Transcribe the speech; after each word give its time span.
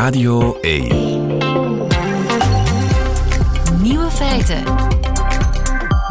Radio 0.00 0.58
1. 0.60 0.88
Nieuwe 3.82 4.10
feiten. 4.10 4.62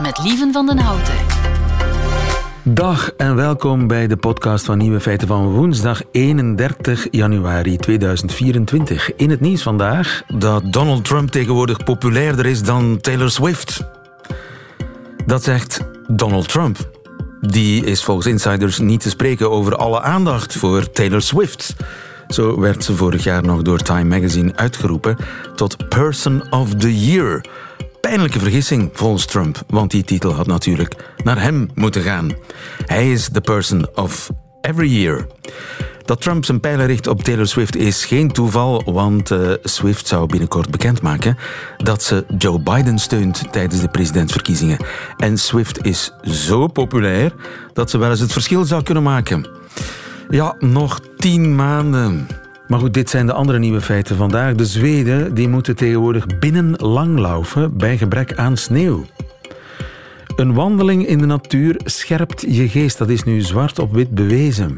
Met 0.02 0.20
Lieven 0.24 0.54
van 0.54 0.66
den 0.66 0.78
Houten. 0.78 1.14
Dag 2.64 3.12
en 3.18 3.36
welkom 3.36 3.88
bij 3.88 4.08
de 4.08 4.18
podcast 4.18 4.66
van 4.66 4.78
Nieuwe 4.78 5.00
Feiten 5.00 5.28
van 5.28 5.52
woensdag 5.52 6.02
31 6.12 7.08
januari 7.12 7.78
2024. 7.78 9.16
In 9.16 9.30
het 9.30 9.40
nieuws 9.40 9.62
vandaag 9.62 10.24
dat 10.28 10.74
Donald 10.74 11.06
Trump 11.06 11.30
tegenwoordig 11.30 11.84
populairder 11.84 12.46
is 12.46 12.64
dan 12.64 13.02
Taylor 13.02 13.32
Swift. 13.32 13.84
Dat 15.26 15.44
zegt 15.44 15.80
Donald 16.08 16.48
Trump. 16.48 16.78
Die 17.42 17.86
is 17.86 18.04
volgens 18.04 18.28
insiders 18.28 18.80
niet 18.80 19.02
te 19.02 19.10
spreken 19.10 19.52
over 19.52 19.76
alle 19.76 20.02
aandacht 20.02 20.56
voor 20.56 20.92
Taylor 20.92 21.22
Swift. 21.22 21.76
Zo 22.30 22.60
werd 22.60 22.84
ze 22.84 22.96
vorig 22.96 23.24
jaar 23.24 23.44
nog 23.44 23.62
door 23.62 23.78
Time 23.78 24.04
Magazine 24.04 24.56
uitgeroepen 24.56 25.18
tot 25.56 25.90
Person 25.90 26.52
of 26.52 26.76
the 26.76 27.06
Year. 27.06 27.46
Pijnlijke 28.02 28.40
vergissing 28.40 28.90
volgens 28.94 29.26
Trump, 29.26 29.64
want 29.68 29.92
die 29.92 30.04
titel 30.04 30.34
had 30.34 30.48
natuurlijk 30.48 30.96
naar 31.24 31.42
hem 31.42 31.70
moeten 31.74 32.02
gaan. 32.02 32.32
Hij 32.86 33.12
is 33.12 33.30
the 33.32 33.42
person 33.42 33.96
of 33.96 34.30
every 34.62 34.90
year. 34.90 35.28
Dat 36.06 36.22
Trump 36.22 36.46
zijn 36.46 36.60
pijlen 36.60 36.86
richt 36.86 37.08
op 37.08 37.24
Taylor 37.24 37.48
Swift 37.48 37.76
is 37.76 38.06
geen 38.06 38.32
toeval, 38.32 38.84
want 38.86 39.32
uh, 39.32 39.52
Swift 39.64 40.08
zou 40.08 40.26
binnenkort 40.26 40.72
bekendmaken 40.72 41.38
dat 41.78 42.04
ze 42.04 42.26
Joe 42.38 42.60
Biden 42.60 43.00
steunt 43.00 43.52
tijdens 43.52 43.82
de 43.82 43.88
presidentsverkiezingen. 43.88 44.78
En 45.18 45.38
Swift 45.38 45.86
is 45.86 46.14
zo 46.24 46.68
populair 46.68 47.34
dat 47.74 47.90
ze 47.90 47.98
wel 47.98 48.10
eens 48.10 48.20
het 48.20 48.32
verschil 48.32 48.66
zou 48.66 48.84
kunnen 48.84 49.04
maken. 49.04 49.48
Ja, 50.32 50.56
nog 50.60 51.00
tien 51.18 51.56
maanden. 51.56 52.28
Maar 52.68 52.80
goed, 52.80 52.94
dit 52.94 53.10
zijn 53.10 53.26
de 53.26 53.34
andere 53.34 53.60
nieuwe 53.60 53.82
feiten 53.82 54.16
vandaag. 54.16 54.56
De 54.56 54.66
Zweden 54.66 55.34
die 55.34 55.48
moeten 55.48 55.76
tegenwoordig 55.76 56.40
binnen 56.40 56.76
langlaufen 56.76 57.78
bij 57.78 57.98
gebrek 57.98 58.34
aan 58.34 58.58
sneeuw. 58.58 59.06
Een 60.36 60.54
wandeling 60.54 61.08
in 61.08 61.18
de 61.18 61.26
natuur 61.26 61.80
scherpt 61.84 62.46
je 62.48 62.70
geest. 62.70 62.98
Dat 62.98 63.10
is 63.10 63.24
nu 63.24 63.42
zwart 63.42 63.80
op 63.80 63.94
wit 63.94 64.10
bewezen. 64.10 64.78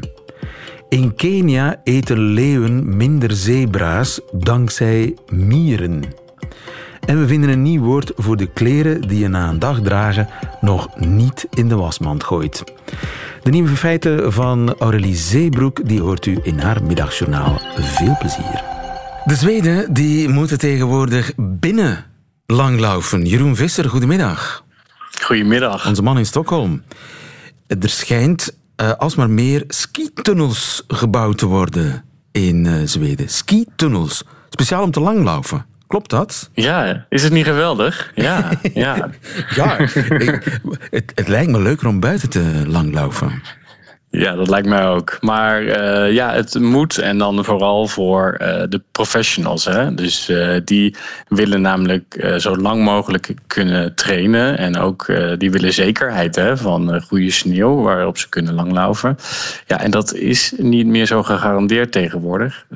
In 0.88 1.14
Kenia 1.14 1.80
eten 1.84 2.18
leeuwen 2.18 2.96
minder 2.96 3.32
zebra's 3.32 4.20
dankzij 4.32 5.16
mieren. 5.30 6.02
En 7.06 7.20
we 7.20 7.26
vinden 7.26 7.50
een 7.50 7.62
nieuw 7.62 7.82
woord 7.82 8.12
voor 8.16 8.36
de 8.36 8.46
kleren 8.46 9.00
die 9.00 9.18
je 9.18 9.28
na 9.28 9.48
een 9.48 9.58
dag 9.58 9.80
dragen 9.80 10.28
nog 10.60 10.88
niet 10.98 11.46
in 11.50 11.68
de 11.68 11.76
wasmand 11.76 12.24
gooit. 12.24 12.64
De 13.42 13.50
nieuwe 13.50 13.76
feiten 13.76 14.32
van 14.32 14.74
Aurélie 14.78 15.16
Zeebroek 15.16 15.88
die 15.88 16.00
hoort 16.00 16.26
u 16.26 16.38
in 16.42 16.58
haar 16.58 16.82
middagjournaal. 16.84 17.60
Veel 17.74 18.16
plezier. 18.18 18.62
De 19.24 19.34
Zweden 19.34 19.92
die 19.92 20.28
moeten 20.28 20.58
tegenwoordig 20.58 21.32
binnen 21.36 22.04
langlaufen. 22.46 23.26
Jeroen 23.26 23.56
Visser, 23.56 23.88
goedemiddag. 23.88 24.64
Goedemiddag. 25.22 25.86
Onze 25.86 26.02
man 26.02 26.18
in 26.18 26.26
Stockholm. 26.26 26.82
Er 27.66 27.88
schijnt 27.88 28.56
uh, 28.76 28.92
alsmaar 28.92 29.30
meer 29.30 29.64
skitunnels 29.68 30.84
gebouwd 30.88 31.38
te 31.38 31.46
worden 31.46 32.04
in 32.32 32.64
uh, 32.64 32.74
Zweden. 32.84 33.28
Skitunnels. 33.28 34.24
Speciaal 34.50 34.82
om 34.82 34.90
te 34.90 35.00
langlaufen. 35.00 35.66
Klopt 35.92 36.10
dat? 36.10 36.50
Ja, 36.54 37.06
is 37.08 37.22
het 37.22 37.32
niet 37.32 37.44
geweldig? 37.44 38.12
Ja, 38.14 38.50
ja. 38.74 39.10
ja 39.54 39.76
het, 40.90 41.12
het 41.14 41.28
lijkt 41.28 41.50
me 41.50 41.60
leuker 41.60 41.88
om 41.88 42.00
buiten 42.00 42.30
te 42.30 42.62
langlaufen. 42.66 43.42
Ja, 44.14 44.34
dat 44.34 44.48
lijkt 44.48 44.68
mij 44.68 44.86
ook. 44.86 45.18
Maar 45.20 45.62
uh, 45.62 46.12
ja, 46.12 46.32
het 46.32 46.58
moet 46.60 46.98
en 46.98 47.18
dan 47.18 47.44
vooral 47.44 47.86
voor 47.86 48.38
uh, 48.42 48.62
de 48.68 48.82
professionals. 48.90 49.64
Hè? 49.64 49.94
Dus 49.94 50.28
uh, 50.28 50.60
die 50.64 50.96
willen 51.28 51.60
namelijk 51.60 52.34
zo 52.38 52.56
lang 52.56 52.84
mogelijk 52.84 53.34
kunnen 53.46 53.94
trainen. 53.94 54.58
En 54.58 54.78
ook 54.78 55.06
die 55.38 55.50
willen 55.50 55.72
zekerheid 55.72 56.36
hè, 56.36 56.56
van 56.56 57.02
goede 57.02 57.30
sneeuw 57.30 57.82
waarop 57.82 58.18
ze 58.18 58.28
kunnen 58.28 58.54
langlaufen. 58.54 59.16
Ja, 59.66 59.80
en 59.80 59.90
dat 59.90 60.14
is 60.14 60.52
niet 60.56 60.86
meer 60.86 61.06
zo 61.06 61.22
gegarandeerd 61.22 61.92
tegenwoordig 61.92 62.66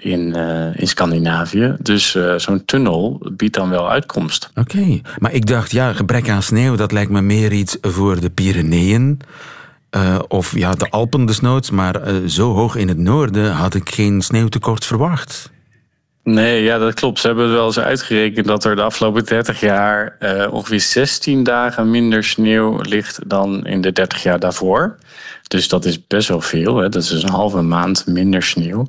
in, 0.00 0.34
in 0.74 0.88
Scandinavië. 0.88 1.76
Dus 1.80 2.16
zo'n 2.36 2.64
tunnel 2.64 3.20
biedt 3.32 3.54
dan 3.54 3.70
wel 3.70 3.90
uitkomst. 3.90 4.50
Oké, 4.54 5.00
maar 5.18 5.32
ik 5.32 5.46
dacht, 5.46 5.70
ja, 5.70 5.92
gebrek 5.92 6.28
aan 6.28 6.42
sneeuw, 6.42 6.76
dat 6.76 6.92
lijkt 6.92 7.10
me 7.10 7.20
meer 7.20 7.52
iets 7.52 7.78
voor 7.80 8.20
de 8.20 8.30
Pyreneeën. 8.30 9.20
Uh, 9.96 10.18
of 10.28 10.58
ja, 10.58 10.72
de 10.72 10.90
Alpen 10.90 11.26
desnoods, 11.26 11.70
maar 11.70 12.08
uh, 12.08 12.28
zo 12.28 12.52
hoog 12.52 12.76
in 12.76 12.88
het 12.88 12.98
noorden 12.98 13.52
had 13.52 13.74
ik 13.74 13.90
geen 13.90 14.22
sneeuwtekort 14.22 14.84
verwacht. 14.84 15.52
Nee, 16.22 16.62
ja, 16.62 16.78
dat 16.78 16.94
klopt. 16.94 17.18
Ze 17.18 17.26
hebben 17.26 17.52
wel 17.52 17.66
eens 17.66 17.78
uitgerekend 17.78 18.46
dat 18.46 18.64
er 18.64 18.76
de 18.76 18.82
afgelopen 18.82 19.24
30 19.24 19.60
jaar 19.60 20.16
uh, 20.20 20.52
ongeveer 20.52 20.80
16 20.80 21.42
dagen 21.42 21.90
minder 21.90 22.24
sneeuw 22.24 22.78
ligt 22.80 23.28
dan 23.28 23.66
in 23.66 23.80
de 23.80 23.92
30 23.92 24.22
jaar 24.22 24.38
daarvoor. 24.38 24.96
Dus 25.48 25.68
dat 25.68 25.84
is 25.84 26.06
best 26.06 26.28
wel 26.28 26.40
veel. 26.40 26.76
Hè. 26.76 26.88
Dat 26.88 27.02
is 27.02 27.08
dus 27.08 27.22
een 27.22 27.28
halve 27.28 27.62
maand 27.62 28.06
minder 28.06 28.42
sneeuw. 28.42 28.86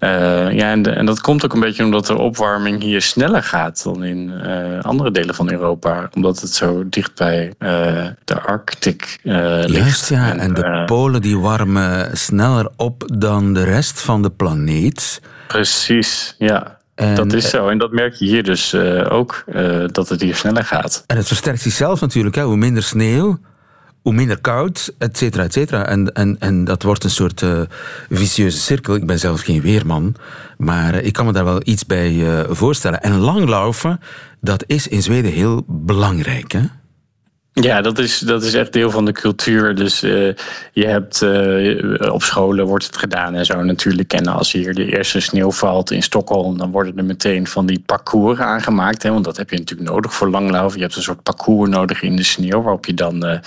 Uh, 0.00 0.52
ja, 0.52 0.70
en, 0.70 1.06
dat 1.06 1.20
komt 1.20 1.44
ook 1.44 1.54
een 1.54 1.60
beetje 1.60 1.84
omdat 1.84 2.06
de 2.06 2.18
opwarming 2.18 2.82
hier 2.82 3.02
sneller 3.02 3.42
gaat 3.42 3.82
dan 3.82 4.04
in 4.04 4.32
uh, 4.44 4.80
andere 4.80 5.10
delen 5.10 5.34
van 5.34 5.52
Europa. 5.52 6.08
Omdat 6.14 6.40
het 6.40 6.50
zo 6.54 6.88
dicht 6.88 7.14
bij 7.14 7.46
uh, 7.58 8.06
de 8.24 8.40
Arctic 8.40 9.18
ligt. 9.22 9.70
Juist, 9.70 10.08
ja. 10.08 10.30
En, 10.30 10.38
en 10.38 10.54
de 10.54 10.82
polen 10.86 11.20
die 11.20 11.38
warmen 11.38 12.16
sneller 12.16 12.68
op 12.76 13.02
dan 13.18 13.52
de 13.52 13.64
rest 13.64 14.00
van 14.00 14.22
de 14.22 14.30
planeet. 14.30 15.20
Precies, 15.46 16.34
ja. 16.38 16.78
En, 16.94 17.14
dat 17.14 17.32
is 17.32 17.50
zo. 17.50 17.68
En 17.68 17.78
dat 17.78 17.92
merk 17.92 18.14
je 18.14 18.24
hier 18.24 18.42
dus 18.42 18.74
ook, 19.08 19.44
dat 19.86 20.08
het 20.08 20.20
hier 20.20 20.36
sneller 20.36 20.64
gaat. 20.64 21.04
En 21.06 21.16
het 21.16 21.26
versterkt 21.26 21.60
zichzelf 21.60 22.00
natuurlijk. 22.00 22.34
Hè. 22.34 22.42
Hoe 22.42 22.56
minder 22.56 22.82
sneeuw, 22.82 23.38
hoe 24.02 24.12
minder 24.12 24.40
koud, 24.40 24.94
et 24.98 25.16
cetera, 25.16 25.42
et 25.42 25.52
cetera. 25.52 25.86
En, 25.86 26.12
en, 26.12 26.36
en 26.38 26.64
dat 26.64 26.82
wordt 26.82 27.04
een 27.04 27.10
soort 27.10 27.42
uh, 27.42 27.60
vicieuze 28.10 28.58
cirkel. 28.58 28.94
Ik 28.94 29.06
ben 29.06 29.18
zelf 29.18 29.40
geen 29.40 29.60
weerman, 29.60 30.14
maar 30.58 30.94
ik 30.94 31.12
kan 31.12 31.26
me 31.26 31.32
daar 31.32 31.44
wel 31.44 31.60
iets 31.64 31.86
bij 31.86 32.12
uh, 32.12 32.40
voorstellen. 32.48 33.02
En 33.02 33.16
langlaufen, 33.16 34.00
dat 34.40 34.64
is 34.66 34.88
in 34.88 35.02
Zweden 35.02 35.32
heel 35.32 35.64
belangrijk, 35.66 36.52
hè? 36.52 36.62
Ja, 37.52 37.80
dat 37.80 37.98
is, 37.98 38.18
dat 38.18 38.42
is 38.42 38.54
echt 38.54 38.72
deel 38.72 38.90
van 38.90 39.04
de 39.04 39.12
cultuur. 39.12 39.74
Dus 39.74 40.02
uh, 40.02 40.34
je 40.72 40.86
hebt 40.86 41.22
uh, 41.22 42.12
op 42.12 42.22
scholen 42.22 42.66
wordt 42.66 42.86
het 42.86 42.96
gedaan 42.96 43.34
en 43.34 43.46
zo 43.46 43.62
natuurlijk. 43.62 44.12
En 44.12 44.26
als 44.26 44.52
hier 44.52 44.74
de 44.74 44.96
eerste 44.96 45.20
sneeuw 45.20 45.50
valt 45.50 45.90
in 45.90 46.02
Stockholm, 46.02 46.58
dan 46.58 46.70
worden 46.70 46.96
er 46.96 47.04
meteen 47.04 47.46
van 47.46 47.66
die 47.66 47.82
parcours 47.86 48.38
aangemaakt. 48.38 49.02
Hè, 49.02 49.10
want 49.10 49.24
dat 49.24 49.36
heb 49.36 49.50
je 49.50 49.58
natuurlijk 49.58 49.90
nodig 49.90 50.14
voor 50.14 50.30
langlaufen. 50.30 50.78
Je 50.78 50.84
hebt 50.84 50.96
een 50.96 51.02
soort 51.02 51.22
parcours 51.22 51.70
nodig 51.70 52.02
in 52.02 52.16
de 52.16 52.22
sneeuw 52.22 52.62
waarop 52.62 52.86
je 52.86 52.94
dan 52.94 53.26
uh, 53.26 53.38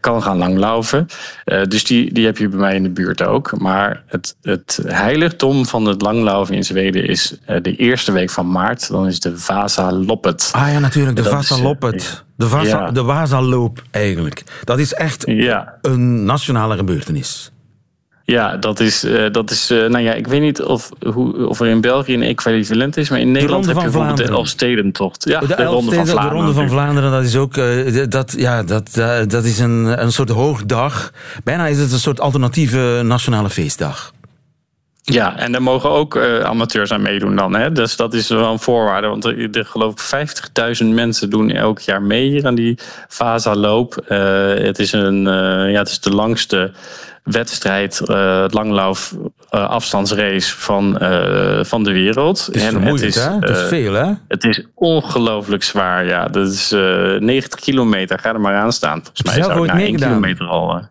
kan 0.00 0.22
gaan 0.22 0.38
langlaufen. 0.38 1.06
dus 1.68 1.84
die, 1.84 2.12
die 2.12 2.24
heb 2.24 2.38
je 2.38 2.48
bij 2.48 2.58
mij 2.58 2.74
in 2.74 2.82
de 2.82 2.90
buurt 2.90 3.22
ook. 3.22 3.58
Maar 3.58 4.02
het, 4.06 4.36
het 4.42 4.80
heiligdom 4.86 5.66
van 5.66 5.84
het 5.84 6.02
langlaufen 6.02 6.54
in 6.54 6.64
Zweden 6.64 7.06
is 7.06 7.34
de 7.62 7.76
eerste 7.76 8.12
week 8.12 8.30
van 8.30 8.50
maart. 8.50 8.88
Dan 8.88 9.06
is 9.06 9.20
de 9.20 9.38
Vasa 9.38 9.92
Loppet. 9.92 10.48
Ah 10.52 10.72
ja, 10.72 10.78
natuurlijk, 10.78 11.16
de 11.16 11.24
Vasa 11.24 11.58
Loppet. 11.62 12.24
De, 12.42 12.48
Vasa, 12.48 12.78
ja. 12.78 12.90
de 12.90 13.70
eigenlijk. 13.90 14.42
Dat 14.64 14.78
is 14.78 14.94
echt 14.94 15.22
ja. 15.26 15.78
een 15.82 16.24
nationale 16.24 16.76
gebeurtenis. 16.76 17.52
Ja, 18.24 18.56
dat 18.56 18.80
is, 18.80 19.04
uh, 19.04 19.30
dat 19.30 19.50
is 19.50 19.70
uh, 19.70 19.88
nou 19.88 20.04
ja, 20.04 20.12
ik 20.12 20.26
weet 20.26 20.40
niet 20.40 20.62
of, 20.62 20.88
hoe, 21.12 21.46
of 21.46 21.60
er 21.60 21.66
in 21.66 21.80
België 21.80 22.14
een 22.14 22.22
equivalent 22.22 22.96
is, 22.96 23.10
maar 23.10 23.20
in 23.20 23.32
Nederland 23.32 23.66
heb 23.66 23.76
je 23.76 23.82
bijvoorbeeld 23.82 24.16
de 24.16 24.24
Elfstedentocht. 24.24 25.28
Ja, 25.28 25.40
de, 25.40 25.46
de, 25.46 25.64
Ronde 25.64 25.94
van 25.94 26.06
Vlaanderen. 26.06 26.30
De 26.30 26.36
Ronde 26.36 26.52
van 26.52 26.68
Vlaanderen, 26.68 27.10
dat 27.10 27.24
is 27.24 27.36
ook, 27.36 27.56
uh, 27.56 28.04
dat, 28.08 28.34
ja, 28.36 28.62
dat, 28.62 28.90
dat 29.26 29.44
is 29.44 29.58
een, 29.58 30.02
een 30.02 30.12
soort 30.12 30.30
hoogdag. 30.30 31.12
Bijna 31.44 31.66
is 31.66 31.78
het 31.78 31.92
een 31.92 31.98
soort 31.98 32.20
alternatieve 32.20 33.00
nationale 33.04 33.50
feestdag. 33.50 34.12
Ja, 35.04 35.36
en 35.38 35.52
daar 35.52 35.62
mogen 35.62 35.90
ook 35.90 36.14
uh, 36.14 36.40
amateurs 36.40 36.92
aan 36.92 37.02
meedoen 37.02 37.36
dan. 37.36 37.54
Hè? 37.54 37.72
Dus 37.72 37.96
dat 37.96 38.14
is 38.14 38.28
wel 38.28 38.52
een 38.52 38.58
voorwaarde. 38.58 39.06
Want 39.06 39.24
er, 39.24 39.50
er 39.50 39.64
geloof 39.64 40.12
ik 40.12 40.28
50.000 40.82 40.86
mensen 40.86 41.30
doen 41.30 41.50
elk 41.50 41.78
jaar 41.78 42.02
mee 42.02 42.28
hier 42.28 42.46
aan 42.46 42.54
die 42.54 42.78
Vasa-loop. 43.08 44.04
Uh, 44.08 44.18
het, 44.54 44.78
is 44.78 44.92
een, 44.92 45.26
uh, 45.26 45.72
ja, 45.72 45.78
het 45.78 45.88
is 45.88 46.00
de 46.00 46.10
langste 46.10 46.72
wedstrijd, 47.22 48.00
langlauf 48.52 49.14
afstandsrace 49.50 50.56
van, 50.56 50.96
van 51.64 51.84
de 51.84 51.92
wereld. 51.92 52.46
Het 52.46 52.54
is 52.54 52.62
en 52.62 52.82
het 52.82 53.00
is, 53.00 53.14
hè? 53.14 53.30
Het 53.30 53.48
is 53.48 53.68
veel, 53.68 53.92
hè? 53.92 54.12
Het 54.28 54.44
is 54.44 54.66
ongelooflijk 54.74 55.62
zwaar, 55.62 56.06
ja. 56.06 56.26
Dat 56.26 56.48
is 56.48 56.70
90 56.70 57.60
kilometer. 57.60 58.18
Ga 58.18 58.32
er 58.32 58.40
maar 58.40 58.56
aan 58.56 58.72
staan. 58.72 59.02
Volgens 59.02 59.22
mij 59.22 59.42
zou 59.42 59.66
ik 59.66 59.72
na 59.72 59.80
1 59.80 59.96
kilometer 59.96 60.46
al... 60.46 60.90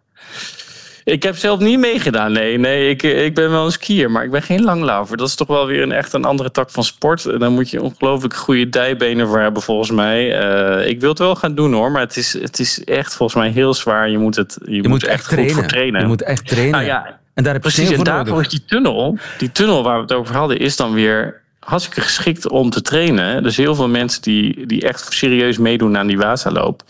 Ik 1.03 1.23
heb 1.23 1.35
zelf 1.35 1.59
niet 1.59 1.79
meegedaan. 1.79 2.31
Nee, 2.31 2.57
nee 2.57 2.89
ik, 2.89 3.03
ik 3.03 3.35
ben 3.35 3.51
wel 3.51 3.65
een 3.65 3.71
skier, 3.71 4.11
maar 4.11 4.23
ik 4.23 4.31
ben 4.31 4.41
geen 4.41 4.63
langlaufer. 4.63 5.17
Dat 5.17 5.27
is 5.27 5.35
toch 5.35 5.47
wel 5.47 5.65
weer 5.65 5.81
een 5.81 5.91
echt 5.91 6.13
een 6.13 6.25
andere 6.25 6.51
tak 6.51 6.69
van 6.69 6.83
sport. 6.83 7.39
Daar 7.39 7.51
moet 7.51 7.69
je 7.69 7.81
ongelooflijk 7.81 8.35
goede 8.35 8.69
dijbenen 8.69 9.27
voor 9.27 9.39
hebben, 9.39 9.61
volgens 9.61 9.91
mij. 9.91 10.43
Uh, 10.79 10.87
ik 10.87 10.99
wil 10.99 11.09
het 11.09 11.19
wel 11.19 11.35
gaan 11.35 11.55
doen 11.55 11.73
hoor, 11.73 11.91
maar 11.91 12.01
het 12.01 12.17
is, 12.17 12.33
het 12.33 12.59
is 12.59 12.83
echt 12.83 13.15
volgens 13.15 13.41
mij 13.41 13.51
heel 13.51 13.73
zwaar. 13.73 14.09
Je 14.09 14.17
moet, 14.17 14.35
het, 14.35 14.57
je, 14.65 14.71
je 14.71 14.81
moet, 14.81 14.87
moet 14.87 15.03
echt 15.03 15.27
trainen. 15.27 15.53
goed 15.53 15.59
voor 15.59 15.69
trainen. 15.69 16.01
Je 16.01 16.07
moet 16.07 16.21
echt 16.21 16.47
trainen. 16.47 16.71
Nou 16.71 16.85
ja, 16.85 17.19
En 17.33 17.43
daar 17.43 17.53
heb 17.53 17.63
je 17.63 17.71
Precies, 17.71 17.97
en 17.97 18.03
daarvoor 18.03 18.41
is 18.41 18.49
die 18.49 18.65
tunnel, 18.65 19.17
die 19.37 19.51
tunnel 19.51 19.83
waar 19.83 19.95
we 19.95 20.01
het 20.01 20.13
over 20.13 20.35
hadden, 20.35 20.59
is 20.59 20.75
dan 20.75 20.93
weer 20.93 21.41
hartstikke 21.59 22.01
geschikt 22.01 22.49
om 22.49 22.69
te 22.69 22.81
trainen. 22.81 23.43
Dus 23.43 23.57
heel 23.57 23.75
veel 23.75 23.87
mensen 23.87 24.21
die, 24.21 24.65
die 24.65 24.81
echt 24.81 25.13
serieus 25.13 25.57
meedoen 25.57 25.97
aan 25.97 26.07
die 26.07 26.17
Wazaloop, 26.17 26.83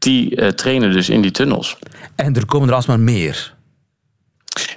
die 0.00 0.36
uh, 0.36 0.48
trainen 0.48 0.92
dus 0.92 1.08
in 1.08 1.20
die 1.20 1.30
tunnels. 1.30 1.76
En 2.14 2.36
er 2.36 2.46
komen 2.46 2.68
er 2.68 2.74
alsmaar 2.74 3.00
meer. 3.00 3.58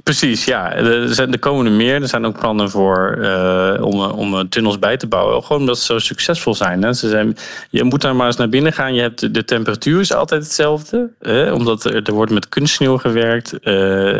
Precies, 0.04 0.46
ja. 0.46 0.74
Er, 0.74 1.14
zijn, 1.14 1.32
er 1.32 1.40
komen 1.40 1.66
er 1.66 1.72
meer. 1.72 2.02
Er 2.02 2.08
zijn 2.08 2.26
ook 2.26 2.40
plannen 2.40 2.70
voor 2.70 3.18
uh, 3.20 3.74
om, 3.82 4.02
om 4.02 4.50
tunnels 4.50 4.80
bij 4.80 4.98
te 4.98 5.08
bouwen. 5.08 5.44
Gewoon 5.44 5.62
omdat 5.62 5.80
ze 5.80 5.86
zo 5.86 6.00
succesvol 6.00 6.56
zijn, 6.56 6.84
hè. 6.84 6.94
Ze 6.94 7.10
zijn. 7.10 7.38
Je 7.70 7.84
moet 7.84 8.02
daar 8.02 8.16
maar 8.16 8.28
eens 8.28 8.36
naar 8.36 8.50
binnen 8.50 8.74
gaan. 8.74 8.94
Je 8.94 9.02
hebt 9.02 9.34
de 9.34 9.46
temperatuur 9.46 10.00
is 10.00 10.14
altijd 10.14 10.44
hetzelfde. 10.44 11.10
Hè, 11.20 11.52
omdat 11.52 11.84
er, 11.84 12.04
er 12.04 12.14
wordt 12.14 12.32
met 12.32 12.50
kunstsneeuw 12.50 12.98
gewerkt. 12.98 13.54
Uh, 13.54 13.60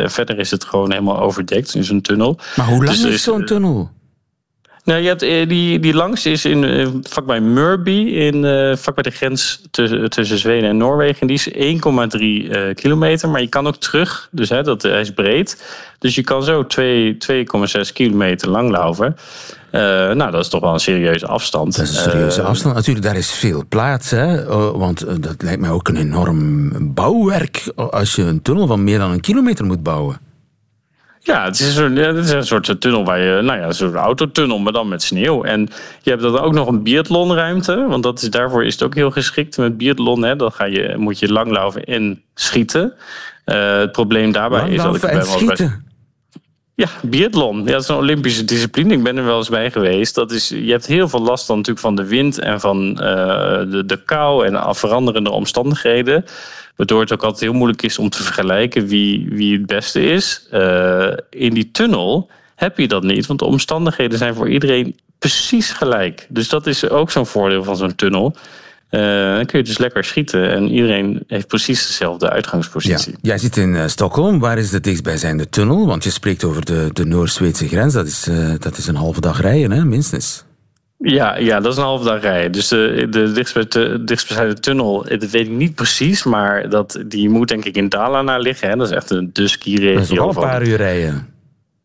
verder 0.08 0.38
is 0.38 0.50
het 0.50 0.64
gewoon 0.64 0.90
helemaal 0.90 1.20
overdekt 1.20 1.74
in 1.74 1.84
zo'n 1.84 2.00
tunnel. 2.00 2.38
Maar 2.56 2.66
hoe 2.66 2.84
lang 2.84 2.96
dus 2.96 3.12
is 3.12 3.22
zo'n 3.22 3.44
tunnel? 3.44 3.90
Nou, 4.84 5.00
je 5.00 5.08
hebt, 5.08 5.22
eh, 5.22 5.48
die, 5.48 5.78
die 5.78 5.94
langste 5.94 6.30
is 6.30 6.44
in, 6.44 6.62
uh, 6.62 6.88
vlakbij 7.02 7.40
Murby, 7.40 7.90
in, 7.90 8.44
uh, 8.44 8.76
vlakbij 8.76 9.02
de 9.02 9.10
grens 9.10 9.62
tussen, 9.70 10.10
tussen 10.10 10.38
Zweden 10.38 10.68
en 10.68 10.76
Noorwegen. 10.76 11.26
Die 11.26 11.36
is 11.36 11.48
1,3 11.48 12.74
kilometer, 12.74 13.28
maar 13.28 13.40
je 13.40 13.48
kan 13.48 13.66
ook 13.66 13.76
terug. 13.76 14.28
Dus 14.30 14.48
hè, 14.48 14.62
dat, 14.62 14.82
hij 14.82 15.00
is 15.00 15.10
breed. 15.10 15.62
Dus 15.98 16.14
je 16.14 16.22
kan 16.22 16.42
zo 16.42 16.66
2,6 16.66 17.92
kilometer 17.92 18.48
lang 18.48 18.70
lopen. 18.70 19.16
nou, 20.16 20.30
dat 20.30 20.40
is 20.40 20.48
toch 20.48 20.60
wel 20.60 20.72
een 20.72 20.80
serieuze 20.80 21.26
afstand. 21.26 21.76
Dat 21.76 21.84
is 21.84 21.96
een 21.96 22.10
serieuze 22.10 22.42
afstand. 22.42 22.74
Natuurlijk, 22.74 23.04
daar 23.04 23.16
is 23.16 23.30
veel 23.30 23.64
plaats. 23.68 24.10
Hè? 24.10 24.52
Oh, 24.52 24.78
want 24.78 25.22
dat 25.22 25.42
lijkt 25.42 25.60
mij 25.60 25.70
ook 25.70 25.88
een 25.88 25.96
enorm 25.96 26.72
bouwwerk 26.94 27.72
als 27.74 28.14
je 28.14 28.22
een 28.22 28.42
tunnel 28.42 28.66
van 28.66 28.84
meer 28.84 28.98
dan 28.98 29.10
een 29.10 29.20
kilometer 29.20 29.64
moet 29.64 29.82
bouwen. 29.82 30.32
Ja, 31.24 31.44
het 31.44 31.60
is, 31.60 31.76
een, 31.76 31.96
het 31.96 32.16
is 32.16 32.30
een 32.30 32.46
soort 32.46 32.80
tunnel 32.80 33.04
waar 33.04 33.18
je, 33.18 33.42
nou 33.42 33.58
ja, 33.58 33.66
een 33.66 33.74
soort 33.74 33.94
autotunnel, 33.94 34.58
maar 34.58 34.72
dan 34.72 34.88
met 34.88 35.02
sneeuw. 35.02 35.44
En 35.44 35.68
je 36.02 36.10
hebt 36.10 36.22
dan 36.22 36.38
ook 36.38 36.52
nog 36.52 36.68
een 36.68 36.82
biathlonruimte, 36.82 37.86
want 37.88 38.02
dat 38.02 38.22
is, 38.22 38.30
daarvoor 38.30 38.64
is 38.64 38.72
het 38.72 38.82
ook 38.82 38.94
heel 38.94 39.10
geschikt 39.10 39.56
met 39.56 39.76
biathlon. 39.76 40.22
Hè. 40.22 40.36
Dan 40.36 40.52
ga 40.52 40.64
je, 40.64 40.94
moet 40.96 41.18
je 41.18 41.32
langlopen 41.32 41.84
en 41.84 42.22
schieten. 42.34 42.94
Uh, 43.46 43.76
het 43.78 43.92
probleem 43.92 44.32
daarbij 44.32 44.68
is 44.70 44.82
dat 44.82 45.04
ik 45.04 45.22
schieten. 45.22 45.83
Ja, 46.76 46.88
biathlon. 47.02 47.58
Ja, 47.58 47.72
dat 47.72 47.82
is 47.82 47.88
een 47.88 47.96
Olympische 47.96 48.44
discipline. 48.44 48.94
Ik 48.94 49.02
ben 49.02 49.16
er 49.16 49.24
wel 49.24 49.36
eens 49.36 49.48
bij 49.48 49.70
geweest. 49.70 50.14
Dat 50.14 50.30
is, 50.30 50.48
je 50.48 50.70
hebt 50.70 50.86
heel 50.86 51.08
veel 51.08 51.20
last 51.20 51.46
dan 51.46 51.56
natuurlijk 51.56 51.86
van 51.86 51.96
de 51.96 52.06
wind 52.06 52.38
en 52.38 52.60
van 52.60 52.88
uh, 52.88 52.96
de, 53.70 53.82
de 53.86 54.02
kou 54.04 54.46
en 54.46 54.74
veranderende 54.74 55.30
omstandigheden. 55.30 56.24
Waardoor 56.76 57.00
het 57.00 57.12
ook 57.12 57.22
altijd 57.22 57.40
heel 57.40 57.52
moeilijk 57.52 57.82
is 57.82 57.98
om 57.98 58.08
te 58.08 58.22
vergelijken 58.22 58.86
wie, 58.86 59.28
wie 59.30 59.52
het 59.52 59.66
beste 59.66 60.02
is. 60.02 60.48
Uh, 60.52 61.12
in 61.30 61.54
die 61.54 61.70
tunnel 61.70 62.30
heb 62.54 62.78
je 62.78 62.88
dat 62.88 63.02
niet, 63.02 63.26
want 63.26 63.38
de 63.38 63.44
omstandigheden 63.44 64.18
zijn 64.18 64.34
voor 64.34 64.48
iedereen 64.48 64.98
precies 65.18 65.70
gelijk. 65.70 66.26
Dus 66.28 66.48
dat 66.48 66.66
is 66.66 66.88
ook 66.88 67.10
zo'n 67.10 67.26
voordeel 67.26 67.64
van 67.64 67.76
zo'n 67.76 67.94
tunnel. 67.94 68.36
Uh, 68.94 69.34
dan 69.34 69.46
kun 69.46 69.58
je 69.58 69.64
dus 69.64 69.78
lekker 69.78 70.04
schieten 70.04 70.50
en 70.50 70.68
iedereen 70.68 71.24
heeft 71.26 71.46
precies 71.46 71.86
dezelfde 71.86 72.30
uitgangspositie. 72.30 73.12
Ja. 73.12 73.18
Jij 73.22 73.38
zit 73.38 73.56
in 73.56 73.74
uh, 73.74 73.86
Stockholm. 73.86 74.38
Waar 74.38 74.58
is 74.58 74.70
de 74.70 74.80
dichtstbijzijnde 74.80 75.48
tunnel? 75.48 75.86
Want 75.86 76.04
je 76.04 76.10
spreekt 76.10 76.44
over 76.44 76.64
de, 76.64 76.90
de 76.92 77.04
Noord-Zweedse 77.04 77.68
grens. 77.68 77.92
Dat 77.94 78.06
is, 78.06 78.28
uh, 78.28 78.52
dat 78.58 78.76
is 78.76 78.86
een 78.86 78.96
halve 78.96 79.20
dag 79.20 79.40
rijden, 79.40 79.70
hè, 79.70 79.84
minstens. 79.84 80.44
Ja, 80.98 81.36
ja, 81.36 81.60
dat 81.60 81.72
is 81.72 81.78
een 81.78 81.84
halve 81.84 82.04
dag 82.04 82.20
rijden. 82.20 82.52
Dus 82.52 82.68
de, 82.68 83.06
de 83.10 83.32
dichtstbijzijnde 84.04 84.60
tunnel, 84.60 85.04
dat 85.08 85.30
weet 85.30 85.46
ik 85.46 85.50
niet 85.50 85.74
precies, 85.74 86.24
maar 86.24 86.68
dat, 86.68 87.02
die 87.06 87.28
moet 87.28 87.48
denk 87.48 87.64
ik 87.64 87.76
in 87.76 87.88
Dalarna 87.88 88.38
liggen. 88.38 88.68
Hè. 88.68 88.76
Dat 88.76 88.86
is 88.86 88.96
echt 88.96 89.10
een 89.10 89.30
de 89.32 89.48
ski-regio. 89.48 89.94
Dat 89.94 90.02
is 90.02 90.10
wel 90.10 90.28
een 90.28 90.34
paar 90.34 90.66
uur 90.66 90.76
rijden. 90.76 91.33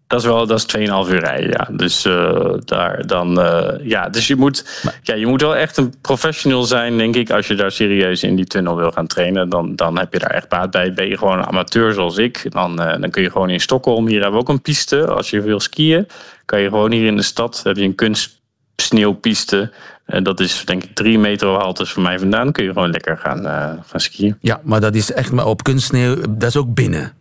Dat 0.10 0.20
is 0.20 0.26
wel, 0.26 0.48
dat 0.48 0.58
is 0.58 0.78
2,5 0.78 0.84
uur 1.12 1.20
rijden, 1.20 1.50
ja. 1.50 1.68
Dus 1.72 2.06
uh, 2.06 2.54
daar 2.66 3.08
dan, 3.08 3.40
uh, 3.40 3.70
ja, 3.84 4.10
dus 4.10 4.28
je 4.28 4.36
moet, 4.36 4.84
ja, 5.02 5.16
je 5.16 5.26
moet 5.26 5.42
wel 5.42 5.56
echt 5.56 5.78
een 5.78 5.94
professional 6.02 6.64
zijn, 6.64 6.98
denk 6.98 7.16
ik, 7.16 7.30
als 7.32 7.48
je 7.48 7.56
daar 7.56 7.72
serieus 7.72 8.24
in 8.24 8.36
die 8.36 8.46
tunnel 8.46 8.76
wil 8.76 8.92
gaan 8.92 9.08
trainen. 9.08 9.50
Dan, 9.50 9.76
dan 9.76 10.00
heb 10.00 10.14
je 10.14 10.20
daar 10.20 10.30
echt 10.30 10.50
baat 10.50 10.72
bij. 10.72 10.94
Ben 10.94 11.08
je 11.08 11.18
gewoon 11.18 11.38
een 11.38 11.46
amateur 11.46 11.94
zoals 11.94 12.18
ik, 12.18 12.52
dan, 12.52 12.82
uh, 12.82 13.02
dan 13.02 13.10
kun 13.10 13.24
je 13.24 13.32
gewoon 13.32 13.50
in 13.50 13.60
Stockholm, 13.60 14.08
hier 14.08 14.22
hebben 14.22 14.40
we 14.40 14.40
ook 14.40 14.50
een 14.50 14.62
piste. 14.62 15.08
Als 15.08 15.30
je 15.30 15.42
wil 15.42 15.60
skiën, 15.60 16.08
kan 16.46 16.60
je 16.60 16.70
gewoon 16.70 16.92
hier 16.92 17.06
in 17.06 17.16
de 17.16 17.22
stad, 17.24 17.62
heb 17.64 17.76
je 17.76 17.84
een 17.84 17.96
kunst 17.96 18.42
sneeuwpiste. 18.76 19.72
Uh, 20.08 20.24
dat 20.24 20.40
is 20.40 20.66
denk 20.66 20.84
ik 20.84 20.96
drie 20.96 21.20
meter 21.20 21.48
haltes 21.48 21.94
van 21.94 22.04
mij 22.04 22.20
vandaan. 22.20 22.52
Kun 22.52 22.64
je 22.64 22.74
gewoon 22.74 22.92
lekker 22.92 23.18
gaan, 23.18 23.44
gaan 23.88 24.00
skiën. 24.00 24.38
Ja, 24.42 24.62
maar 24.64 24.82
dat 24.82 24.96
is 24.96 25.12
echt 25.12 25.32
maar 25.32 25.46
op 25.46 25.64
kunstsneeuw. 25.64 26.16
Dat 26.30 26.50
is 26.50 26.58
ook 26.58 26.74
binnen. 26.74 27.19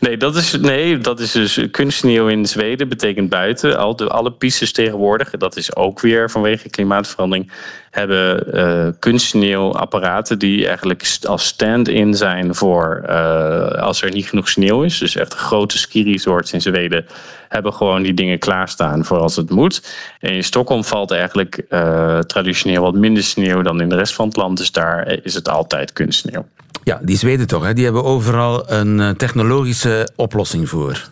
Nee, 0.00 0.16
dat 0.16 0.36
is, 0.36 0.52
nee, 0.52 0.98
dat 0.98 1.20
is 1.20 1.32
dus 1.32 1.60
kunstsneeuw 1.70 2.28
in 2.28 2.46
Zweden, 2.46 2.88
betekent 2.88 3.28
buiten. 3.28 3.78
Al 3.78 3.96
de, 3.96 4.08
alle 4.08 4.32
pistes 4.32 4.72
tegenwoordig, 4.72 5.30
dat 5.30 5.56
is 5.56 5.76
ook 5.76 6.00
weer 6.00 6.30
vanwege 6.30 6.68
klimaatverandering, 6.68 7.52
hebben 7.96 8.56
uh, 8.56 8.92
kunstsneeuwapparaten 8.98 10.38
die 10.38 10.66
eigenlijk 10.66 11.18
als 11.22 11.46
stand-in 11.46 12.14
zijn 12.14 12.54
voor 12.54 13.04
uh, 13.08 13.66
als 13.68 14.02
er 14.02 14.10
niet 14.10 14.28
genoeg 14.28 14.48
sneeuw 14.48 14.82
is. 14.82 14.98
Dus 14.98 15.16
echt 15.16 15.34
grote 15.34 15.78
ski-resorts 15.78 16.52
in 16.52 16.60
Zweden 16.60 17.06
hebben 17.48 17.72
gewoon 17.72 18.02
die 18.02 18.14
dingen 18.14 18.38
klaarstaan 18.38 19.04
voor 19.04 19.18
als 19.18 19.36
het 19.36 19.50
moet. 19.50 19.96
En 20.20 20.32
in 20.32 20.44
Stockholm 20.44 20.84
valt 20.84 21.10
eigenlijk 21.10 21.62
uh, 21.68 22.18
traditioneel 22.18 22.82
wat 22.82 22.94
minder 22.94 23.22
sneeuw 23.22 23.62
dan 23.62 23.80
in 23.80 23.88
de 23.88 23.96
rest 23.96 24.14
van 24.14 24.26
het 24.26 24.36
land. 24.36 24.58
Dus 24.58 24.72
daar 24.72 25.18
is 25.22 25.34
het 25.34 25.48
altijd 25.48 25.92
kunstsneeuw. 25.92 26.46
Ja, 26.84 27.00
die 27.02 27.16
Zweden 27.16 27.46
toch, 27.46 27.64
hè? 27.64 27.74
die 27.74 27.84
hebben 27.84 28.04
overal 28.04 28.70
een 28.70 29.16
technologische 29.16 30.08
oplossing 30.16 30.68
voor. 30.68 31.08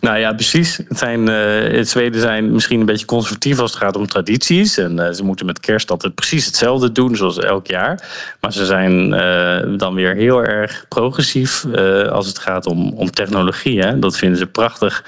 Nou 0.00 0.18
ja, 0.18 0.32
precies. 0.32 0.76
Het 0.88 0.98
zijn, 0.98 1.28
uh, 1.28 1.84
Zweden 1.84 2.20
zijn 2.20 2.52
misschien 2.52 2.80
een 2.80 2.86
beetje 2.86 3.06
conservatief 3.06 3.58
als 3.58 3.70
het 3.70 3.82
gaat 3.82 3.96
om 3.96 4.06
tradities. 4.06 4.78
En 4.78 5.00
uh, 5.00 5.10
ze 5.10 5.24
moeten 5.24 5.46
met 5.46 5.60
kerst 5.60 5.90
altijd 5.90 6.14
precies 6.14 6.46
hetzelfde 6.46 6.92
doen, 6.92 7.16
zoals 7.16 7.38
elk 7.38 7.66
jaar. 7.66 8.08
Maar 8.40 8.52
ze 8.52 8.64
zijn 8.64 9.12
uh, 9.12 9.78
dan 9.78 9.94
weer 9.94 10.14
heel 10.14 10.44
erg 10.44 10.84
progressief 10.88 11.64
als 12.10 12.26
het 12.26 12.38
gaat 12.38 12.66
om, 12.66 12.92
om 12.92 13.10
technologie. 13.10 13.80
Hè? 13.80 13.98
Dat 13.98 14.16
vinden 14.16 14.38
ze 14.38 14.46
prachtig. 14.46 15.04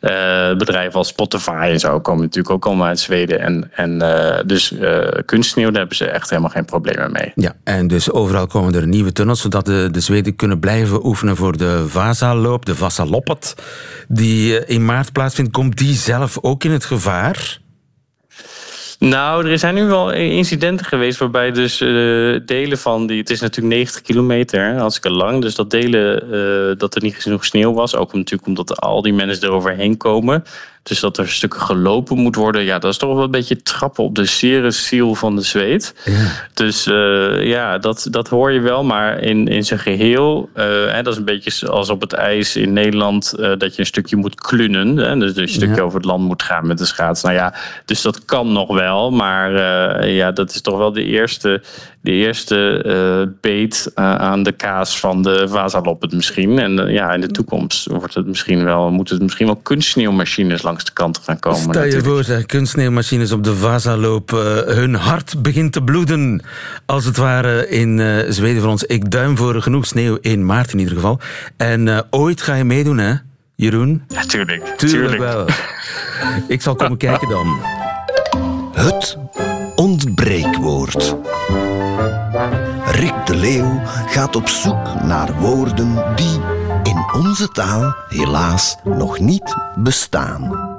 Uh, 0.00 0.56
bedrijven 0.56 0.98
als 0.98 1.08
Spotify 1.08 1.68
en 1.72 1.80
zo 1.80 2.00
komen 2.00 2.22
natuurlijk 2.22 2.54
ook 2.54 2.66
allemaal 2.66 2.86
uit 2.86 3.00
Zweden. 3.00 3.40
En, 3.40 3.70
en 3.74 4.02
uh, 4.02 4.38
dus 4.46 4.72
uh, 4.72 5.08
kunstsneeuw, 5.24 5.68
daar 5.68 5.78
hebben 5.78 5.96
ze 5.96 6.04
echt 6.04 6.30
helemaal 6.30 6.50
geen 6.50 6.64
problemen 6.64 7.12
mee. 7.12 7.32
Ja, 7.34 7.52
en 7.64 7.88
dus 7.88 8.10
overal 8.10 8.46
komen 8.46 8.74
er 8.74 8.86
nieuwe 8.86 9.12
tunnels, 9.12 9.40
zodat 9.40 9.66
de, 9.66 9.88
de 9.92 10.00
Zweden 10.00 10.36
kunnen 10.36 10.58
blijven 10.58 11.06
oefenen 11.06 11.36
voor 11.36 11.56
de 11.56 11.84
Vasa-loop, 11.88 12.64
de 12.64 12.74
Vasa-loppet, 12.74 13.54
die 14.08 14.66
in 14.66 14.84
maart 14.84 15.12
plaatsvindt. 15.12 15.50
Komt 15.52 15.78
die 15.78 15.94
zelf 15.94 16.38
ook 16.40 16.64
in 16.64 16.70
het 16.70 16.84
gevaar? 16.84 17.58
Nou, 18.98 19.50
er 19.50 19.58
zijn 19.58 19.74
nu 19.74 19.84
wel 19.84 20.12
incidenten 20.12 20.86
geweest 20.86 21.18
waarbij 21.18 21.50
dus 21.50 21.80
uh, 21.80 22.40
delen 22.46 22.78
van 22.78 23.06
die. 23.06 23.18
Het 23.18 23.30
is 23.30 23.40
natuurlijk 23.40 23.74
90 23.74 24.02
kilometer, 24.02 24.76
hartstikke 24.78 25.16
lang. 25.16 25.42
Dus 25.42 25.54
dat 25.54 25.70
delen 25.70 26.24
uh, 26.24 26.78
dat 26.78 26.94
er 26.94 27.02
niet 27.02 27.22
genoeg 27.22 27.44
sneeuw 27.44 27.72
was. 27.72 27.94
Ook 27.94 28.12
natuurlijk 28.12 28.46
omdat 28.46 28.80
al 28.80 29.02
die 29.02 29.12
mensen 29.12 29.48
eroverheen 29.48 29.96
komen. 29.96 30.44
Dus 30.86 31.00
dat 31.00 31.18
er 31.18 31.28
stukken 31.28 31.60
gelopen 31.60 32.18
moet 32.18 32.36
worden. 32.36 32.62
Ja, 32.62 32.78
dat 32.78 32.92
is 32.92 32.98
toch 32.98 33.14
wel 33.14 33.24
een 33.24 33.30
beetje 33.30 33.62
trappen 33.62 34.04
op 34.04 34.14
de 34.14 34.24
ziel 34.70 35.14
van 35.14 35.36
de 35.36 35.42
zweet. 35.42 35.94
Ja. 36.04 36.30
Dus 36.54 36.86
uh, 36.86 37.44
ja, 37.44 37.78
dat, 37.78 38.06
dat 38.10 38.28
hoor 38.28 38.52
je 38.52 38.60
wel. 38.60 38.84
Maar 38.84 39.18
in, 39.18 39.48
in 39.48 39.64
zijn 39.64 39.80
geheel, 39.80 40.48
uh, 40.54 40.64
hè, 40.64 41.02
dat 41.02 41.12
is 41.12 41.18
een 41.18 41.24
beetje 41.24 41.50
zoals 41.50 41.90
op 41.90 42.00
het 42.00 42.12
ijs 42.12 42.56
in 42.56 42.72
Nederland... 42.72 43.34
Uh, 43.36 43.52
dat 43.58 43.74
je 43.74 43.80
een 43.80 43.86
stukje 43.86 44.16
moet 44.16 44.34
klunnen. 44.34 44.96
Hè, 44.96 45.18
dus 45.18 45.36
een 45.36 45.48
stukje 45.48 45.76
ja. 45.76 45.82
over 45.82 45.96
het 45.96 46.06
land 46.06 46.24
moet 46.24 46.42
gaan 46.42 46.66
met 46.66 46.78
de 46.78 46.84
schaats. 46.84 47.22
Nou 47.22 47.34
ja, 47.34 47.54
dus 47.84 48.02
dat 48.02 48.24
kan 48.24 48.52
nog 48.52 48.74
wel. 48.74 49.10
Maar 49.10 49.52
ja, 50.08 50.32
dat 50.32 50.54
is 50.54 50.60
toch 50.60 50.78
wel 50.78 50.92
de 50.92 51.04
eerste 51.04 51.62
de 52.06 52.12
eerste 52.12 52.82
uh, 52.86 53.34
beet 53.40 53.92
uh, 53.94 54.14
aan 54.14 54.42
de 54.42 54.52
kaas 54.52 55.00
van 55.00 55.22
de 55.22 55.48
Vazaloppet 55.48 56.12
misschien. 56.12 56.58
En 56.58 56.78
uh, 56.78 56.92
ja, 56.92 57.12
in 57.12 57.20
de 57.20 57.26
toekomst 57.26 57.86
wordt 57.86 58.14
het 58.14 58.26
misschien 58.26 58.64
wel, 58.64 58.90
moeten 58.90 59.14
het 59.14 59.22
misschien 59.22 59.46
wel 59.46 59.56
kunstsneeuwmachines 59.56 60.62
langs 60.62 60.84
de 60.84 60.92
kant 60.92 61.18
gaan 61.18 61.38
komen. 61.38 61.58
Stel 61.58 61.72
je 61.72 61.78
natuurlijk. 61.78 62.06
voor, 62.06 62.24
zeg, 62.24 62.46
kunstsneeuwmachines 62.46 63.32
op 63.32 63.44
de 63.44 63.54
Vazaloop. 63.54 64.30
hun 64.66 64.94
hart 64.94 65.42
begint 65.42 65.72
te 65.72 65.82
bloeden, 65.82 66.42
als 66.84 67.04
het 67.04 67.16
ware, 67.16 67.68
in 67.68 68.24
Zweden 68.28 68.62
voor 68.62 68.70
ons. 68.70 68.84
Ik 68.84 69.10
duim 69.10 69.36
voor 69.36 69.62
genoeg 69.62 69.86
sneeuw 69.86 70.18
in 70.20 70.46
maart 70.46 70.72
in 70.72 70.78
ieder 70.78 70.94
geval. 70.94 71.20
En 71.56 72.06
ooit 72.10 72.42
ga 72.42 72.54
je 72.54 72.64
meedoen, 72.64 72.98
hè, 72.98 73.14
Jeroen? 73.54 74.02
Ja, 74.08 74.22
tuurlijk. 74.22 74.64
Tuurlijk, 74.76 74.76
tuurlijk. 74.76 75.18
wel. 75.18 75.46
Ik 76.48 76.62
zal 76.62 76.74
komen 76.74 76.96
kijken 76.96 77.28
dan. 77.28 77.46
Het 78.72 79.18
ontbreekwoord. 79.76 81.16
Rick 82.84 83.26
de 83.26 83.34
Leeuw 83.34 83.80
gaat 83.84 84.36
op 84.36 84.48
zoek 84.48 85.02
naar 85.02 85.34
woorden 85.40 86.16
die 86.16 86.40
in 86.82 87.04
onze 87.12 87.48
taal 87.48 87.96
helaas 88.08 88.76
nog 88.84 89.18
niet 89.18 89.56
bestaan. 89.76 90.74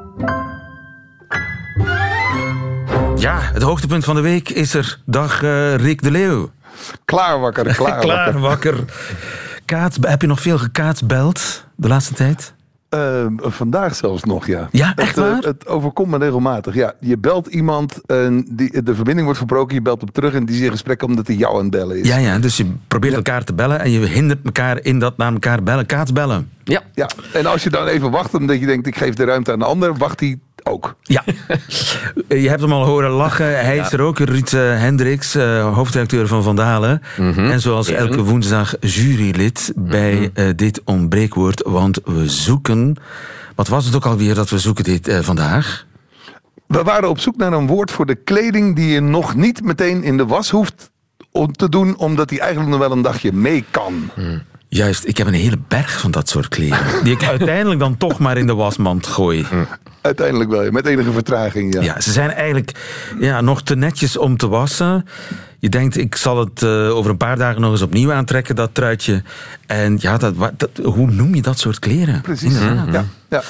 Ja, 3.15 3.39
het 3.39 3.61
hoogtepunt 3.61 4.03
van 4.03 4.15
de 4.15 4.21
week 4.21 4.49
is 4.49 4.73
er. 4.73 4.99
Dag 5.05 5.43
uh, 5.43 5.75
Rick 5.75 6.01
de 6.01 6.11
Leeuw. 6.11 6.51
Klaar 7.05 7.39
wakker, 7.39 7.75
klaar, 7.75 7.99
klaar 7.99 8.39
wakker. 8.39 8.75
Kaats, 9.65 9.97
heb 10.01 10.21
je 10.21 10.27
nog 10.27 10.41
veel 10.41 10.57
gekaatsbeld 10.57 11.65
de 11.75 11.87
laatste 11.87 12.13
tijd? 12.13 12.53
Uh, 12.95 13.25
vandaag 13.37 13.95
zelfs 13.95 14.23
nog, 14.23 14.47
ja. 14.47 14.67
Ja, 14.71 14.95
echt 14.95 15.15
het, 15.15 15.25
uh, 15.25 15.31
waar? 15.31 15.41
het 15.41 15.67
overkomt 15.67 16.09
me 16.09 16.17
regelmatig. 16.17 16.75
Ja, 16.75 16.93
je 16.99 17.17
belt 17.17 17.47
iemand, 17.47 18.01
en 18.05 18.47
die, 18.49 18.83
de 18.83 18.95
verbinding 18.95 19.23
wordt 19.23 19.37
verbroken, 19.37 19.75
je 19.75 19.81
belt 19.81 20.01
hem 20.01 20.11
terug 20.11 20.33
en 20.33 20.45
die 20.45 20.55
is 20.55 20.61
in 20.61 20.71
gesprek 20.71 21.03
omdat 21.03 21.27
hij 21.27 21.35
jou 21.35 21.55
aan 21.55 21.61
het 21.61 21.71
bellen 21.71 21.99
is. 21.99 22.07
Ja, 22.07 22.17
ja, 22.17 22.39
dus 22.39 22.57
je 22.57 22.65
probeert 22.87 23.13
elkaar 23.13 23.43
te 23.43 23.53
bellen 23.53 23.79
en 23.79 23.91
je 23.91 23.99
hindert 23.99 24.45
elkaar 24.45 24.79
in 24.83 24.99
dat 24.99 25.17
naar 25.17 25.33
elkaar 25.33 25.63
bellen. 25.63 25.85
Kaatsbellen. 25.85 26.49
Ja. 26.63 26.81
ja. 26.93 27.09
En 27.33 27.45
als 27.45 27.63
je 27.63 27.69
dan 27.69 27.87
even 27.87 28.11
wacht, 28.11 28.33
omdat 28.33 28.59
je 28.59 28.65
denkt, 28.65 28.87
ik 28.87 28.97
geef 28.97 29.13
de 29.13 29.23
ruimte 29.23 29.51
aan 29.51 29.59
de 29.59 29.65
ander, 29.65 29.95
wacht 29.95 30.19
hij 30.19 30.39
ook. 30.69 30.95
Ja. 31.01 31.23
je 32.27 32.49
hebt 32.49 32.61
hem 32.61 32.71
al 32.71 32.85
horen 32.85 33.09
lachen. 33.09 33.45
Hij 33.45 33.77
is 33.77 33.91
er 33.91 34.01
ook, 34.01 34.19
Ruud 34.19 34.51
uh, 34.51 34.61
Hendricks, 34.61 35.35
uh, 35.35 35.73
hoofdredacteur 35.73 36.27
van 36.27 36.43
Vandalen. 36.43 37.01
Mm 37.17 37.33
-hmm. 37.33 37.51
En 37.51 37.61
zoals 37.61 37.89
elke 37.89 38.23
woensdag 38.23 38.75
jurylid 38.79 39.73
bij 39.75 40.13
mm 40.13 40.29
-hmm. 40.33 40.47
uh, 40.47 40.53
dit 40.55 40.81
ontbreekwoord. 40.83 41.63
Want 41.65 41.99
we 42.05 42.29
zoeken... 42.29 42.95
Wat 43.55 43.67
was 43.67 43.85
het 43.85 43.95
ook 43.95 44.05
alweer 44.05 44.35
dat 44.35 44.49
we 44.49 44.59
zoeken 44.59 44.83
dit 44.83 45.17
vandaag? 45.21 45.85
We 46.67 46.83
waren 46.83 47.09
op 47.09 47.19
zoek 47.19 47.37
naar 47.37 47.53
een 47.53 47.67
woord 47.67 47.91
voor 47.91 48.05
de 48.05 48.15
kleding 48.15 48.75
die 48.75 48.87
je 48.87 48.99
nog 48.99 49.35
niet 49.35 49.63
meteen 49.63 50.03
in 50.03 50.17
de 50.17 50.25
was 50.25 50.49
hoeft 50.49 50.91
om 51.31 51.51
te 51.51 51.69
doen, 51.69 51.97
omdat 51.97 52.29
die 52.29 52.39
eigenlijk 52.39 52.69
nog 52.69 52.79
wel 52.79 52.91
een 52.91 53.01
dagje 53.01 53.33
mee 53.33 53.65
kan. 53.71 54.09
Mm. 54.15 54.41
Juist, 54.69 55.05
ik 55.05 55.17
heb 55.17 55.27
een 55.27 55.33
hele 55.33 55.57
berg 55.67 55.99
van 55.99 56.11
dat 56.11 56.29
soort 56.29 56.47
kleren. 56.47 56.79
Die 57.03 57.13
ik 57.13 57.23
uiteindelijk 57.23 57.79
dan 57.79 57.97
toch 57.97 58.19
maar 58.19 58.37
in 58.37 58.47
de 58.47 58.53
wasmand 58.53 59.07
gooi. 59.07 59.45
Uiteindelijk 60.01 60.49
wel, 60.49 60.71
met 60.71 60.85
enige 60.85 61.11
vertraging, 61.11 61.73
ja. 61.73 61.81
Ja, 61.81 62.01
ze 62.01 62.11
zijn 62.11 62.31
eigenlijk 62.31 62.71
ja, 63.19 63.41
nog 63.41 63.63
te 63.63 63.75
netjes 63.75 64.17
om 64.17 64.37
te 64.37 64.47
wassen. 64.47 65.05
Je 65.59 65.69
denkt, 65.69 65.97
ik 65.97 66.15
zal 66.15 66.39
het 66.39 66.61
uh, 66.61 66.95
over 66.95 67.11
een 67.11 67.17
paar 67.17 67.37
dagen 67.37 67.61
nog 67.61 67.71
eens 67.71 67.81
opnieuw 67.81 68.11
aantrekken, 68.11 68.55
dat 68.55 68.69
truitje. 68.73 69.23
En 69.65 69.97
ja, 69.99 70.17
dat, 70.17 70.33
dat, 70.57 70.69
hoe 70.83 71.11
noem 71.11 71.35
je 71.35 71.41
dat 71.41 71.59
soort 71.59 71.79
kleren? 71.79 72.21
Precies, 72.21 72.53
Inderdaad. 72.53 72.93
ja. 72.93 73.05
ja. 73.29 73.43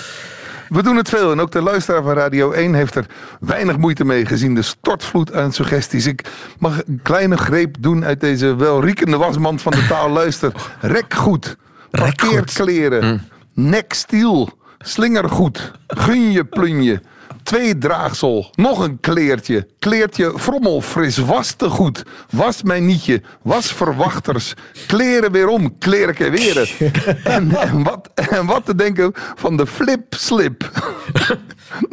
We 0.70 0.84
doen 0.84 0.96
het 0.96 1.10
veel 1.10 1.32
en 1.32 1.40
ook 1.40 1.52
de 1.52 1.62
luisteraar 1.62 2.04
van 2.04 2.14
Radio 2.14 2.52
1 2.52 2.74
heeft 2.74 2.96
er 2.96 3.06
weinig 3.40 3.78
moeite 3.78 4.06
mee 4.06 4.26
gezien. 4.26 4.56
De 4.56 4.62
stortvloed 4.62 5.34
aan 5.34 5.54
suggesties. 5.54 6.06
Ik 6.06 6.30
mag 6.60 6.82
een 6.88 7.00
kleine 7.04 7.38
greep 7.38 7.76
doen 7.80 8.06
uit 8.06 8.20
deze 8.20 8.56
welriekende 8.56 9.18
wasmand 9.18 9.62
van 9.62 9.72
de 9.72 9.86
taal. 9.88 10.10
Luister, 10.10 10.52
rekgoed, 10.82 11.58
parkeerkleren, 11.92 13.06
mm. 13.06 13.22
nekstiel, 13.70 14.50
slingergoed, 14.80 15.72
gunje 15.88 16.46
plunje, 16.46 17.02
twee 17.48 17.78
draagsel, 17.78 18.50
nog 18.56 18.80
een 18.80 19.00
kleertje, 19.00 19.68
kleertje 19.80 20.34
frommelfris, 20.38 21.18
was 21.18 21.52
te 21.52 21.70
goed, 21.70 22.04
was 22.30 22.64
mijn 22.64 22.86
nietje, 22.86 23.22
was 23.42 23.72
verwachters, 23.72 24.54
kleren 24.88 25.32
weer 25.32 25.48
om, 25.48 25.78
kleren 25.78 26.32
weer. 26.32 26.72
En, 27.24 27.56
en, 27.56 27.84
wat, 27.84 28.10
en 28.14 28.46
wat 28.46 28.66
te 28.66 28.76
denken 28.76 29.12
van 29.36 29.58
de 29.58 29.68
flip-slip. 29.68 30.70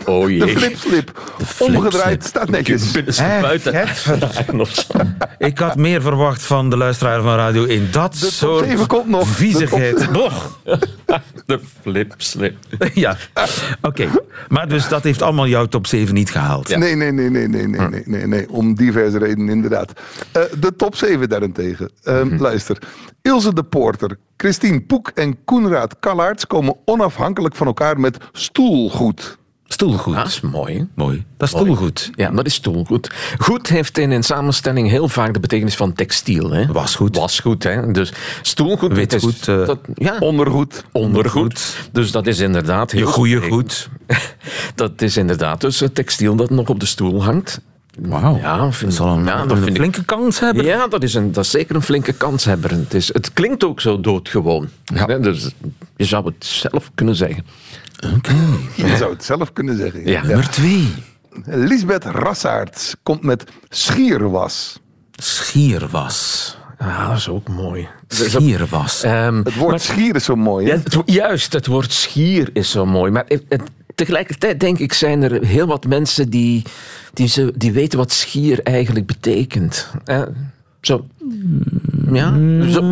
Oh 0.04 0.30
jee. 0.30 0.38
De 0.38 0.48
flip-slip. 0.48 1.20
Omgedraaid, 1.58 2.24
staat 2.24 2.50
netjes. 2.50 2.92
Ik 5.38 5.58
had 5.58 5.76
meer 5.76 6.02
verwacht 6.02 6.42
van 6.42 6.70
de 6.70 6.76
luisteraar 6.76 7.22
van 7.22 7.36
Radio 7.36 7.64
1. 7.64 7.88
Dat 7.90 8.12
De 8.12 8.30
soort 8.30 8.64
7 8.64 8.86
komt 8.86 9.08
nog. 9.08 9.28
viezigheid. 9.28 10.10
Nog. 10.10 10.58
De 11.46 11.60
flip-slip. 11.80 12.56
Ja, 12.94 13.16
oké. 13.82 14.08
Maar 14.48 14.68
dus 14.68 14.88
dat 14.88 15.02
heeft 15.02 15.22
allemaal 15.22 15.46
jouw 15.46 15.66
top 15.66 15.86
7 15.86 16.14
niet 16.14 16.30
gehaald. 16.30 16.68
Ja. 16.68 16.78
Nee, 16.78 16.94
nee, 16.94 17.12
nee, 17.12 17.30
nee, 17.30 17.48
nee, 17.48 17.66
nee, 17.66 17.88
nee, 17.88 18.02
nee, 18.04 18.26
nee. 18.26 18.50
Om 18.50 18.74
diverse 18.74 19.18
redenen 19.18 19.48
inderdaad. 19.48 19.92
Uh, 20.36 20.42
de 20.58 20.76
top 20.76 20.96
7 20.96 21.28
daarentegen. 21.28 21.90
Uh, 22.04 22.22
mm 22.22 22.28
-hmm. 22.28 22.40
Luister. 22.40 22.78
Ilse 23.22 23.54
de 23.54 23.62
Porter, 23.62 24.18
Christine 24.36 24.80
Poek 24.80 25.08
en 25.08 25.44
Koenraad 25.44 25.96
Kallaerts 26.00 26.46
komen 26.46 26.76
onafhankelijk 26.84 27.56
van 27.56 27.66
elkaar 27.66 28.00
met 28.00 28.16
stoelgoed. 28.32 29.38
Stoelgoed. 29.74 30.14
Dat 30.14 30.26
is 30.26 30.40
mooi. 30.40 30.88
Mooi. 30.94 31.24
Dat 31.36 31.48
is 31.48 31.54
stoelgoed. 31.54 32.10
Ja, 32.14 32.30
dat 32.30 32.46
is 32.46 32.54
stoelgoed. 32.54 33.10
Goed 33.38 33.68
heeft 33.68 33.98
in 33.98 34.10
een 34.10 34.22
samenstelling 34.22 34.88
heel 34.88 35.08
vaak 35.08 35.34
de 35.34 35.40
betekenis 35.40 35.74
van 35.74 35.92
textiel. 35.92 36.50
Hè? 36.50 36.66
Wasgoed. 36.66 37.16
Wasgoed, 37.16 37.62
hè. 37.62 37.90
Dus 37.90 38.12
stoelgoed... 38.42 38.92
Witgoed. 38.92 39.40
Is, 39.40 39.48
uh, 39.48 39.70
ja. 39.94 40.16
Ondergoed. 40.18 40.84
Ondergoed. 40.92 41.88
Dus 41.92 42.10
dat 42.10 42.26
is 42.26 42.38
inderdaad 42.38 42.90
heel... 42.90 43.06
Je 43.06 43.12
goede 43.12 43.40
goed. 43.40 43.88
dat 44.74 45.02
is 45.02 45.16
inderdaad 45.16 45.60
dus 45.60 45.80
het 45.80 45.94
textiel 45.94 46.36
dat 46.36 46.50
nog 46.50 46.68
op 46.68 46.80
de 46.80 46.86
stoel 46.86 47.24
hangt. 47.24 47.60
Wauw, 47.98 48.36
ja, 48.36 48.72
vind, 48.72 48.90
dat 48.90 49.00
zal 49.00 49.16
een, 49.16 49.24
ja, 49.24 49.46
dat 49.46 49.56
een 49.56 49.74
flinke 49.74 50.00
ik, 50.00 50.06
kans 50.06 50.40
hebben. 50.40 50.64
Ja, 50.64 50.86
dat 50.86 51.02
is, 51.02 51.14
een, 51.14 51.32
dat 51.32 51.44
is 51.44 51.50
zeker 51.50 51.74
een 51.74 51.82
flinke 51.82 52.12
kans 52.12 52.44
hebben. 52.44 52.78
Het, 52.78 52.94
is, 52.94 53.12
het 53.12 53.32
klinkt 53.32 53.64
ook 53.64 53.80
zo 53.80 54.00
doodgewoon. 54.00 54.68
Ja. 54.84 55.06
Dus 55.06 55.50
je 55.96 56.04
zou 56.04 56.24
het 56.24 56.44
zelf 56.44 56.90
kunnen 56.94 57.14
zeggen. 57.14 57.46
Oké. 58.04 58.14
Okay. 58.14 58.36
Je 58.74 58.96
zou 58.96 59.12
het 59.12 59.24
zelf 59.24 59.52
kunnen 59.52 59.76
zeggen. 59.76 60.06
Ja. 60.06 60.22
Nummer 60.22 60.50
twee. 60.50 60.92
Lisbeth 61.44 62.04
Rassaerts 62.04 62.94
komt 63.02 63.22
met 63.22 63.44
schierwas. 63.68 64.80
Schierwas. 65.12 66.56
Ja, 66.78 67.08
dat 67.08 67.16
is 67.16 67.28
ook 67.28 67.48
mooi. 67.48 67.88
Schierwas. 68.08 69.04
Um, 69.04 69.36
het 69.44 69.54
woord 69.54 69.70
maar, 69.70 69.80
schier 69.80 70.14
is 70.14 70.24
zo 70.24 70.36
mooi. 70.36 70.66
Ja, 70.66 70.72
het, 70.72 70.98
juist, 71.04 71.52
het 71.52 71.66
woord 71.66 71.92
schier 71.92 72.50
is 72.52 72.70
zo 72.70 72.86
mooi. 72.86 73.10
Maar 73.10 73.24
het, 73.28 73.42
het, 73.48 73.62
tegelijkertijd 73.94 74.60
denk 74.60 74.78
ik 74.78 74.92
zijn 74.92 75.22
er 75.22 75.44
heel 75.44 75.66
wat 75.66 75.86
mensen 75.86 76.30
die, 76.30 76.62
die, 77.12 77.28
ze, 77.28 77.52
die 77.56 77.72
weten 77.72 77.98
wat 77.98 78.12
schier 78.12 78.62
eigenlijk 78.62 79.06
betekent. 79.06 79.90
Zo. 80.80 81.06
Ja, 82.12 82.34
zo, 82.70 82.82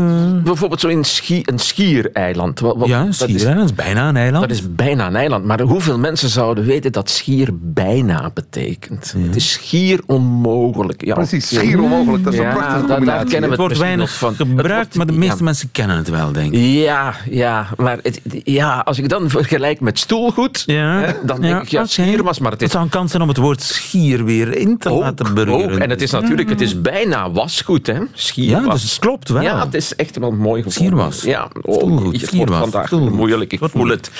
bijvoorbeeld 0.45 0.81
zo 0.81 0.89
in 0.89 1.05
schi, 1.05 1.43
een 1.45 1.59
schiereiland. 1.59 2.61
Wat, 2.61 2.77
wat, 2.77 2.89
ja, 2.89 3.01
een 3.01 3.15
schiereiland 3.15 3.71
is 3.71 3.75
bijna 3.75 4.09
een 4.09 4.17
eiland. 4.17 4.49
Dat 4.49 4.57
is 4.57 4.75
bijna 4.75 5.07
een 5.07 5.17
eiland. 5.17 5.45
Maar 5.45 5.61
hoeveel 5.61 5.99
mensen 5.99 6.29
zouden 6.29 6.65
weten 6.65 6.93
dat 6.93 7.11
schier 7.11 7.49
bijna 7.53 8.31
betekent? 8.35 9.15
Ja. 9.17 9.23
Het 9.27 9.37
is 9.37 9.53
schier 9.53 10.01
onmogelijk. 10.07 11.05
Ja, 11.05 11.15
Precies, 11.15 11.49
schier 11.49 11.81
onmogelijk. 11.81 12.25
Dat 12.25 12.33
is 12.33 12.39
ja, 12.39 12.47
een 12.47 12.57
prachtige 12.57 12.87
daar, 12.87 12.97
combinatie. 12.97 13.25
daar 13.25 13.31
kennen 13.31 13.51
we 13.51 13.55
het 13.55 13.65
wordt 13.65 13.79
weinig 13.79 14.15
van. 14.15 14.35
gebruikt, 14.35 14.75
wordt, 14.75 14.95
maar 14.95 15.07
de 15.07 15.13
meeste 15.13 15.37
ja. 15.37 15.45
mensen 15.45 15.71
kennen 15.73 15.97
het 15.97 16.09
wel, 16.09 16.33
denk 16.33 16.53
ik. 16.53 16.61
Ja, 16.61 17.15
ja 17.31 17.67
maar 17.77 17.99
het, 18.03 18.21
ja, 18.45 18.79
als 18.79 18.99
ik 18.99 19.09
dan 19.09 19.31
vergelijk 19.31 19.81
met 19.81 19.99
stoelgoed, 19.99 20.63
ja. 20.67 21.01
hè, 21.01 21.13
dan 21.25 21.41
denk 21.41 21.63
ik, 21.63 21.69
ja, 21.69 21.83
okay. 21.83 21.91
schier 21.91 22.23
was, 22.23 22.39
maar 22.39 22.53
het 22.53 22.61
is... 22.61 22.67
Het 22.67 22.77
zou 22.77 22.85
een 22.85 22.91
kans 22.91 23.11
zijn 23.11 23.23
om 23.23 23.29
het 23.29 23.37
woord 23.37 23.63
schier 23.63 24.25
weer 24.25 24.57
in 24.57 24.79
te 24.79 24.91
ook, 24.91 25.01
laten 25.01 25.35
burgeren. 25.35 25.73
Ook. 25.73 25.79
En 25.79 25.91
het 25.91 26.03
is 26.03 26.11
natuurlijk, 26.11 26.49
het 26.49 26.61
is 26.61 26.81
bijna 26.81 27.31
wasgoed, 27.31 27.87
hè. 27.87 27.99
Schier 28.23 28.49
ja, 28.49 28.65
was. 28.65 28.83
dus 28.83 28.91
het 28.91 29.01
klopt 29.01 29.29
wel. 29.29 29.43
Ja, 29.43 29.65
het 29.65 29.75
is 29.75 29.95
echt 29.95 30.19
wel 30.19 30.31
mooi 30.33 30.63
gevonden. 30.63 30.73
Schierwas. 30.73 31.23
Ja, 31.23 31.49
oh, 31.63 31.75
Stoelgoed, 31.75 32.13
het 32.13 32.27
schierwas. 32.27 32.49
wordt 32.49 32.71
vandaag 32.71 32.87
Stoelgoed. 32.87 33.13
moeilijk. 33.13 33.53
Ik 33.53 33.61
voel 33.63 33.89
het. 33.89 34.11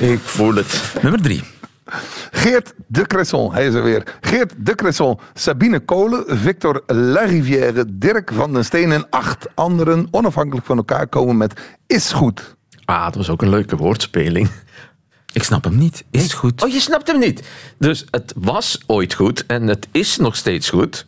Ik 0.00 0.20
voel 0.20 0.54
het. 0.54 0.94
Nummer 1.02 1.22
drie. 1.22 1.42
Geert 2.30 2.74
de 2.86 3.06
Cresson, 3.06 3.52
hij 3.52 3.66
is 3.66 3.74
er 3.74 3.82
weer. 3.82 4.16
Geert 4.20 4.54
de 4.58 4.74
Cresson, 4.74 5.18
Sabine 5.34 5.80
Kolen, 5.80 6.24
Victor 6.26 6.82
Larivière, 6.86 7.84
Dirk 7.88 8.30
van 8.34 8.52
den 8.52 8.64
Steen 8.64 8.92
en 8.92 9.06
acht 9.10 9.46
anderen 9.54 10.08
onafhankelijk 10.10 10.66
van 10.66 10.76
elkaar 10.76 11.06
komen 11.06 11.36
met 11.36 11.60
is 11.86 12.12
goed. 12.12 12.56
Ah, 12.84 13.04
dat 13.04 13.14
was 13.14 13.30
ook 13.30 13.42
een 13.42 13.48
leuke 13.48 13.76
woordspeling. 13.76 14.50
Ik 15.32 15.42
snap 15.42 15.64
hem 15.64 15.78
niet. 15.78 16.04
Is 16.10 16.32
goed? 16.32 16.62
Oh, 16.62 16.68
je 16.70 16.80
snapt 16.80 17.06
hem 17.06 17.18
niet. 17.18 17.42
Dus 17.78 18.04
het 18.10 18.32
was 18.36 18.80
ooit 18.86 19.14
goed 19.14 19.46
en 19.46 19.66
het 19.66 19.88
is 19.90 20.16
nog 20.16 20.36
steeds 20.36 20.70
goed. 20.70 21.06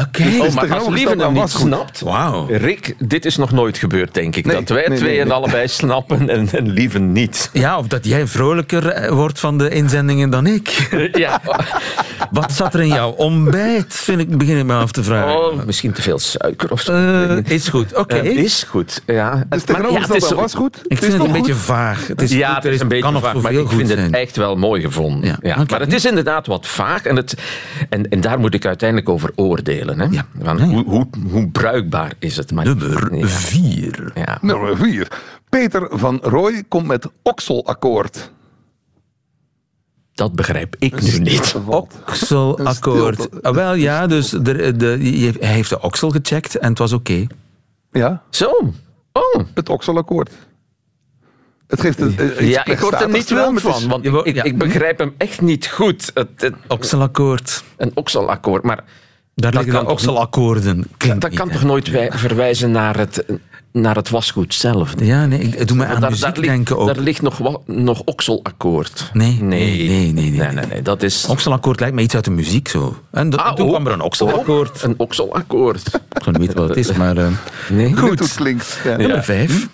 Oké. 0.00 0.22
Dus 0.22 0.34
Oh, 0.36 0.44
het 0.44 0.54
maar 0.54 0.78
als 0.78 1.02
hem 1.02 1.22
aan 1.22 1.32
niet 1.32 1.50
snapt... 1.50 2.00
Wauw. 2.00 2.46
Rick, 2.50 2.94
dit 2.98 3.24
is 3.24 3.36
nog 3.36 3.52
nooit 3.52 3.78
gebeurd, 3.78 4.14
denk 4.14 4.36
ik. 4.36 4.46
Nee, 4.46 4.56
dat 4.56 4.68
wij 4.68 4.86
nee, 4.88 4.98
twee 4.98 5.10
nee, 5.10 5.20
en 5.20 5.26
nee. 5.26 5.36
allebei 5.36 5.68
snappen 5.68 6.28
en, 6.28 6.48
en 6.52 6.70
Lieven 6.70 7.12
niet. 7.12 7.50
Ja, 7.52 7.78
of 7.78 7.86
dat 7.86 8.04
jij 8.04 8.26
vrolijker 8.26 8.88
eh, 8.88 9.10
wordt 9.10 9.40
van 9.40 9.58
de 9.58 9.68
inzendingen 9.68 10.30
dan 10.30 10.46
ik. 10.46 10.74
Ja. 11.12 11.40
Wat 12.30 12.52
zat 12.52 12.74
er 12.74 12.80
in 12.80 12.88
jouw 12.88 13.10
ontbijt? 13.10 13.94
Vind 13.94 14.20
ik, 14.20 14.38
begin 14.38 14.58
ik 14.58 14.64
me 14.64 14.74
af 14.74 14.92
te 14.92 15.02
vragen. 15.02 15.36
Oh, 15.36 15.64
misschien 15.64 15.92
te 15.92 16.02
veel 16.02 16.18
suiker 16.18 16.70
of 16.70 16.80
zo. 16.80 16.92
Eh, 16.92 17.50
is 17.50 17.68
goed, 17.68 17.96
oké. 17.96 18.16
Eh, 18.16 18.36
is 18.36 18.62
goed, 18.62 19.02
ja. 19.06 19.44
Dus 19.48 19.64
Maar 19.64 19.90
ja, 19.90 20.00
het 20.00 20.14
is 20.14 20.30
was 20.30 20.54
goed. 20.54 20.80
Ik 20.86 20.98
vind 20.98 21.12
het 21.12 21.22
een 21.22 21.32
beetje 21.32 21.54
vaag. 21.54 22.06
Het 22.06 22.22
is 22.22 22.32
ja, 22.32 22.54
goed, 22.54 22.62
het 22.62 22.72
is 22.72 22.80
een 22.80 22.88
beetje 22.88 23.20
vaag, 23.20 23.34
maar 23.34 23.52
ik 23.52 23.66
goed 23.66 23.76
vind 23.76 23.88
het 23.88 24.10
echt 24.10 24.36
wel 24.36 24.56
mooi 24.56 24.82
gevonden. 24.82 25.38
Ja. 25.42 25.64
Maar 25.70 25.80
het 25.80 25.92
is 25.92 26.04
inderdaad 26.04 26.46
wat 26.46 26.66
vaag 26.66 27.04
en, 27.04 27.16
het, 27.16 27.34
en, 27.88 28.08
en 28.08 28.20
daar 28.20 28.38
moet 28.38 28.54
ik 28.54 28.66
uiteindelijk 28.66 29.08
over 29.08 29.30
oordelen. 29.34 29.85
Hè? 29.94 30.04
Ja. 30.04 30.26
Van 30.42 30.58
Ja, 30.58 30.64
ja. 30.64 30.70
Hoe, 30.72 30.84
hoe, 30.84 31.06
hoe 31.30 31.48
bruikbaar 31.48 32.12
is 32.18 32.36
het? 32.36 32.52
Maar, 32.52 32.64
Nummer 32.64 33.16
Ja. 33.16 33.26
vier. 33.26 34.12
Ja. 34.14 34.38
Nummer 34.40 34.76
vier. 34.76 35.08
Peter 35.48 35.88
van 35.98 36.18
Rooij 36.22 36.64
komt 36.68 36.86
met 36.86 37.08
okselakkoord. 37.22 38.30
Dat 40.14 40.34
begrijp 40.34 40.76
ik 40.78 41.02
nu 41.02 41.18
niet. 41.18 41.54
Okselakkoord. 42.06 43.42
Ah, 43.42 43.54
wel 43.54 43.74
ja, 43.74 44.06
dus 44.06 44.30
de, 44.30 44.76
de, 44.76 44.86
hij 45.40 45.52
heeft 45.52 45.70
de 45.70 45.80
oksel 45.80 46.10
gecheckt 46.10 46.56
en 46.58 46.68
het 46.68 46.78
was 46.78 46.92
oké. 46.92 47.26
Ja, 47.90 48.22
Zo. 48.30 48.72
Oh. 49.12 49.40
het 49.54 49.68
okselakkoord. 49.68 50.30
Het 51.66 51.80
geeft 51.80 52.00
een, 52.00 52.14
een 52.38 52.46
Ja, 52.46 52.64
ik 52.66 52.78
word 52.78 53.00
er 53.00 53.08
niet 53.10 53.28
wild 53.28 53.56
is- 53.56 53.62
van, 53.62 53.88
want 53.88 54.04
ik, 54.26 54.44
ik 54.44 54.58
begrijp 54.58 54.98
hem 54.98 55.14
echt 55.18 55.40
niet 55.40 55.66
goed. 55.66 56.10
Het, 56.14 56.28
het, 56.36 56.54
Okselakkoord. 56.68 57.64
een 57.76 57.90
okselakkoord, 57.94 58.62
maar 58.62 58.84
daar 59.40 59.52
dat 59.52 59.64
liggen 59.64 59.86
okselakkoorden. 59.86 60.84
Dat, 61.18 61.34
kan 61.34 61.50
toch 61.50 61.62
nooit 61.62 61.88
verwijzen 62.10 62.70
naar 62.70 62.98
het, 62.98 63.24
naar 63.72 63.96
het 63.96 64.10
wasgoed 64.10 64.54
zelf? 64.54 64.92
Ja, 64.98 65.26
nee, 65.26 65.40
ik 65.40 65.68
doe 65.68 65.76
me 65.76 65.86
aan 65.86 66.00
daar, 66.00 66.10
muziek 66.10 66.42
denken 66.42 66.78
ook. 66.78 66.86
Daar 66.86 66.98
ligt 66.98 67.22
nog, 67.22 67.66
nog 67.66 68.02
okselakkoord. 68.04 69.10
Nee 69.12 69.38
nee 69.42 69.88
nee, 69.88 70.12
nee, 70.12 70.30
nee, 70.30 70.66
nee. 70.66 70.82
dat 70.82 71.02
is... 71.02 71.26
Okselakkoord 71.26 71.80
lijkt 71.80 71.94
me 71.94 72.02
iets 72.02 72.14
uit 72.14 72.24
de 72.24 72.30
muziek 72.30 72.68
zo. 72.68 72.96
En 73.10 73.30
dat, 73.30 73.40
ah, 73.40 73.54
toen 73.54 73.64
oh. 73.64 73.70
kwam 73.70 73.86
er 73.86 73.92
een 73.92 74.00
okselakkoord. 74.00 74.76
Oh, 74.76 74.82
een 74.82 74.94
okselakkoord. 74.96 75.86
Ik 76.12 76.24
weet 76.24 76.38
niet 76.38 76.54
wat 76.54 76.68
het 76.68 76.78
is, 76.78 76.92
maar... 76.92 77.16
Uh. 77.16 77.98
Goed. 77.98 78.18
Het 78.18 78.34
klinkt. 78.34 78.78
Hm? 78.82 78.96
Nummer 79.02 79.24
vijf. 79.24 79.68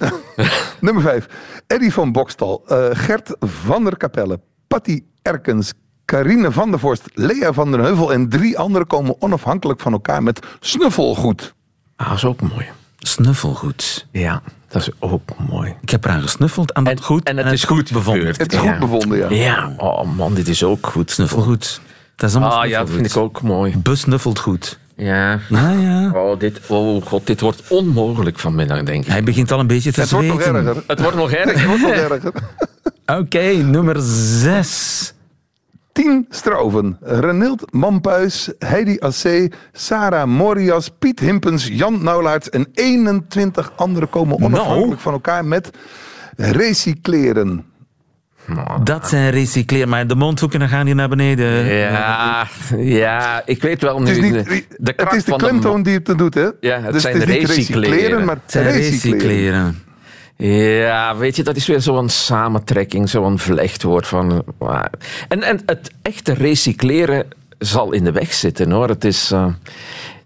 Nummer 0.81 1.03
vijf. 1.03 1.27
Eddy 1.67 1.91
van 1.91 2.13
Bokstal, 2.13 2.63
eh, 2.67 2.87
Gert 2.93 3.37
van 3.41 3.85
der 3.85 3.97
Kapelle, 3.97 4.41
Patty 4.67 5.03
Erkens, 5.23 5.73
Carine 6.05 6.53
van 6.53 6.71
der 6.71 6.79
Vorst. 6.81 7.03
Lea 7.15 7.53
van 7.53 7.71
der 7.71 7.81
Heuvel. 7.81 8.13
En 8.13 8.29
drie 8.29 8.59
anderen 8.59 8.87
komen 8.87 9.17
onafhankelijk 9.23 9.81
van 9.81 9.93
elkaar 9.93 10.23
met 10.23 10.47
snuffelgoed. 10.61 11.55
Ah, 11.97 12.09
dat 12.09 12.17
is 12.17 12.25
ook 12.25 12.41
mooi. 12.41 12.67
Snuffelgoed. 12.99 14.07
Ja, 14.11 14.43
dat 14.69 14.83
is 14.83 14.91
ook 14.99 15.31
mooi. 15.49 15.75
Ik 15.83 15.91
heb 15.91 16.05
eraan 16.05 16.23
gesnuffeld 16.23 16.75
aan 16.75 16.85
dat 16.85 16.93
En- 16.93 17.03
goed. 17.03 17.23
en 17.29 17.37
het 17.37 17.53
is 17.53 17.65
goed 17.65 17.93
bevonden. 17.93 18.27
Het 18.27 18.53
is 18.53 18.61
Ja. 18.63 18.71
goed 18.71 18.79
bevonden, 18.79 19.19
ja. 19.19 19.29
Ja, 19.31 19.73
oh 19.77 20.17
man, 20.17 20.35
dit 20.35 20.49
is 20.49 20.65
ook 20.65 20.87
goed. 20.87 21.11
Snuffelgoed. 21.11 21.81
Dat 22.17 22.31
is 22.31 22.37
allemaal 22.37 22.61
Ah 22.63 22.69
ja, 22.69 22.79
dat 22.79 22.91
vind 22.91 23.07
ik 23.07 23.17
ook 23.17 23.43
mooi. 23.43 23.77
Besnuffeld 23.77 24.39
goed. 24.39 24.79
Ja. 24.97 25.39
Ja, 25.49 25.71
ja. 25.71 26.11
Oh, 26.15 26.39
dit, 26.39 26.61
oh 26.69 27.07
god, 27.07 27.27
dit 27.27 27.41
wordt 27.41 27.63
onmogelijk 27.69 28.39
vanmiddag, 28.39 28.83
denk 28.83 29.05
ik. 29.05 29.11
Hij 29.11 29.23
begint 29.23 29.51
al 29.53 29.61
een 29.61 29.67
beetje 29.67 29.93
te 29.93 30.01
Het 30.01 30.11
wordt 30.11 30.27
nog 30.27 30.43
zweten. 30.43 30.67
erger. 30.67 30.83
Het 30.87 31.01
wordt 31.01 31.17
nog 31.17 31.31
Het 31.37 31.49
erg. 31.49 31.65
wordt 31.67 31.83
nog 31.83 31.91
erger. 31.91 32.33
Oké, 33.07 33.43
nummer 33.53 33.97
zes. 34.01 35.13
Tien 35.93 36.27
Stroven. 36.31 36.97
Renild 37.01 37.73
Mampuis. 37.73 38.51
Heidi 38.59 38.99
Assé. 38.99 39.49
Sarah 39.73 40.27
Morias. 40.27 40.89
Piet 40.99 41.21
Himpens. 41.21 41.67
Jan 41.67 42.03
Naulaerts. 42.03 42.51
En 42.51 42.67
21 42.75 43.73
anderen 43.77 44.09
komen 44.11 44.37
onafhankelijk 44.41 44.87
Nou. 44.89 45.01
van 45.01 45.13
elkaar 45.13 45.45
met 45.45 45.71
recycleren. 46.37 47.65
Dat 48.83 49.09
zijn 49.09 49.31
recycleer, 49.31 49.89
maar 49.89 50.07
de 50.07 50.15
mondhoeken 50.15 50.69
gaan 50.69 50.87
hier 50.87 50.95
naar 50.95 51.09
beneden. 51.09 51.65
Ja, 51.65 52.47
ja, 52.77 53.43
ik 53.45 53.63
weet 53.63 53.83
wel 53.83 54.01
nu. 54.03 54.09
Het 54.09 54.17
is, 54.17 54.23
niet, 54.23 54.33
de, 54.45 54.65
de 54.79 54.93
het 54.97 55.13
is 55.13 55.25
de 55.25 55.31
van 55.31 55.39
klemtoon 55.39 55.83
die 55.83 55.95
het 56.05 56.19
doet, 56.19 56.35
hè? 56.35 56.49
Ja, 56.61 56.81
het 56.81 56.93
dus 56.93 57.03
zijn 57.03 57.19
het 57.21 57.29
is 57.29 57.35
niet 57.39 57.47
recycleren. 57.49 57.91
recycleren, 57.91 58.25
maar 58.25 58.35
Het 58.35 58.53
zijn 58.53 58.65
recycleren. 58.65 59.19
recycleren. 59.21 59.79
Ja, 60.49 61.17
weet 61.17 61.37
je, 61.37 61.43
dat 61.43 61.57
is 61.57 61.67
weer 61.67 61.81
zo'n 61.81 62.09
samentrekking, 62.09 63.09
zo'n 63.09 63.39
vlechtwoord 63.39 64.07
van. 64.07 64.45
En, 65.29 65.43
en 65.43 65.61
het 65.67 65.91
echte 66.03 66.33
recycleren 66.33 67.27
zal 67.59 67.93
in 67.93 68.05
de 68.05 68.13
weg 68.13 68.33
zitten 68.33 68.71
hoor. 68.71 68.89
Het 68.89 69.05
is. 69.05 69.31
eh, 69.31 69.47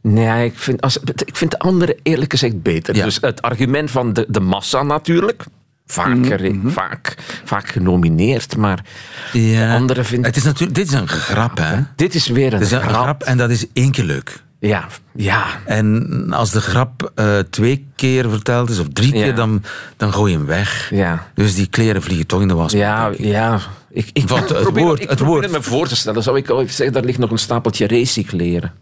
nee, 0.01 0.45
ik 0.45 0.59
vind, 0.59 0.81
als, 0.81 0.99
ik 1.25 1.37
vind 1.37 1.51
de 1.51 1.59
andere 1.59 1.99
eerlijk 2.03 2.31
gezegd 2.31 2.63
beter. 2.63 2.97
Ja. 2.97 3.05
Dus 3.05 3.19
het 3.21 3.43
argument 3.43 3.91
van 3.91 4.13
de, 4.13 4.25
de 4.29 4.41
massa 4.41 4.83
natuurlijk. 4.83 5.45
Vaak, 5.87 6.07
Mhm, 6.15 6.25
gere- 6.25 6.61
vaak, 6.65 7.15
vaak 7.45 7.69
genomineerd, 7.69 8.57
maar 8.57 8.85
Ja. 9.33 9.69
de 9.73 9.75
andere 9.79 10.05
vind 10.05 10.21
ik. 10.21 10.27
Het 10.27 10.37
is 10.37 10.43
natuurlijk, 10.43 10.75
dit 10.79 10.87
is 10.87 10.93
een 10.93 11.09
grap, 11.09 11.59
hè? 11.59 11.77
Dit 11.97 12.15
is 12.15 12.27
weer 12.29 12.47
een, 12.47 12.53
Het 12.59 12.63
is 12.67 12.71
een 12.73 12.81
grap. 12.81 13.03
grap 13.03 13.23
en 13.23 13.37
dat 13.37 13.51
is 13.51 13.67
één 13.73 13.91
keer 13.91 14.05
leuk. 14.05 14.45
Ja, 14.59 14.87
ja. 15.15 15.45
En 15.67 16.27
als 16.33 16.51
de 16.51 16.61
grap 16.61 17.13
eh, 17.15 17.39
twee 17.51 17.87
keer 17.97 18.31
verteld 18.31 18.71
is 18.71 18.79
of 18.79 18.87
drie 18.93 19.15
Ja. 19.15 19.23
keer, 19.23 19.35
dan, 19.35 19.63
dan 19.97 20.13
gooi 20.13 20.33
je 20.33 20.39
hem 20.39 20.47
weg. 20.47 20.91
Ja. 20.91 21.27
Dus 21.35 21.55
die 21.55 21.67
kleren 21.67 22.03
vliegen 22.03 22.27
toch 22.27 22.41
in 22.41 22.49
de 22.49 22.55
was. 22.55 22.73
Ja, 22.73 23.11
ja. 23.19 23.61
Ik, 23.91 24.11
ik, 24.13 24.29
Want 24.29 24.49
het 24.49 24.61
probeer, 24.61 24.85
woord- 24.85 25.01
ik 25.03 25.09
het 25.09 25.17
probeer 25.17 25.33
woord. 25.35 25.45
het 25.45 25.53
me 25.55 25.63
voor 25.63 25.89
te 25.89 25.97
stellen. 25.97 26.23
Zou 26.23 26.37
ik 26.37 26.51
ooit 26.51 26.71
zeggen, 26.71 26.95
daar 26.95 27.05
ligt 27.05 27.19
nog 27.19 27.31
een 27.31 27.39
stapeltje 27.39 27.87
recycleren. 27.87 28.73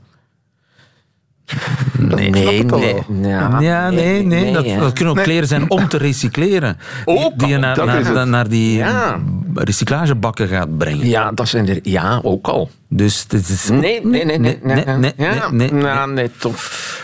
Nee, 1.99 2.31
nee, 2.31 2.59
het 2.59 2.71
nee. 3.09 3.31
Ja, 3.31 3.61
Ja, 3.61 3.91
nee, 3.91 4.23
nee. 4.23 4.53
dat, 4.53 4.65
dat 4.65 4.93
kunnen 4.93 5.09
ook 5.09 5.15
Nee. 5.17 5.25
kleren 5.25 5.49
zijn 5.49 5.71
om 5.71 5.89
te 5.89 5.97
recycleren. 5.97 6.77
Die, 7.05 7.17
Ook 7.25 7.39
die 7.39 7.49
je 7.49 7.57
naar, 7.57 7.75
dat 7.77 7.87
is 7.87 7.93
naar, 7.93 8.17
het. 8.17 8.29
naar 8.29 8.49
die 8.49 8.77
Ja. 8.77 9.21
recyclagebakken 9.55 10.49
gaat 10.49 10.79
brengen. 10.79 11.07
Ja, 11.09 11.33
dat 11.33 11.49
zijn 11.49 11.69
er. 11.69 11.79
Ja, 11.83 12.21
ook 12.23 12.47
al. 12.47 12.71
Dus 12.89 13.27
dit 13.27 13.49
is... 13.49 13.69
Nee, 13.69 13.81
nee, 13.81 14.25
nee, 14.25 14.39
nee. 14.39 14.59
nee, 14.63 14.85
nee, 14.85 14.97
nee, 14.97 15.13
ja, 15.17 15.51
nee, 15.51 15.73
nee. 15.73 15.83
nou, 15.83 16.11
nee, 16.13 16.31
toch. 16.39 16.55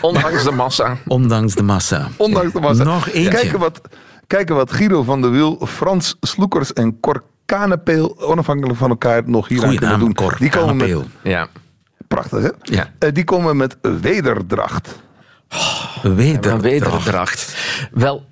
Ondanks 0.01 0.43
de 0.43 0.51
massa. 0.51 0.97
Ondanks 1.07 1.55
de 1.55 1.63
massa. 1.63 2.07
Ondanks 2.17 2.53
de 2.53 2.59
massa. 2.59 2.83
Nog 2.83 3.09
eentje. 3.09 3.29
Kijken 3.31 3.59
wat, 3.59 3.81
kijken 4.27 4.55
wat 4.55 4.71
Guido 4.71 5.03
van 5.03 5.21
der 5.21 5.31
Wiel, 5.31 5.67
Frans 5.67 6.15
Sloekers 6.21 6.73
en 6.73 6.99
Cor 6.99 7.23
Kanepeel 7.45 8.21
onafhankelijk 8.21 8.77
van 8.79 8.89
elkaar 8.89 9.21
nog 9.25 9.47
hier 9.47 9.65
aan 9.65 9.75
kunnen 9.75 9.99
doen. 9.99 10.13
Cor. 10.13 10.35
Die 10.39 10.49
komen 10.49 10.75
met. 10.75 10.97
Ja. 11.23 11.47
Prachtig 12.15 12.41
hè? 12.41 12.49
Ja. 12.61 12.87
Eh, 12.99 13.09
die 13.13 13.23
komen 13.23 13.57
met 13.57 13.77
wederdracht. 13.81 14.99
Weder. 16.01 16.51
Een 16.51 16.61
wederdracht. 16.61 17.55
Wel, 17.91 18.25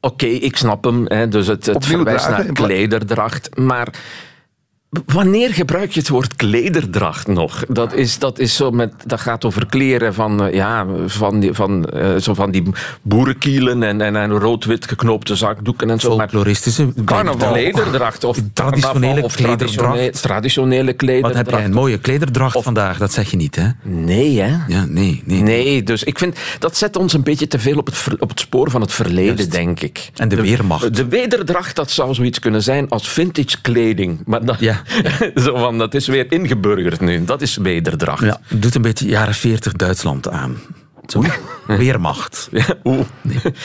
oké, 0.00 0.26
ik 0.26 0.56
snap 0.56 0.84
hem. 0.84 1.04
Hè, 1.06 1.28
dus 1.28 1.46
het, 1.46 1.66
het 1.66 1.74
Opnieuw 1.74 1.96
verwijst 1.96 2.24
dragen 2.24 2.44
naar 2.44 2.54
klederdracht. 2.54 3.56
Maar 3.56 3.88
wanneer 5.06 5.54
gebruik 5.54 5.92
je 5.92 6.00
het 6.00 6.08
woord 6.08 6.36
klederdracht 6.36 7.26
nog? 7.26 7.64
Dat, 7.68 7.92
is, 7.94 8.18
dat, 8.18 8.38
is 8.38 8.56
zo 8.56 8.70
met, 8.70 8.92
dat 9.06 9.20
gaat 9.20 9.44
over 9.44 9.66
kleren 9.66 10.14
van, 10.14 10.44
eh, 10.44 10.54
ja, 10.54 10.86
van, 11.06 11.40
die, 11.40 11.52
van, 11.52 11.84
eh, 11.84 12.16
zo 12.16 12.34
van 12.34 12.50
die 12.50 12.62
boerenkielen 13.02 13.82
en, 13.82 14.00
en, 14.00 14.16
en 14.16 14.30
rood-wit 14.38 14.86
geknoopte 14.88 15.34
zakdoeken 15.36 15.90
en 15.90 16.00
zo. 16.00 16.16
Folkloristische 16.16 16.92
Carnaval. 17.04 17.52
klederdracht 17.52 18.24
of 18.24 18.38
Traditionele 18.52 19.22
of 19.22 19.34
klederdracht. 19.34 19.76
traditionele, 19.76 20.10
traditionele 20.10 20.84
Wat 20.86 20.96
klederdracht. 20.96 21.36
heb 21.36 21.50
jij? 21.50 21.64
Een 21.64 21.72
mooie 21.72 21.98
klederdracht 21.98 22.62
vandaag, 22.62 22.98
dat 22.98 23.12
zeg 23.12 23.30
je 23.30 23.36
niet, 23.36 23.56
hè? 23.56 23.68
Nee, 23.82 24.40
hè? 24.40 24.56
Ja, 24.68 24.84
nee, 24.88 25.22
nee. 25.24 25.42
Nee, 25.42 25.82
dus 25.82 26.04
ik 26.04 26.18
vind 26.18 26.36
dat 26.58 26.76
zet 26.76 26.96
ons 26.96 27.12
een 27.12 27.22
beetje 27.22 27.46
te 27.46 27.58
veel 27.58 27.78
op 27.78 27.86
het, 27.86 27.96
ver- 27.96 28.16
op 28.18 28.28
het 28.28 28.40
spoor 28.40 28.70
van 28.70 28.80
het 28.80 28.92
verleden, 28.92 29.50
denk 29.50 29.80
ik. 29.80 30.10
En 30.16 30.28
de 30.28 30.40
weermacht. 30.42 30.96
De 30.96 31.08
wederdracht, 31.08 31.76
dat 31.76 31.90
zou 31.90 32.14
zoiets 32.14 32.38
kunnen 32.38 32.62
zijn 32.62 32.88
als 32.88 33.08
vintage 33.08 33.60
kleding. 33.60 34.18
Maar 34.26 34.40
Ja. 34.58 34.82
zo 35.44 35.56
van, 35.56 35.78
dat 35.78 35.94
is 35.94 36.06
weer 36.06 36.32
ingeburgerd 36.32 37.00
nu. 37.00 37.24
Dat 37.24 37.42
is 37.42 37.56
wederdracht. 37.56 38.24
Ja, 38.24 38.40
doet 38.48 38.74
een 38.74 38.82
beetje 38.82 39.06
jaren 39.06 39.34
40 39.34 39.72
Duitsland 39.72 40.28
aan. 40.28 40.56
Zo. 41.06 41.22
Weermacht. 41.66 42.48
Ja, 42.52 42.64
oeh. 42.84 43.00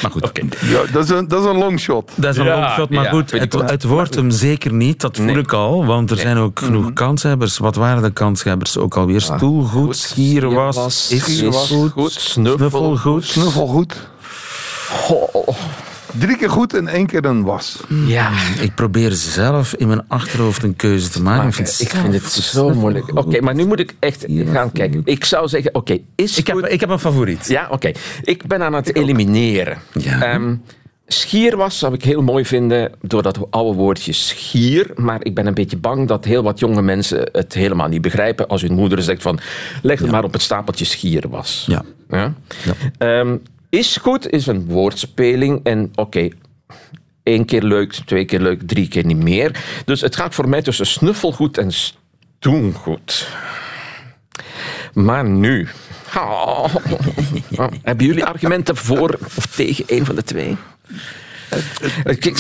Maar 0.02 0.12
goed. 0.12 0.32
Ja, 0.62 0.82
dat, 0.92 1.04
is 1.04 1.10
een, 1.10 1.28
dat 1.28 1.44
is 1.44 1.50
een 1.50 1.58
longshot. 1.58 2.12
Dat 2.16 2.32
is 2.32 2.38
een 2.38 2.46
Ja, 2.46 2.60
longshot, 2.60 2.90
maar 2.90 3.04
ja, 3.04 3.10
goed, 3.10 3.32
het, 3.32 3.54
het 3.54 3.84
wordt 3.84 4.16
hem 4.16 4.32
zeker 4.32 4.74
niet, 4.74 5.02
dat 5.02 5.16
voel 5.16 5.26
Nee. 5.26 5.38
ik 5.38 5.54
al, 5.54 5.86
want 5.86 6.12
er 6.12 6.18
zijn 6.18 6.38
ook 6.38 6.60
genoeg 6.60 6.94
kanshebbers. 6.94 7.58
Wat 7.58 7.76
waren 7.76 8.04
de 8.04 8.12
kanshebbers 8.12 8.78
ook 8.78 8.98
alweer? 8.98 9.22
Stoelgoed, 9.22 9.96
schierwas, 9.98 10.76
schierwas, 10.76 11.12
is 11.12 11.36
schierwas, 11.38 11.68
goed, 11.68 11.92
goed, 11.92 12.12
snuffel, 12.12 12.58
snuffelgoed. 12.58 13.26
Snuffelgoed. 13.26 13.96
Drie 16.18 16.38
keer 16.38 16.50
goed 16.50 16.74
en 16.74 16.88
één 16.88 17.06
keer 17.06 17.26
een 17.26 17.44
was. 17.44 17.84
Ja, 18.06 18.32
Ik 18.62 18.76
probeer 18.76 19.12
zelf 19.12 19.74
in 19.74 19.88
mijn 19.88 20.02
achterhoofd 20.08 20.64
een 20.64 20.76
keuze 20.76 21.10
te 21.10 21.22
maken. 21.22 21.38
maar 21.40 21.48
ik 21.48 21.54
vind, 21.54 21.82
ik 21.82 21.90
vind 21.90 22.14
het 22.14 22.32
zo 22.32 22.70
moeilijk. 22.74 23.18
Oké, 23.18 23.42
maar 23.42 23.56
nu 23.56 23.66
moet 23.66 23.80
ik 23.80 23.96
echt 24.00 24.26
gaan 24.52 24.72
kijken. 24.72 25.02
Ik 25.06 25.26
zou 25.26 25.48
zeggen, 25.48 25.76
oké, 25.76 25.98
is 26.16 26.38
ik, 26.38 26.48
heb, 26.48 26.58
ik 26.58 26.80
heb 26.80 26.90
een 26.90 27.00
favoriet. 27.00 27.48
Ja, 27.48 27.68
oké. 27.72 27.92
Ik 28.24 28.48
ben 28.48 28.62
aan 28.64 28.74
het 28.74 28.96
elimineren. 28.96 29.78
Ja. 29.94 30.22
Ehm, 30.22 30.56
schierwas 31.08 31.80
zou 31.80 31.94
ik 31.94 32.04
heel 32.04 32.22
mooi 32.22 32.46
vinden 32.46 32.92
door 33.02 33.22
dat 33.24 33.40
oude 33.50 33.78
woordje 33.78 34.14
schier. 34.14 34.92
Maar 34.96 35.20
ik 35.24 35.36
ben 35.36 35.48
een 35.48 35.54
beetje 35.54 35.78
bang 35.78 36.08
dat 36.08 36.26
heel 36.26 36.44
wat 36.44 36.60
jonge 36.60 36.82
mensen 36.82 37.30
het 37.32 37.54
helemaal 37.54 37.88
niet 37.88 38.02
begrijpen 38.02 38.48
als 38.48 38.62
hun 38.62 38.74
moeder 38.74 39.02
zegt 39.02 39.22
van 39.22 39.40
leg 39.82 40.00
het 40.00 40.12
maar 40.12 40.24
op 40.24 40.34
het 40.34 40.42
stapeltje 40.42 40.86
schierwas. 40.86 41.66
Ja. 41.68 41.84
Ja? 42.10 42.34
Ehm, 42.98 43.36
is 43.70 43.98
goed 43.98 44.30
is 44.30 44.48
een 44.48 44.66
woordspeling 44.66 45.60
en 45.64 45.92
oké. 45.96 46.28
Eén 47.24 47.46
keer 47.46 47.64
leuk, 47.64 47.94
twee 47.94 48.26
keer 48.26 48.40
leuk, 48.40 48.62
drie 48.68 48.88
keer 48.88 49.06
niet 49.06 49.24
meer. 49.24 49.64
Dus 49.86 50.02
het 50.02 50.16
gaat 50.16 50.36
voor 50.36 50.50
mij 50.50 50.62
tussen 50.62 50.86
snuffelgoed 50.86 51.58
en 51.58 51.72
stoengoed. 51.72 53.28
Maar 54.94 55.26
nu. 55.26 55.68
Hebben 57.84 58.06
jullie 58.06 58.26
argumenten 58.26 58.76
voor 58.76 59.18
of 59.36 59.46
tegen 59.46 59.86
een 59.88 60.06
van 60.06 60.16
de 60.16 60.24
twee? 60.24 60.58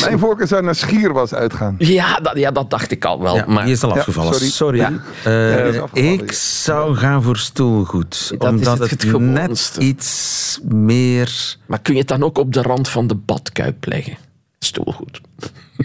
Mijn 0.04 0.20
voorkeur 0.20 0.48
zou 0.48 0.64
naar 0.64 0.76
Schierwas 0.76 1.34
uitgaan. 1.34 1.76
ja, 1.78 2.20
dat, 2.20 2.38
ja, 2.38 2.52
dat 2.52 2.70
dacht 2.70 2.92
ik 2.92 3.06
al 3.06 3.22
wel. 3.22 3.36
Ja, 3.36 3.46
maar 3.48 3.64
die 3.64 3.74
is 3.74 3.84
al 3.84 3.90
Ja, 3.90 3.96
afgevallen. 3.98 4.34
sorry. 4.34 4.50
sorry. 4.50 4.80
Ja. 4.80 4.92
Eh, 5.24 6.12
ik 6.12 6.30
ja. 6.32 6.34
zou 6.38 6.96
gaan 6.96 7.24
voor 7.24 7.38
stoelgoed. 7.38 8.30
Dat 8.38 8.54
is 8.54 8.58
omdat 8.58 8.80
het 8.80 8.90
het, 9.04 9.20
net 9.20 9.76
iets 9.80 10.60
meer... 10.64 11.56
Maar 11.66 11.80
kun 11.82 11.94
je 11.94 12.00
het 12.00 12.10
dan 12.10 12.24
ook 12.24 12.38
op 12.38 12.54
de 12.54 12.62
rand 12.62 12.90
van 12.90 13.08
de 13.08 13.16
badkuip 13.16 13.86
leggen? 13.86 14.18
Stoelgoed. 14.60 15.22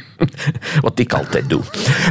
Wat 0.80 0.98
ik 0.98 1.12
altijd 1.12 1.48
doe. 1.48 1.62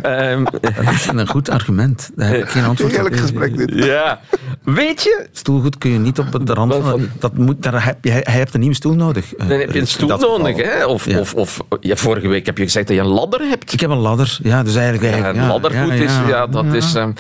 Ehm, 0.02 0.44
Dat 0.86 0.94
is 0.94 1.08
een 1.08 1.28
goed 1.28 1.50
argument. 1.50 2.10
Daar 2.16 2.28
heb 2.30 2.42
ik 2.42 2.50
geen 2.50 2.64
antwoord 2.66 2.92
op. 2.92 2.96
Heerlijk 2.98 3.22
gesprek 3.22 3.58
dit. 3.58 3.74
ja. 3.86 4.20
Weet 4.64 5.04
je, 5.04 5.28
Stoelgoed 5.32 5.78
kun 5.78 5.92
je 5.92 6.00
niet 6.00 6.20
op 6.20 6.46
de 6.46 6.54
rand 6.54 6.74
van... 6.74 7.08
Dat 7.20 7.38
moet, 7.38 7.64
daar 7.64 7.86
heb 7.86 7.98
je, 8.06 8.12
hij 8.12 8.24
heeft 8.26 8.54
een 8.54 8.60
nieuwe 8.60 8.76
stoel 8.76 8.94
nodig. 8.94 9.36
eh, 9.36 9.48
dan 9.50 9.60
heb 9.60 9.72
je 9.74 9.80
een 9.80 9.88
stoel 9.88 10.18
nodig. 10.18 10.56
Hè? 10.64 10.86
Of, 10.86 11.06
Ja. 11.06 11.20
of, 11.20 11.34
of 11.34 11.60
ja, 11.80 11.96
vorige 11.96 12.28
week 12.28 12.46
heb 12.46 12.58
je 12.58 12.64
gezegd 12.64 12.88
dat 12.88 12.96
je 12.96 13.02
een 13.02 13.08
ladder 13.10 13.42
hebt. 13.42 13.74
Ik 13.74 13.80
heb 13.80 13.90
een 13.90 13.98
ladder. 13.98 14.38
Ja, 14.44 14.64
dus 14.64 14.76
eigenlijk... 14.76 15.04
Ja, 15.04 15.10
eigenlijk 15.12 15.38
een 15.40 15.46
ja, 15.48 15.52
laddergoed 15.52 15.98
ja, 15.98 16.04
is, 16.04 16.12
ja. 16.30 16.48
dat 16.48 16.66
Ja. 16.66 16.74
is... 16.74 16.94
ehm, 16.96 17.12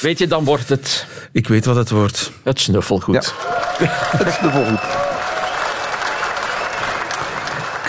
weet 0.00 0.18
je, 0.18 0.26
dan 0.26 0.44
wordt 0.44 0.68
het 0.68 1.06
Ik 1.32 1.48
weet 1.48 1.64
wat 1.64 1.76
het 1.76 1.90
wordt. 1.90 2.32
het 2.42 2.60
snuffelgoed. 2.60 3.34
Het 4.16 4.26
is 4.26 4.38
de 4.38 4.50
volgende. 4.50 4.80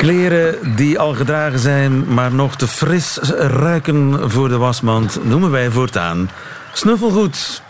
Kleren 0.04 0.76
die 0.76 1.00
al 1.00 1.14
gedragen 1.14 1.60
zijn, 1.60 2.14
maar 2.14 2.34
nog 2.34 2.56
te 2.56 2.68
fris 2.68 3.18
ruiken 3.38 4.32
voor 4.32 4.50
de 4.50 4.58
wasmand, 4.58 5.20
noemen 5.24 5.52
wij 5.52 5.70
voortaan 5.70 6.30
snuffelgoed. 6.74 7.62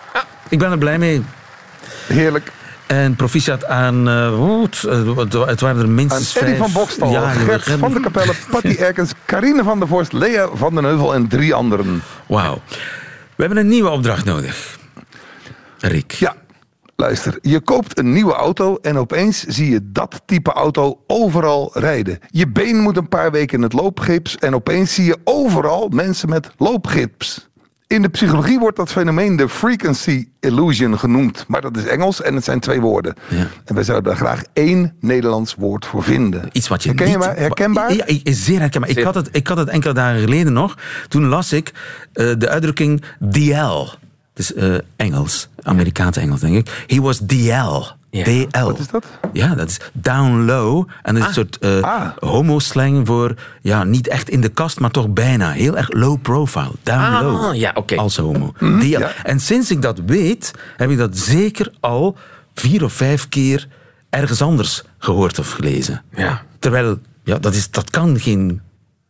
Ik 0.50 0.60
ben 0.60 0.72
er 0.72 0.78
blij 0.78 0.98
mee. 0.98 1.24
Heerlijk. 2.08 2.52
En 2.86 3.15
proficiat 3.15 3.65
aan... 3.65 4.08
oeh, 4.08 4.67
het, 5.48 5.62
waren 5.62 5.82
er 5.82 5.89
minstens 5.89 6.36
Eddie 6.36 6.56
vijf. 6.56 6.72
van 6.72 6.82
Bokstal, 6.82 7.12
Ja, 7.22 7.30
Gert 7.30 7.63
van 7.63 7.93
der 7.93 8.02
Capelle, 8.02 8.34
Patty 8.50 8.76
Erkens, 8.80 9.12
Carine 9.26 9.63
van 9.63 9.80
der 9.80 9.88
Vorst, 9.88 10.13
Lea 10.13 10.50
van 10.54 10.76
den 10.76 10.84
Heuvel 10.84 11.13
en 11.13 11.28
drie 11.28 11.54
anderen. 11.54 12.04
Wauw. 12.26 12.62
We 13.36 13.43
hebben 13.43 13.58
een 13.58 13.67
nieuwe 13.67 13.89
opdracht 13.89 14.26
nodig. 14.26 14.78
Rick. 15.80 16.12
Ja, 16.12 16.36
luister. 16.96 17.38
Je 17.42 17.60
koopt 17.60 17.98
een 17.98 18.14
nieuwe 18.14 18.34
auto 18.34 18.78
en 18.82 18.98
opeens 18.98 19.44
zie 19.44 19.70
je 19.70 19.80
dat 19.84 20.22
type 20.26 20.52
auto 20.52 21.00
overal 21.08 21.70
rijden. 21.74 22.20
Je 22.28 22.48
been 22.48 22.80
moet 22.80 22.98
een 22.98 23.08
paar 23.08 23.32
weken 23.32 23.58
in 23.58 23.64
het 23.64 23.74
loopgips 23.74 24.38
en 24.38 24.56
opeens 24.56 24.94
zie 24.94 25.06
je 25.06 25.18
overal 25.24 25.88
mensen 25.90 26.30
met 26.30 26.50
loopgips. 26.58 27.52
In 27.88 28.02
de 28.02 28.10
psychologie 28.10 28.60
wordt 28.60 28.78
dat 28.78 28.92
fenomeen 28.92 29.36
de 29.36 29.50
frequency 29.50 30.28
illusion 30.40 31.00
genoemd. 31.00 31.46
Maar 31.48 31.62
dat 31.62 31.78
is 31.78 31.86
Engels 31.86 32.22
en 32.22 32.36
het 32.36 32.44
zijn 32.44 32.60
twee 32.60 32.82
woorden. 32.82 33.14
Ja. 33.30 33.48
En 33.66 33.76
wij 33.76 33.84
zouden 33.84 34.08
daar 34.08 34.22
graag 34.22 34.44
één 34.54 34.96
Nederlands 35.00 35.56
woord 35.58 35.86
voor 35.86 36.04
vinden. 36.04 36.50
Iets 36.52 36.68
wat 36.68 36.84
je 36.84 36.90
Herken 36.90 37.10
je 37.10 37.18
niet... 37.18 37.26
Herkenbaar? 37.26 37.94
Ja, 37.94 38.06
ik- 38.06 38.22
zeer 38.24 38.60
herkenbaar. 38.60 38.90
Ik 38.90 39.04
had, 39.04 39.16
het, 39.16 39.30
ik 39.32 39.48
had 39.48 39.58
het 39.58 39.70
enkele 39.70 39.94
dagen 39.94 40.20
geleden 40.20 40.54
nog. 40.54 40.78
Toen 41.08 41.26
las 41.28 41.52
ik 41.54 41.72
eh, 42.14 42.32
de 42.38 42.50
uitdrukking 42.50 43.04
DL. 43.32 43.86
Dus 44.34 44.54
eh, 44.54 44.76
Engels. 44.96 45.48
Amerikaanse 45.62 46.19
Engels, 46.19 46.39
denk 46.39 46.56
ik. 46.56 46.84
He 46.88 47.02
was 47.02 47.17
DL. 47.26 47.84
Ja. 48.10 48.24
DL. 48.24 48.65
Wat 48.65 48.80
is 48.80 48.88
dat? 48.88 49.06
Ja, 49.34 49.56
dat 49.56 49.69
is 49.69 49.80
down 49.93 50.46
low. 50.46 50.88
En 51.04 51.13
dat 51.13 51.22
is 51.24 51.28
een 51.28 51.34
soort 51.34 51.58
eh 51.58 51.82
Ah. 51.82 52.08
homo-slang 52.19 53.08
voor... 53.08 53.36
Ja, 53.62 53.84
niet 53.84 54.08
echt 54.08 54.30
in 54.30 54.41
de 54.41 54.50
kast, 54.50 54.80
maar 54.80 54.91
toch 54.91 55.10
bijna. 55.10 55.52
Heel 55.52 55.78
erg 55.78 55.91
low 55.93 56.22
profile. 56.22 56.72
Down 56.84 57.00
Ah, 57.00 57.22
low. 57.22 57.56
ja, 57.56 57.72
oké. 57.76 57.96
Als 57.96 58.17
homo. 58.17 58.54
DL. 58.58 58.65
Mhm, 58.65 58.82
ja. 58.86 59.12
En 59.24 59.39
sinds 59.39 59.72
ik 59.72 59.82
dat 59.82 60.00
weet, 60.06 60.52
heb 60.78 60.89
ik 60.89 60.98
dat 60.98 61.17
zeker 61.17 61.72
al 61.80 62.17
vier 62.54 62.84
of 62.84 62.93
vijf 62.93 63.30
keer 63.30 63.67
ergens 64.10 64.41
anders 64.41 64.84
gehoord 64.98 65.39
of 65.39 65.52
gelezen. 65.52 66.02
Ja. 66.15 66.41
Terwijl, 66.60 66.98
ja, 67.24 67.38
dat, 67.38 67.54
is, 67.54 67.69
dat 67.72 67.89
kan 67.89 68.19
geen 68.19 68.62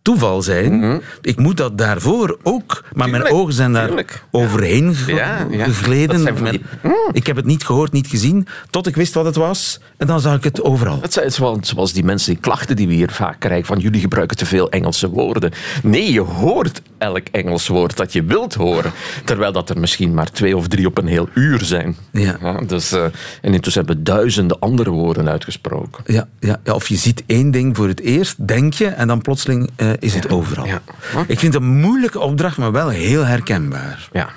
toeval 0.03 0.41
zijn. 0.41 1.01
Ik 1.21 1.37
moet 1.39 1.57
dat 1.57 1.77
daarvoor 1.77 2.37
ook... 2.43 2.83
Maar 2.93 3.09
mijn 3.09 3.29
ogen 3.31 3.53
zijn 3.53 3.73
daar 3.73 3.87
tuurlijk. 3.87 4.23
overheen 4.31 4.95
Ja, 5.07 5.47
ja. 5.51 5.63
gegleden. 5.65 6.25
Die- 6.35 6.41
Mijn- 6.43 6.61
Ik 7.11 7.27
heb 7.27 7.35
het 7.35 7.45
niet 7.45 7.65
gehoord, 7.65 7.91
niet 7.91 8.07
gezien, 8.07 8.47
tot 8.69 8.87
ik 8.87 8.95
wist 8.95 9.13
wat 9.13 9.25
het 9.25 9.35
was. 9.35 9.79
En 9.97 10.07
dan 10.07 10.19
zag 10.19 10.35
ik 10.35 10.43
het 10.43 10.61
overal. 10.63 11.01
Het 11.01 11.13
zijn 11.13 11.31
zoals, 11.31 11.57
zoals 11.69 11.93
die 11.93 12.03
mensen, 12.03 12.31
die 12.33 12.41
klachten 12.41 12.75
die 12.75 12.87
we 12.87 12.93
hier 12.93 13.11
vaak 13.11 13.39
krijgen, 13.39 13.65
van 13.65 13.79
jullie 13.79 14.01
gebruiken 14.01 14.37
te 14.37 14.45
veel 14.45 14.69
Engelse 14.69 15.09
woorden. 15.09 15.51
Nee, 15.83 16.11
je 16.13 16.21
hoort 16.21 16.81
elk 16.97 17.27
Engels 17.31 17.67
woord 17.67 17.97
dat 17.97 18.13
je 18.13 18.23
wilt 18.23 18.53
horen. 18.53 18.91
Terwijl 19.25 19.51
dat 19.51 19.69
er 19.69 19.79
misschien 19.79 20.13
maar 20.13 20.31
twee 20.31 20.57
of 20.57 20.67
drie 20.67 20.85
op 20.87 20.97
een 20.97 21.07
heel 21.07 21.29
uur 21.33 21.63
zijn. 21.63 21.95
Ja. 22.11 22.59
dus, 22.67 22.91
eh, 22.91 23.03
en 23.41 23.53
intussen 23.53 23.85
hebben 23.85 24.03
we 24.03 24.11
duizenden 24.11 24.59
andere 24.59 24.89
woorden 24.89 25.29
uitgesproken. 25.29 26.03
Ja, 26.13 26.27
ja, 26.39 26.59
ja, 26.63 26.73
of 26.73 26.87
je 26.87 26.95
ziet 26.95 27.23
één 27.25 27.51
ding 27.51 27.75
voor 27.75 27.87
het 27.87 27.99
eerst, 27.99 28.47
denk 28.47 28.73
je, 28.73 28.85
en 28.87 29.07
dan 29.07 29.21
plotseling 29.21 29.69
eh, 29.75 29.89
is 29.99 30.13
het 30.13 30.29
overal. 30.29 30.65
ja. 30.65 30.81
Ik 31.27 31.39
vind 31.39 31.53
het 31.53 31.63
een 31.63 31.79
moeilijke 31.79 32.19
opdracht, 32.19 32.57
maar 32.57 32.71
wel 32.71 32.89
heel 32.89 33.25
herkenbaar. 33.25 34.09
Ja. 34.11 34.29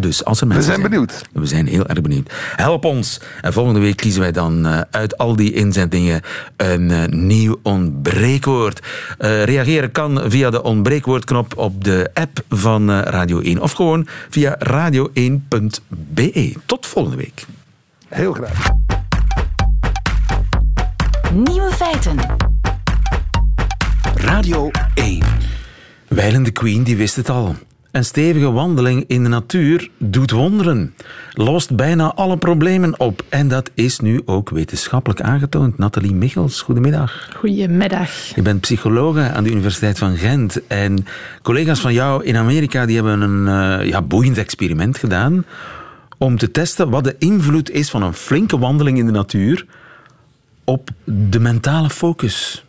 Dus 0.00 0.24
als 0.24 0.40
er 0.40 0.46
We 0.46 0.52
mensen 0.52 0.72
zijn 0.72 0.90
benieuwd. 0.90 1.22
We 1.32 1.46
zijn 1.46 1.66
heel 1.66 1.86
erg 1.86 2.00
benieuwd. 2.00 2.32
Help 2.56 2.84
ons. 2.84 3.20
En 3.40 3.52
volgende 3.52 3.80
week 3.80 3.96
kiezen 3.96 4.20
wij 4.20 4.32
dan 4.32 4.66
eh, 4.66 4.80
uit 4.90 5.18
al 5.18 5.36
die 5.36 5.52
inzendingen 5.52 6.20
een 6.56 6.90
eh, 6.90 7.04
nieuw 7.06 7.56
ontbreekwoord. 7.62 8.80
Eh, 9.18 9.44
reageren 9.44 9.92
kan 9.92 10.20
via 10.26 10.50
de 10.50 10.62
ontbreekwoordknop 10.62 11.56
op 11.56 11.84
de 11.84 12.10
app 12.14 12.40
van 12.48 12.90
eh, 12.90 13.00
Radio 13.02 13.40
1 13.40 13.60
of 13.60 13.72
gewoon 13.72 14.06
via 14.30 14.58
radio1.be. 14.68 16.54
Tot 16.66 16.86
volgende 16.86 17.16
week. 17.16 17.44
Heel 18.08 18.32
graag. 18.32 18.70
Nieuwe 21.32 21.70
feiten. 21.72 22.16
Radio 24.28 24.70
1. 24.94 25.22
Wijlen 26.08 26.42
de 26.42 26.50
Queen 26.50 26.82
die 26.82 26.96
wist 26.96 27.16
het 27.16 27.28
al. 27.28 27.56
Een 27.90 28.04
stevige 28.04 28.50
wandeling 28.50 29.04
in 29.06 29.22
de 29.22 29.28
natuur 29.28 29.90
doet 29.98 30.30
wonderen. 30.30 30.94
Lost 31.32 31.76
bijna 31.76 32.14
alle 32.14 32.36
problemen 32.36 33.00
op. 33.00 33.24
En 33.28 33.48
dat 33.48 33.70
is 33.74 33.98
nu 33.98 34.22
ook 34.24 34.50
wetenschappelijk 34.50 35.20
aangetoond. 35.20 35.78
Nathalie 35.78 36.14
Michels, 36.14 36.60
goedemiddag. 36.60 37.28
Goedemiddag. 37.36 38.10
Je 38.34 38.42
bent 38.42 38.60
psychologe 38.60 39.20
aan 39.20 39.44
de 39.44 39.50
Universiteit 39.50 39.98
van 39.98 40.16
Gent. 40.16 40.66
En 40.66 41.06
collega's 41.42 41.80
van 41.80 41.92
jou 41.92 42.24
in 42.24 42.36
Amerika 42.36 42.86
die 42.86 42.94
hebben 42.94 43.20
een 43.20 43.48
eh, 43.80 43.88
ja, 43.88 44.02
boeiend 44.02 44.38
experiment 44.38 44.98
gedaan. 44.98 45.44
Om 46.18 46.38
te 46.38 46.50
testen 46.50 46.90
wat 46.90 47.04
de 47.04 47.16
invloed 47.18 47.70
is 47.70 47.90
van 47.90 48.02
een 48.02 48.14
flinke 48.14 48.58
wandeling 48.58 48.98
in 48.98 49.06
de 49.06 49.12
natuur 49.12 49.66
op 50.64 50.90
de 51.04 51.40
mentale 51.40 51.90
focus. 51.90 52.66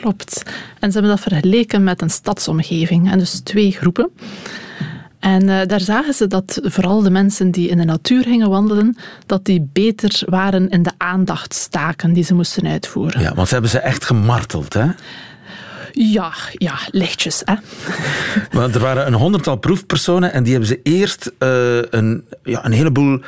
Klopt. 0.00 0.42
En 0.78 0.92
ze 0.92 0.98
hebben 0.98 1.16
dat 1.16 1.20
vergeleken 1.20 1.84
met 1.84 2.02
een 2.02 2.10
stadsomgeving. 2.10 3.10
En 3.10 3.18
dus 3.18 3.40
twee 3.40 3.72
groepen. 3.72 4.10
En 5.20 5.48
eh, 5.48 5.66
daar 5.66 5.80
zagen 5.80 6.14
ze 6.14 6.26
dat 6.26 6.60
vooral 6.62 7.02
de 7.02 7.10
mensen 7.10 7.50
die 7.50 7.68
in 7.68 7.78
de 7.78 7.84
natuur 7.84 8.22
gingen 8.22 8.50
wandelen, 8.50 8.96
dat 9.26 9.44
die 9.44 9.68
beter 9.72 10.22
waren 10.26 10.68
in 10.68 10.82
de 10.82 10.92
aandachtstaken 10.96 12.12
die 12.12 12.24
ze 12.24 12.34
moesten 12.34 12.66
uitvoeren. 12.66 13.20
Ja, 13.20 13.34
want 13.34 13.46
ze 13.48 13.52
hebben 13.52 13.70
ze 13.70 13.78
echt 13.78 14.04
gemarteld, 14.04 14.74
hè? 14.74 14.86
Ja, 15.92 16.32
ja, 16.52 16.78
lichtjes. 16.90 17.42
Hè? 17.44 17.54
Want 18.58 18.74
er 18.74 18.80
waren 18.80 19.06
een 19.06 19.14
honderdtal 19.14 19.56
proefpersonen 19.56 20.32
en 20.32 20.42
die 20.42 20.52
hebben 20.52 20.68
ze 20.68 20.80
eerst 20.82 21.32
eh, 21.38 21.82
een, 21.90 22.24
ja, 22.42 22.64
een 22.64 22.72
heleboel 22.72 23.20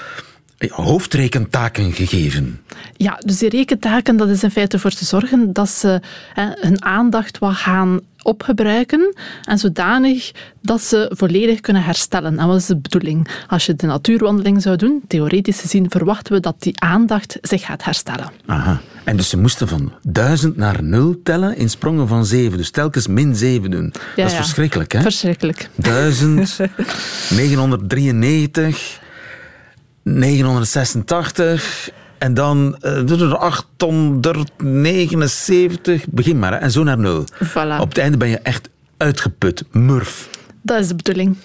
hoofdrekentaken 0.70 1.92
gegeven. 1.92 2.60
Ja, 2.96 3.20
dus 3.24 3.38
die 3.38 3.48
rekentaken, 3.48 4.16
dat 4.16 4.28
is 4.28 4.42
in 4.42 4.50
feite 4.50 4.78
voor 4.78 4.90
te 4.90 5.04
zorgen 5.04 5.52
dat 5.52 5.68
ze 5.68 6.00
hè, 6.34 6.44
hun 6.54 6.84
aandacht 6.84 7.38
wat 7.38 7.54
gaan 7.54 8.00
opgebruiken 8.22 9.14
en 9.42 9.58
zodanig 9.58 10.32
dat 10.60 10.82
ze 10.82 11.10
volledig 11.14 11.60
kunnen 11.60 11.82
herstellen. 11.82 12.38
En 12.38 12.46
wat 12.46 12.56
is 12.56 12.66
de 12.66 12.76
bedoeling? 12.76 13.28
Als 13.48 13.66
je 13.66 13.74
de 13.74 13.86
natuurwandeling 13.86 14.62
zou 14.62 14.76
doen, 14.76 15.02
theoretisch 15.08 15.60
gezien 15.60 15.90
verwachten 15.90 16.32
we 16.32 16.40
dat 16.40 16.54
die 16.58 16.80
aandacht 16.80 17.38
zich 17.40 17.64
gaat 17.64 17.84
herstellen. 17.84 18.30
Aha. 18.46 18.80
En 19.04 19.16
dus 19.16 19.28
ze 19.28 19.38
moesten 19.38 19.68
van 19.68 19.92
duizend 20.02 20.56
naar 20.56 20.82
nul 20.82 21.20
tellen 21.22 21.56
in 21.56 21.70
sprongen 21.70 22.08
van 22.08 22.24
zeven. 22.26 22.58
Dus 22.58 22.70
telkens 22.70 23.06
min 23.06 23.36
zeven 23.36 23.70
doen. 23.70 23.92
Ja, 23.92 24.00
dat 24.16 24.26
is 24.26 24.32
ja. 24.32 24.36
verschrikkelijk, 24.36 24.92
hè? 24.92 25.00
Verschrikkelijk. 25.00 25.68
1000, 25.74 26.58
993, 27.30 29.00
986 30.02 31.90
en 32.18 32.34
dan 32.34 32.76
eh, 32.80 33.32
879. 33.32 36.04
Begin 36.10 36.38
maar, 36.38 36.52
hè, 36.52 36.58
en 36.58 36.70
zo 36.70 36.82
naar 36.82 36.98
nul. 36.98 37.24
Voilà. 37.44 37.80
Op 37.80 37.88
het 37.88 37.98
einde 37.98 38.16
ben 38.16 38.28
je 38.28 38.38
echt 38.38 38.68
uitgeput, 38.96 39.64
murf. 39.70 40.28
Dat 40.62 40.80
is 40.80 40.88
de 40.88 40.94
bedoeling. 40.94 41.36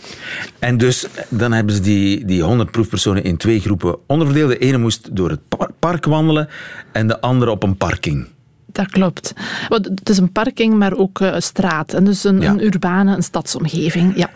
En 0.59 0.77
dus 0.77 1.05
dan 1.29 1.51
hebben 1.51 1.75
ze 1.75 1.81
die, 1.81 2.25
die 2.25 2.41
100 2.43 2.71
proefpersonen 2.71 3.23
in 3.23 3.37
twee 3.37 3.59
groepen 3.59 3.97
onderverdeeld. 4.07 4.49
De 4.49 4.57
ene 4.57 4.77
moest 4.77 5.15
door 5.15 5.29
het 5.29 5.39
par- 5.47 5.71
park 5.79 6.05
wandelen 6.05 6.47
en 6.91 7.07
de 7.07 7.21
andere 7.21 7.51
op 7.51 7.63
een 7.63 7.77
parking. 7.77 8.27
Dat 8.71 8.87
klopt. 8.89 9.33
Want 9.67 9.85
het 9.85 10.09
is 10.09 10.17
een 10.17 10.31
parking, 10.31 10.73
maar 10.73 10.93
ook 10.97 11.21
eh, 11.21 11.33
een 11.33 11.41
straat. 11.41 11.93
En 11.93 12.03
dus 12.03 12.23
een, 12.23 12.41
Ja. 12.41 12.49
een 12.51 12.65
urbane, 12.65 13.15
een 13.15 13.23
stadsomgeving. 13.23 14.17
Ja. 14.17 14.29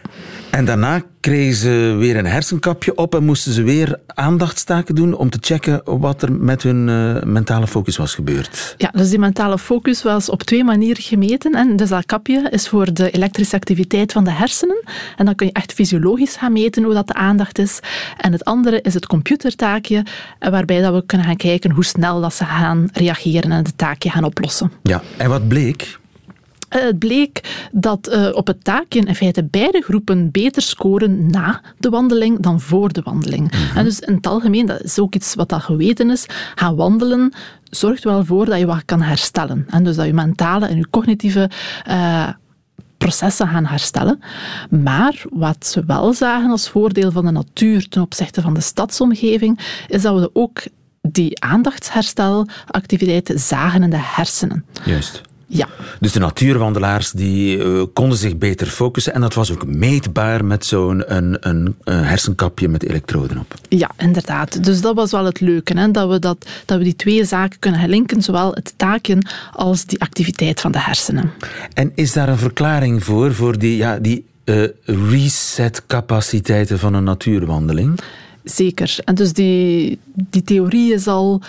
En 0.52 0.66
daarna 0.66 1.02
kregen 1.20 1.56
ze 1.56 1.96
weer 2.00 2.18
een 2.18 2.26
hersenkapje 2.26 2.96
op 2.96 3.16
en 3.16 3.24
moesten 3.24 3.54
ze 3.54 3.64
weer 3.64 4.00
aandachtstaken 4.08 4.96
doen 4.96 5.14
om 5.14 5.30
te 5.30 5.38
checken 5.42 5.82
wat 5.86 6.22
er 6.22 6.32
met 6.32 6.64
hun 6.64 6.90
eh, 6.90 7.24
mentale 7.24 7.68
focus 7.68 7.98
was 7.98 8.16
gebeurd. 8.16 8.76
Ja, 8.78 8.90
dus 8.94 9.10
die 9.10 9.20
mentale 9.20 9.58
focus 9.58 10.04
was 10.04 10.30
op 10.30 10.44
twee 10.44 10.64
manieren 10.64 11.04
gemeten. 11.04 11.54
En 11.54 11.76
dus 11.76 11.90
dat 11.90 12.06
kapje 12.06 12.48
is 12.50 12.68
voor 12.68 12.94
de 12.94 13.12
elektrische 13.12 13.56
activiteit 13.56 14.12
van 14.12 14.24
de 14.24 14.32
hersenen. 14.32 14.84
En 15.18 15.26
dan 15.26 15.36
kun 15.36 15.46
je 15.46 15.54
echt 15.54 15.74
fysiologisch 15.74 16.36
gaan 16.36 16.54
meten 16.54 16.84
hoe 16.84 16.94
dat 16.94 17.08
de 17.08 17.14
aandacht 17.14 17.60
is. 17.60 17.80
En 18.18 18.32
het 18.32 18.44
andere 18.44 18.82
is 18.82 18.94
het 18.94 19.06
computertaakje, 19.06 20.06
eh, 20.40 20.52
waarbij 20.52 20.82
dat 20.82 20.94
we 20.94 21.06
kunnen 21.06 21.28
gaan 21.28 21.36
kijken 21.36 21.72
hoe 21.72 21.86
snel 21.86 22.22
dat 22.22 22.34
ze 22.34 22.46
gaan 22.46 22.88
reageren 22.94 23.52
en 23.52 23.64
het 23.64 23.78
taakje 23.78 24.10
gaan 24.10 24.24
oplossen. 24.24 24.72
Ja, 24.84 25.02
en 25.18 25.30
wat 25.30 25.48
bleek? 25.48 26.00
Eh, 26.72 26.82
Het 26.82 27.00
bleek 27.00 27.68
dat 27.72 28.08
eh, 28.08 28.30
op 28.34 28.48
het 28.48 28.64
taakje 28.64 29.00
in 29.00 29.16
feite 29.16 29.44
beide 29.44 29.82
groepen 29.82 30.32
beter 30.32 30.62
scoren 30.62 31.32
na 31.32 31.62
de 31.80 31.90
wandeling 31.90 32.40
dan 32.40 32.60
voor 32.62 32.94
de 32.94 33.02
wandeling. 33.02 33.52
En 33.76 33.84
dus 33.84 34.00
in 34.00 34.14
het 34.14 34.28
algemeen, 34.28 34.66
dat 34.66 34.82
is 34.84 35.00
ook 35.00 35.16
iets 35.16 35.36
wat 35.36 35.50
dat 35.50 35.62
geweten 35.62 36.10
is, 36.10 36.26
gaan 36.56 36.76
wandelen 36.76 37.34
zorgt 37.70 38.04
wel 38.04 38.26
voor 38.26 38.46
dat 38.46 38.60
je 38.60 38.66
wat 38.66 38.86
kan 38.86 39.02
herstellen. 39.02 39.66
En 39.70 39.84
dus 39.84 39.96
dat 39.96 40.06
je 40.06 40.14
mentale 40.14 40.66
en 40.66 40.78
je 40.78 40.90
cognitieve 40.90 41.50
eh, 41.84 42.28
processen 42.98 43.48
gaan 43.48 43.66
herstellen. 43.66 44.20
Maar 44.70 45.24
wat 45.30 45.66
ze 45.66 45.84
wel 45.86 46.14
zagen 46.14 46.50
als 46.50 46.70
voordeel 46.70 47.12
van 47.12 47.26
de 47.26 47.32
natuur 47.32 47.88
ten 47.88 48.02
opzichte 48.02 48.42
van 48.42 48.54
de 48.54 48.62
stadsomgeving, 48.62 49.60
is 49.88 50.02
dat 50.02 50.20
we 50.20 50.30
ook 50.34 50.62
die 51.02 51.42
aandachtsherstelactiviteiten 51.42 53.40
zagen 53.40 53.84
in 53.84 53.90
de 53.90 54.00
hersenen. 54.00 54.66
Juist. 54.86 55.22
Ja, 55.54 55.68
Dus 56.00 56.12
de 56.12 56.20
natuurwandelaars 56.20 57.12
die, 57.12 57.64
eh, 57.64 57.82
konden 57.94 58.18
zich 58.18 58.38
beter 58.38 58.68
focussen. 58.68 59.14
En 59.14 59.22
dat 59.22 59.34
was 59.34 59.52
ook 59.52 59.66
meetbaar 59.66 60.46
met 60.46 60.66
zo'n 60.66 61.16
een, 61.16 61.38
een, 61.40 61.76
een 61.84 62.04
hersenkapje 62.04 62.68
met 62.68 62.84
elektroden 62.84 63.38
op. 63.38 63.54
ja, 63.70 63.92
inderdaad. 63.98 64.64
Dus 64.64 64.82
dat 64.82 64.96
was 64.96 65.12
wel 65.12 65.26
het 65.26 65.40
leuke, 65.40 65.78
hè? 65.80 65.92
Dat, 65.92 66.10
we 66.10 66.20
dat, 66.20 66.46
dat 66.66 66.78
we 66.78 66.84
die 66.84 66.96
twee 66.96 67.26
zaken 67.26 67.60
kunnen 67.60 67.90
linken, 67.90 68.22
zowel 68.22 68.54
het 68.54 68.74
taken 68.76 69.28
als 69.54 69.86
die 69.86 70.02
activiteit 70.02 70.60
van 70.62 70.72
de 70.72 70.80
hersenen. 70.80 71.32
En 71.74 71.92
is 71.96 72.14
daar 72.14 72.30
een 72.30 72.38
verklaring 72.38 73.04
voor, 73.04 73.34
voor 73.34 73.58
die, 73.58 73.78
ja, 73.78 73.98
die 74.00 74.26
eh, 74.44 74.64
reset-capaciteiten 74.86 76.80
van 76.80 76.94
een 76.94 77.04
natuurwandeling? 77.04 78.00
Zeker. 78.44 78.96
En 79.06 79.16
dus 79.16 79.34
die, 79.34 80.00
die 80.14 80.44
theorie 80.44 80.94
is 80.94 81.08
al 81.08 81.42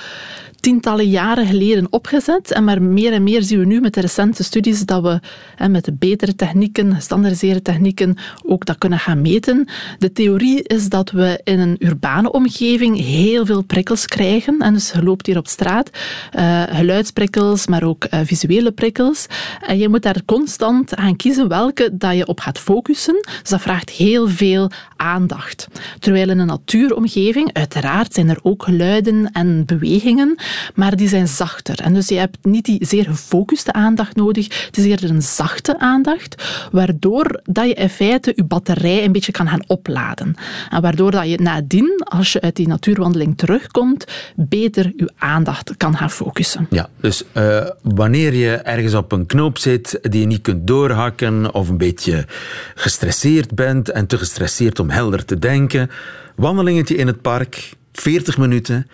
tientallen 0.62 1.08
jaren 1.08 1.46
geleden 1.46 1.86
opgezet. 1.90 2.52
En 2.52 2.64
maar 2.64 2.82
meer 2.82 3.12
en 3.12 3.22
meer 3.22 3.42
zien 3.42 3.58
we 3.58 3.64
nu 3.64 3.80
met 3.80 3.94
de 3.94 4.00
recente 4.00 4.42
studies 4.42 4.80
dat 4.84 5.02
we 5.02 5.20
hè, 5.56 5.68
met 5.68 5.98
betere 5.98 6.34
technieken, 6.34 6.94
gestandardiseerde 6.94 7.62
technieken, 7.62 8.16
ook 8.46 8.66
dat 8.66 8.78
kunnen 8.78 8.98
gaan 8.98 9.20
meten. 9.20 9.68
De 9.98 10.12
theorie 10.12 10.62
is 10.62 10.88
dat 10.88 11.10
we 11.10 11.40
in 11.44 11.58
een 11.58 11.76
urbane 11.78 12.32
omgeving 12.32 12.96
heel 12.96 13.46
veel 13.46 13.62
prikkels 13.62 14.06
krijgen. 14.06 14.58
En 14.58 14.72
dus 14.72 14.90
je 14.92 15.02
loopt 15.02 15.26
hier 15.26 15.38
op 15.38 15.46
straat, 15.46 15.90
eh, 16.30 16.62
geluidsprikkels, 16.62 17.66
maar 17.66 17.82
ook 17.82 18.04
eh, 18.04 18.20
visuele 18.24 18.70
prikkels. 18.70 19.26
En 19.66 19.78
je 19.78 19.88
moet 19.88 20.02
daar 20.02 20.22
constant 20.24 20.92
gaan 20.94 21.16
kiezen 21.16 21.48
welke 21.48 21.88
dat 21.92 22.16
je 22.16 22.26
op 22.26 22.40
gaat 22.40 22.58
focussen. 22.58 23.20
Dus 23.40 23.50
dat 23.50 23.60
vraagt 23.60 23.90
heel 23.90 24.28
veel 24.28 24.70
aandacht. 24.96 25.68
Terwijl 25.98 26.30
in 26.30 26.38
een 26.38 26.46
natuuromgeving, 26.46 27.52
uiteraard 27.52 28.14
zijn 28.14 28.28
er 28.28 28.38
ook 28.42 28.62
geluiden 28.62 29.30
en 29.32 29.64
bewegingen, 29.66 30.36
maar 30.74 30.96
die 30.96 31.08
zijn 31.08 31.28
zachter. 31.28 31.80
En 31.80 31.94
dus 31.94 32.08
je 32.08 32.14
hebt 32.14 32.38
niet 32.42 32.64
die 32.64 32.86
zeer 32.86 33.04
gefocuste 33.04 33.72
aandacht 33.72 34.16
nodig, 34.16 34.66
het 34.66 34.76
is 34.76 34.84
eerder 34.84 35.10
een 35.10 35.22
zachte 35.22 35.78
aandacht, 35.78 36.44
waardoor 36.72 37.40
dat 37.44 37.66
je 37.66 37.74
in 37.74 37.88
feite 37.88 38.32
je 38.36 38.44
batterij 38.44 39.04
een 39.04 39.12
beetje 39.12 39.32
kan 39.32 39.48
gaan 39.48 39.64
opladen. 39.66 40.34
En 40.70 40.82
waardoor 40.82 41.10
dat 41.10 41.28
je 41.28 41.38
nadien, 41.40 42.02
als 42.04 42.32
je 42.32 42.40
uit 42.40 42.56
die 42.56 42.68
natuurwandeling 42.68 43.38
terugkomt, 43.38 44.06
beter 44.36 44.92
je 44.96 45.10
aandacht 45.18 45.76
kan 45.76 45.96
gaan 45.96 46.10
focussen. 46.10 46.66
Ja, 46.70 46.88
dus 47.00 47.24
eh, 47.32 47.66
wanneer 47.82 48.34
je 48.34 48.50
ergens 48.50 48.94
op 48.94 49.12
een 49.12 49.26
knoop 49.26 49.58
zit 49.58 49.98
die 50.02 50.20
je 50.20 50.26
niet 50.26 50.40
kunt 50.40 50.66
doorhakken 50.66 51.54
of 51.54 51.68
een 51.68 51.78
beetje 51.78 52.26
gestresseerd 52.74 53.54
bent 53.54 53.90
en 53.90 54.06
te 54.06 54.18
gestresseerd 54.18 54.78
om 54.78 54.90
helder 54.90 55.24
te 55.24 55.38
denken, 55.38 55.90
wandelingetje 56.36 56.96
in 56.96 57.06
het 57.06 57.20
park, 57.22 57.72
40 57.92 58.38
minuten 58.38 58.86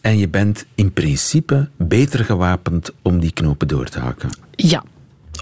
en 0.00 0.18
je 0.18 0.28
bent 0.28 0.66
in 0.74 0.92
principe 0.92 1.68
beter 1.76 2.24
gewapend 2.24 2.90
om 3.02 3.20
die 3.20 3.32
knopen 3.32 3.68
door 3.68 3.88
te 3.88 4.00
hakken. 4.00 4.30
Ja. 4.50 4.82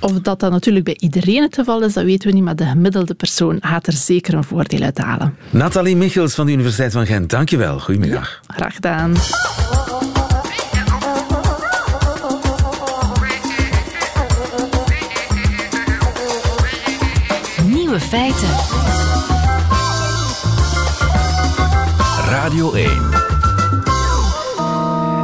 Of 0.01 0.13
dat 0.13 0.41
dat 0.41 0.51
natuurlijk 0.51 0.85
bij 0.85 0.97
iedereen 0.99 1.43
het 1.43 1.55
geval 1.55 1.83
is, 1.83 1.93
dat 1.93 2.05
weten 2.05 2.29
we 2.29 2.35
niet, 2.35 2.45
maar 2.45 2.57
de 2.57 2.65
gemiddelde 2.65 3.15
persoon 3.15 3.59
gaat 3.61 3.87
er 3.87 3.93
zeker 3.93 4.35
een 4.35 4.45
voordeel 4.45 4.83
uit 4.83 4.99
halen. 4.99 5.37
Nathalie 5.51 5.97
Michels 5.97 6.35
van 6.35 6.47
de 6.47 6.53
Universiteit 6.53 6.93
van 6.93 7.07
Gent, 7.07 7.31
dankjewel. 7.31 7.79
Goedemiddag. 7.79 8.41
Graag 8.47 8.75
gedaan. 8.75 9.15
Nieuwe 17.65 18.01
feiten. 18.01 18.49
Radio 22.29 22.73
1. 22.73 23.18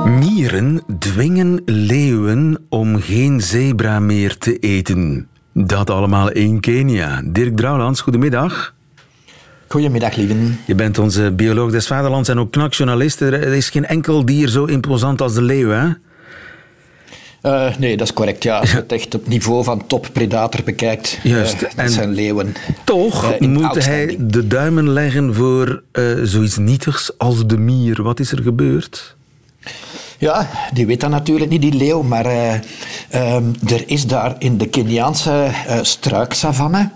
Mieren 0.04 0.82
dwingen 0.98 1.62
leeuwen 1.64 2.58
om 2.68 3.00
geen 3.00 3.40
zebra 3.40 4.00
meer 4.00 4.38
te 4.38 4.58
eten. 4.58 5.28
Dat 5.52 5.90
allemaal 5.90 6.30
in 6.30 6.60
Kenia. 6.60 7.22
Dirk 7.24 7.56
Drouwlands, 7.56 8.00
goedemiddag. 8.00 8.74
Goedemiddag, 9.68 10.16
lieven. 10.16 10.58
Je 10.66 10.74
bent 10.74 10.98
onze 10.98 11.32
bioloog 11.32 11.70
des 11.70 11.86
vaderlands 11.86 12.28
en 12.28 12.38
ook 12.38 12.52
knakjournalist. 12.52 13.20
Er 13.20 13.42
is 13.42 13.70
geen 13.70 13.86
enkel 13.86 14.24
dier 14.24 14.48
zo 14.48 14.64
imposant 14.64 15.20
als 15.20 15.34
de 15.34 15.42
leeuw, 15.42 15.70
hè? 15.70 15.88
Eh, 17.42 17.76
nee, 17.76 17.96
dat 17.96 18.06
is 18.06 18.12
correct. 18.12 18.42
Ja, 18.42 18.58
als 18.58 18.70
je 18.70 18.76
het 18.76 18.92
echt 18.92 19.14
op 19.14 19.28
niveau 19.28 19.64
van 19.64 19.86
toppredator 19.86 20.60
bekijkt, 20.64 21.18
Juist, 21.22 21.54
eh, 21.54 21.60
dat 21.60 21.72
en 21.74 21.90
zijn 21.90 22.12
leeuwen. 22.12 22.54
Toch 22.84 23.32
Eh, 23.32 23.48
moet 23.48 23.84
hij 23.84 24.16
de 24.20 24.46
duimen 24.46 24.90
leggen 24.90 25.34
voor 25.34 25.82
zoiets 26.22 26.56
nietigs 26.56 27.18
als 27.18 27.46
de 27.46 27.58
mier. 27.58 28.02
Wat 28.02 28.20
is 28.20 28.32
er 28.32 28.42
gebeurd? 28.42 29.13
Ja, 30.18 30.48
die 30.72 30.86
weet 30.86 31.00
dat 31.00 31.10
natuurlijk 31.10 31.50
niet, 31.50 31.62
die 31.62 31.74
leeuw, 31.74 32.02
maar 32.02 32.26
eh, 32.26 32.54
ehm, 33.08 33.44
er 33.66 33.88
is 33.88 34.06
daar 34.06 34.34
in 34.38 34.58
de 34.58 34.68
Keniaanse 34.68 35.50
eh, 35.66 35.78
struiksavanne 35.82 36.90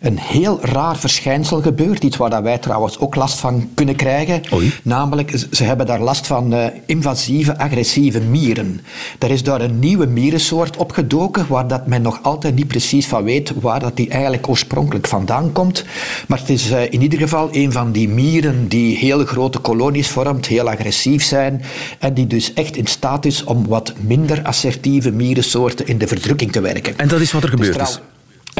een 0.00 0.18
heel 0.18 0.58
raar 0.62 0.96
verschijnsel 0.96 1.60
gebeurd. 1.62 2.04
Iets 2.04 2.16
waar 2.16 2.30
dat 2.30 2.42
wij 2.42 2.58
trouwens 2.58 2.98
ook 2.98 3.14
last 3.14 3.38
van 3.38 3.68
kunnen 3.74 3.96
krijgen. 3.96 4.42
Oei. 4.52 4.72
Namelijk, 4.82 5.46
ze 5.50 5.64
hebben 5.64 5.86
daar 5.86 6.00
last 6.00 6.26
van 6.26 6.52
eh, 6.52 6.66
invasieve, 6.86 7.58
agressieve 7.58 8.20
mieren. 8.20 8.80
Er 9.18 9.30
is 9.30 9.42
daar 9.42 9.60
een 9.60 9.78
nieuwe 9.78 10.06
mierensoort 10.06 10.76
opgedoken, 10.76 11.44
waar 11.48 11.68
dat 11.68 11.86
men 11.86 12.02
nog 12.02 12.18
altijd 12.22 12.54
niet 12.54 12.68
precies 12.68 13.06
van 13.06 13.24
weet 13.24 13.52
waar 13.60 13.80
dat 13.80 13.96
die 13.96 14.08
eigenlijk 14.08 14.48
oorspronkelijk 14.48 15.06
vandaan 15.06 15.52
komt. 15.52 15.84
Maar 16.28 16.38
het 16.38 16.48
is 16.48 16.70
eh, 16.70 16.82
in 16.92 17.02
ieder 17.02 17.18
geval 17.18 17.48
een 17.52 17.72
van 17.72 17.92
die 17.92 18.08
mieren 18.08 18.68
die 18.68 18.96
heel 18.96 19.24
grote 19.24 19.58
kolonies 19.58 20.08
vormt, 20.08 20.46
heel 20.46 20.70
agressief 20.70 21.24
zijn 21.24 21.62
en 21.98 22.14
die 22.14 22.26
dus 22.26 22.52
echt 22.52 22.76
in 22.76 22.86
staat 22.86 23.24
is 23.24 23.44
om 23.44 23.66
wat 23.66 23.92
minder 24.00 24.42
assertieve 24.42 25.10
mierensoorten 25.10 25.86
in 25.86 25.98
de 25.98 26.06
verdrukking 26.06 26.52
te 26.52 26.60
werken. 26.60 26.98
En 26.98 27.08
dat 27.08 27.20
is 27.20 27.32
wat 27.32 27.42
er 27.42 27.50
Dus 27.50 27.58
gebeurd 27.58 27.74
trouw- 27.78 27.86
is. 27.88 28.00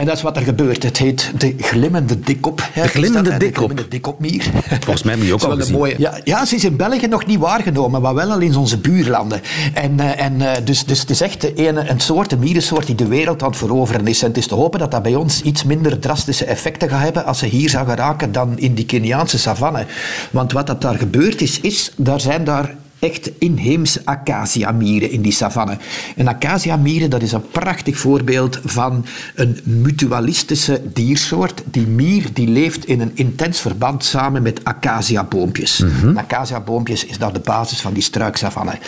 En 0.01 0.07
dat 0.07 0.17
is 0.17 0.23
wat 0.23 0.37
er 0.37 0.43
gebeurt. 0.43 0.83
Het 0.83 0.97
heet 0.97 1.33
de 1.39 1.55
glimmende 1.59 2.21
dikkop. 2.21 2.63
hè. 2.73 2.83
De 2.83 2.89
glimmende 2.89 3.37
dikkop? 3.37 3.53
De 3.53 3.53
glimmende 3.59 3.89
dikkopmier. 3.89 4.43
Volgens 4.81 5.03
mij 5.03 5.15
heb 5.15 5.23
je 5.25 5.33
ook 5.33 5.43
al 5.43 5.57
gezien. 5.57 5.73
een 5.75 5.79
mooie- 5.79 5.95
Ja, 5.99 6.21
ja, 6.25 6.45
ze 6.45 6.55
is 6.55 6.65
in 6.65 6.77
België 6.77 7.07
nog 7.07 7.27
niet 7.27 7.39
waargenomen, 7.39 8.03
maar 8.03 8.15
wel 8.15 8.31
al 8.31 8.39
in 8.39 8.57
onze 8.57 8.79
buurlanden. 8.79 9.41
En, 9.75 10.01
eh, 10.01 10.25
en, 10.25 10.41
eh, 10.41 10.65
dus, 10.65 10.85
dus 10.85 11.01
het 11.01 11.11
is 11.11 11.21
echt 11.21 11.41
de 11.41 11.55
ene, 11.55 11.89
een 11.91 12.01
soort, 12.01 12.33
een 12.33 12.39
mierensoort 12.39 12.87
die 12.87 12.95
de 12.95 13.07
wereld 13.07 13.43
aan 13.43 13.49
het 13.49 13.59
veroveren 13.59 14.07
is. 14.07 14.23
En 14.23 14.29
het 14.29 14.37
is 14.37 14.47
te 14.47 14.55
hopen 14.55 14.79
dat 14.79 14.91
dat 14.91 15.03
bij 15.03 15.15
ons 15.15 15.43
iets 15.43 15.65
minder 15.65 15.99
drastische 15.99 16.45
effecten 16.45 16.89
gaat 16.89 17.03
hebben 17.03 17.25
als 17.25 17.39
ze 17.39 17.47
hier 17.47 17.69
zou 17.69 17.89
geraken 17.89 18.33
dan 18.33 18.59
in 18.59 18.75
die 18.75 18.85
Keniaanse 18.87 19.39
savanne. 19.39 19.87
Want 20.31 20.53
wat 20.53 20.67
dat 20.67 20.81
daar 20.83 20.97
gebeurd 20.97 21.41
is, 21.41 21.61
is, 21.61 21.93
daar 21.97 22.21
zijn 22.21 22.45
daar 22.45 22.75
echt 23.01 23.31
inheemse 23.39 24.01
acaciamieren 24.05 25.11
in 25.11 25.23
die 25.23 25.33
savanne. 25.33 25.77
En 26.17 26.29
acaciamieren, 26.29 27.11
dat 27.11 27.23
is 27.23 27.33
een 27.33 27.51
prachtig 27.51 27.99
voorbeeld 27.99 28.61
van 28.65 29.05
een 29.35 29.59
mutualistische 29.63 30.81
diersoort. 30.93 31.63
Die 31.65 31.87
mier 31.87 32.25
die 32.33 32.49
leeft 32.49 32.87
in 32.87 33.01
een 33.01 33.11
intens 33.15 33.61
verband 33.61 34.05
samen 34.05 34.43
met 34.43 34.65
acaciaboompjes. 34.65 35.79
Mhm. 35.79 36.19
Acaciaboompjes 36.19 37.05
is 37.05 37.19
daar 37.19 37.33
de 37.33 37.41
basis 37.41 37.81
van 37.81 37.93
die 37.93 38.03
struiksavanne. 38.03 38.79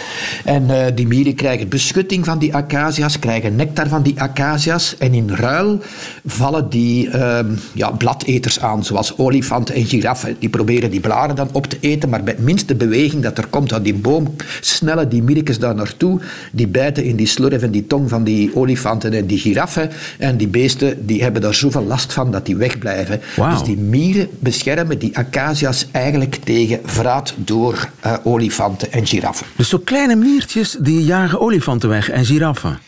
En 0.44 0.70
eh, 0.70 0.92
die 0.94 1.06
mieren 1.06 1.34
krijgen 1.34 1.68
beschutting 1.68 2.24
van 2.24 2.38
die 2.38 2.54
acacia's, 2.54 3.18
krijgen 3.18 3.56
nectar 3.56 3.88
van 3.88 4.02
die 4.02 4.20
acacia's 4.20 4.96
en 4.98 5.14
in 5.14 5.30
ruil 5.30 5.80
vallen 6.24 6.68
die 6.68 7.10
ehm, 7.10 7.54
ja, 7.72 7.90
bladeters 7.90 8.60
aan, 8.60 8.84
zoals 8.84 9.18
olifanten 9.18 9.74
en 9.74 9.86
giraffen. 9.86 10.36
Die 10.38 10.48
proberen 10.48 10.90
die 10.90 11.00
blaren 11.00 11.36
dan 11.36 11.48
op 11.52 11.66
te 11.66 11.76
eten, 11.80 12.08
maar 12.08 12.22
bij 12.22 12.36
minste 12.38 12.74
beweging 12.74 13.22
dat 13.22 13.38
er 13.38 13.46
komt 13.46 13.72
aan 13.72 13.82
die 13.82 13.94
boom, 14.02 14.36
snellen 14.60 15.08
die 15.08 15.22
mierkes 15.22 15.58
daar 15.58 15.74
naartoe, 15.74 16.20
die 16.52 16.66
bijten 16.66 17.04
in 17.04 17.16
die 17.16 17.26
slurf 17.26 17.62
en 17.62 17.70
die 17.70 17.86
tong 17.86 18.08
van 18.08 18.24
die 18.24 18.56
olifanten 18.56 19.12
en 19.12 19.26
die 19.26 19.38
giraffen 19.38 19.90
en 20.18 20.36
die 20.36 20.48
beesten 20.48 21.06
die 21.06 21.22
hebben 21.22 21.42
daar 21.42 21.54
zoveel 21.54 21.84
last 21.84 22.12
van 22.12 22.30
dat 22.30 22.46
die 22.46 22.56
wegblijven. 22.56 23.20
Wauw. 23.36 23.50
Dus 23.50 23.62
die 23.62 23.76
mieren 23.76 24.28
beschermen 24.38 24.98
die 24.98 25.18
acacia's 25.18 25.86
eigenlijk 25.90 26.34
tegen 26.34 26.80
vraat 26.84 27.34
door 27.36 27.88
eh, 28.00 28.14
olifanten 28.22 28.92
en 28.92 29.06
giraffen. 29.06 29.46
Dus 29.56 29.68
zo 29.68 29.78
kleine 29.78 30.16
miertjes 30.16 30.76
die 30.80 31.04
jagen 31.04 31.40
olifanten 31.40 31.88
weg 31.88 32.10
en 32.10 32.24
giraffen. 32.24 32.78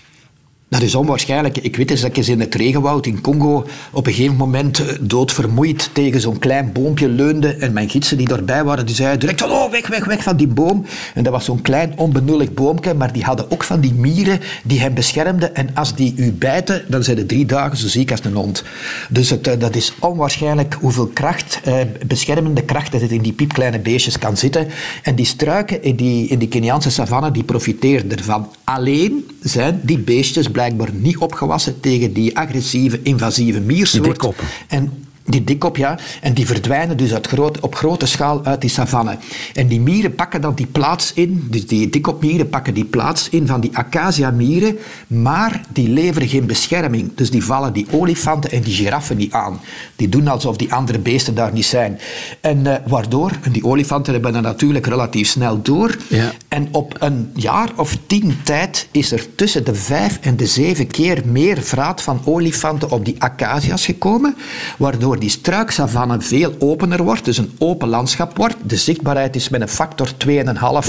Dat 0.75 0.83
is 0.83 0.95
onwaarschijnlijk. 0.95 1.59
Ik 1.59 1.77
weet 1.77 1.91
eens 1.91 2.01
dat 2.01 2.11
ik 2.11 2.17
eens 2.17 2.29
in 2.29 2.41
het 2.41 2.55
regenwoud 2.55 3.07
in 3.07 3.21
Congo 3.21 3.67
op 3.91 4.07
een 4.07 4.13
gegeven 4.13 4.37
moment 4.37 4.79
eh, 4.79 4.95
doodvermoeid 5.01 5.91
tegen 5.93 6.21
zo'n 6.21 6.39
klein 6.39 6.73
boompje 6.73 7.09
leunde. 7.09 7.55
En 7.55 7.73
mijn 7.73 7.89
gidsen 7.89 8.17
die 8.17 8.29
daarbij 8.29 8.65
waren, 8.65 8.87
die 8.87 8.95
zeiden 8.95 9.21
direct 9.21 9.43
oh, 9.43 9.71
weg, 9.71 9.87
weg, 9.87 10.05
weg 10.05 10.23
van 10.23 10.37
die 10.37 10.47
boom. 10.47 10.85
En 11.15 11.23
dat 11.25 11.33
was 11.33 11.45
zo'n 11.45 11.63
klein 11.63 11.93
onbenullig 11.97 12.55
boompje, 12.55 12.95
maar 12.95 13.13
die 13.13 13.23
hadden 13.23 13.51
ook 13.51 13.65
van 13.65 13.81
die 13.81 13.95
mieren 13.95 14.41
die 14.65 14.81
hem 14.81 14.95
beschermden. 14.95 15.55
En 15.55 15.69
als 15.75 15.95
die 15.95 16.15
u 16.17 16.33
bijten, 16.33 16.85
dan 16.89 17.03
zijn 17.03 17.17
de 17.17 17.27
drie 17.27 17.47
dagen 17.47 17.77
zo 17.77 17.89
ziek 17.89 18.11
als 18.11 18.25
een 18.25 18.35
hond. 18.35 18.63
Dus 19.09 19.31
het, 19.31 19.47
eh, 19.47 19.59
dat 19.59 19.77
is 19.77 19.95
onwaarschijnlijk 20.01 20.77
hoeveel 20.81 21.07
kracht, 21.07 21.61
eh, 21.65 21.77
beschermende 22.07 22.63
kracht, 22.63 22.93
dat 22.93 23.01
het 23.01 23.11
in 23.11 23.23
die 23.23 23.33
piepkleine 23.33 23.79
beestjes 23.79 24.19
kan 24.19 24.37
zitten. 24.37 24.69
En 25.03 25.15
die 25.15 25.27
struiken 25.27 25.83
in 25.83 25.97
die, 25.97 26.29
in 26.29 26.39
die 26.39 26.49
Keniaanse 26.49 26.91
savanne, 26.91 27.31
die 27.31 27.45
profiteren 27.45 28.11
ervan. 28.11 28.49
Alleen 28.65 29.31
zijn 29.41 29.81
die 29.83 29.99
beestjes 29.99 30.49
blijkbaar 30.49 30.93
niet 30.93 31.17
opgewassen 31.17 31.81
tegen 31.81 32.13
die 32.13 32.39
agressieve, 32.39 33.01
invasieve 33.03 33.61
miersoort. 33.61 34.29
En 34.69 35.07
die 35.27 35.45
dikkop, 35.45 35.77
ja. 35.77 35.99
En 36.21 36.35
die 36.35 36.47
verdwijnen 36.47 36.97
dus 36.97 37.13
uit 37.15 37.27
groot, 37.27 37.61
op 37.61 37.75
grote 37.75 38.07
schaal 38.07 38.45
uit 38.45 38.61
die 38.61 38.71
savanne. 38.71 39.19
En 39.55 39.67
die 39.67 39.81
mieren 39.81 40.15
pakken 40.15 40.41
dan 40.41 40.55
die 40.55 40.67
plaats 40.67 41.13
in, 41.13 41.47
dus 41.51 41.67
die 41.67 41.91
dikkopmieren 41.91 42.49
pakken 42.49 42.75
die 42.75 42.85
plaats 42.85 43.29
in 43.29 43.47
van 43.47 43.61
die 43.61 43.77
acacia-mieren, 43.77 44.79
maar 45.07 45.61
die 45.73 45.89
leveren 45.89 46.29
geen 46.29 46.47
bescherming. 46.47 47.11
Dus 47.15 47.31
die 47.31 47.45
vallen 47.45 47.73
die 47.73 47.87
olifanten 47.91 48.51
en 48.51 48.63
die 48.63 48.75
giraffen 48.75 49.17
niet 49.17 49.33
aan. 49.33 49.61
Die 49.97 50.09
doen 50.09 50.29
alsof 50.29 50.57
die 50.57 50.73
andere 50.73 50.99
beesten 50.99 51.35
daar 51.35 51.53
niet 51.53 51.67
zijn. 51.67 51.99
En 52.41 52.59
uh, 52.59 52.75
waardoor, 52.87 53.31
en 53.43 53.53
die 53.53 53.65
olifanten 53.65 54.13
hebben 54.13 54.33
dat 54.33 54.43
natuurlijk 54.43 54.87
relatief 54.87 55.29
snel 55.29 55.63
door. 55.63 55.97
Ja. 56.09 56.33
En 56.49 56.69
op 56.71 56.97
een 56.99 57.31
jaar 57.35 57.71
of 57.77 57.99
tien 58.07 58.37
tijd 58.43 58.89
is 58.91 59.13
er 59.13 59.35
tussen 59.35 59.65
de 59.65 59.75
vijf 59.75 60.19
en 60.21 60.37
de 60.37 60.47
zeven 60.47 60.87
keer 60.87 61.23
meer 61.27 61.63
vraat 61.63 62.03
van 62.03 62.21
olifanten 62.25 62.91
op 62.91 63.05
die 63.05 63.17
acacia's 63.19 63.85
gekomen, 63.85 64.37
waardoor 64.79 65.14
die 65.19 65.31
struiksavanne 65.31 66.21
veel 66.21 66.55
opener 66.59 67.03
wordt, 67.03 67.25
dus 67.25 67.39
een 67.39 67.53
open 67.59 67.89
landschap 67.89 68.37
wordt. 68.37 68.57
De 68.63 68.77
zichtbaarheid 68.77 69.37
is 69.37 69.49
met 69.49 69.61
een 69.61 69.69
factor 69.69 70.09
2,5 70.27 70.35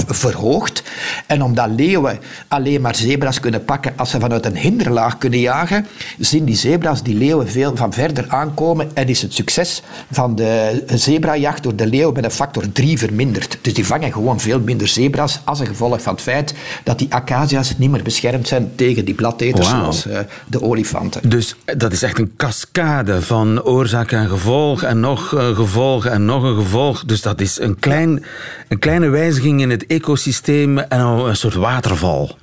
verhoogd. 0.06 0.82
En 1.26 1.42
omdat 1.42 1.68
leeuwen 1.76 2.18
alleen 2.48 2.80
maar 2.80 2.94
zebra's 2.94 3.40
kunnen 3.40 3.64
pakken 3.64 3.92
als 3.96 4.10
ze 4.10 4.20
vanuit 4.20 4.46
een 4.46 4.56
hinderlaag 4.56 5.18
kunnen 5.18 5.40
jagen, 5.40 5.86
zien 6.18 6.44
die 6.44 6.56
zebra's 6.56 7.02
die 7.02 7.14
leeuwen 7.14 7.48
veel 7.48 7.76
van 7.76 7.92
verder 7.92 8.24
aankomen 8.28 8.90
en 8.94 9.08
is 9.08 9.22
het 9.22 9.34
succes 9.34 9.82
van 10.10 10.34
de 10.34 10.84
zebrajacht 10.94 11.62
door 11.62 11.76
de 11.76 11.86
leeuw 11.86 12.12
met 12.12 12.24
een 12.24 12.30
factor 12.30 12.72
3 12.72 12.98
verminderd. 12.98 13.58
Dus 13.60 13.74
die 13.74 13.86
vangen 13.86 14.12
gewoon 14.12 14.40
veel 14.40 14.60
minder 14.60 14.88
zebra's 14.88 15.40
als 15.44 15.60
een 15.60 15.66
gevolg 15.66 16.02
van 16.02 16.12
het 16.12 16.22
feit 16.22 16.54
dat 16.84 16.98
die 16.98 17.14
acacia's 17.14 17.78
niet 17.78 17.90
meer 17.90 18.02
beschermd 18.02 18.48
zijn 18.48 18.72
tegen 18.74 19.04
die 19.04 19.14
bladeters 19.14 19.68
zoals 19.68 20.06
uh, 20.06 20.18
de 20.46 20.62
olifanten. 20.62 21.28
Dus 21.28 21.56
dat 21.76 21.92
is 21.92 22.02
echt 22.02 22.18
een 22.18 22.32
cascade 22.36 23.22
van 23.22 23.62
oorzaken 23.62 24.15
en 24.16 24.28
gevolg 24.28 24.82
en 24.82 25.00
nog 25.00 25.32
een 25.32 25.54
gevolg 25.54 26.06
en 26.06 26.24
nog 26.24 26.42
een 26.42 26.56
gevolg. 26.56 27.04
Dus 27.04 27.22
dat 27.22 27.40
is 27.40 27.60
een, 27.60 27.78
klein, 27.78 28.24
een 28.68 28.78
kleine 28.78 29.08
wijziging 29.08 29.60
in 29.60 29.70
het 29.70 29.86
ecosysteem 29.86 30.78
en 30.78 31.00
een 31.00 31.36
soort 31.36 31.54
waterval. 31.54 32.38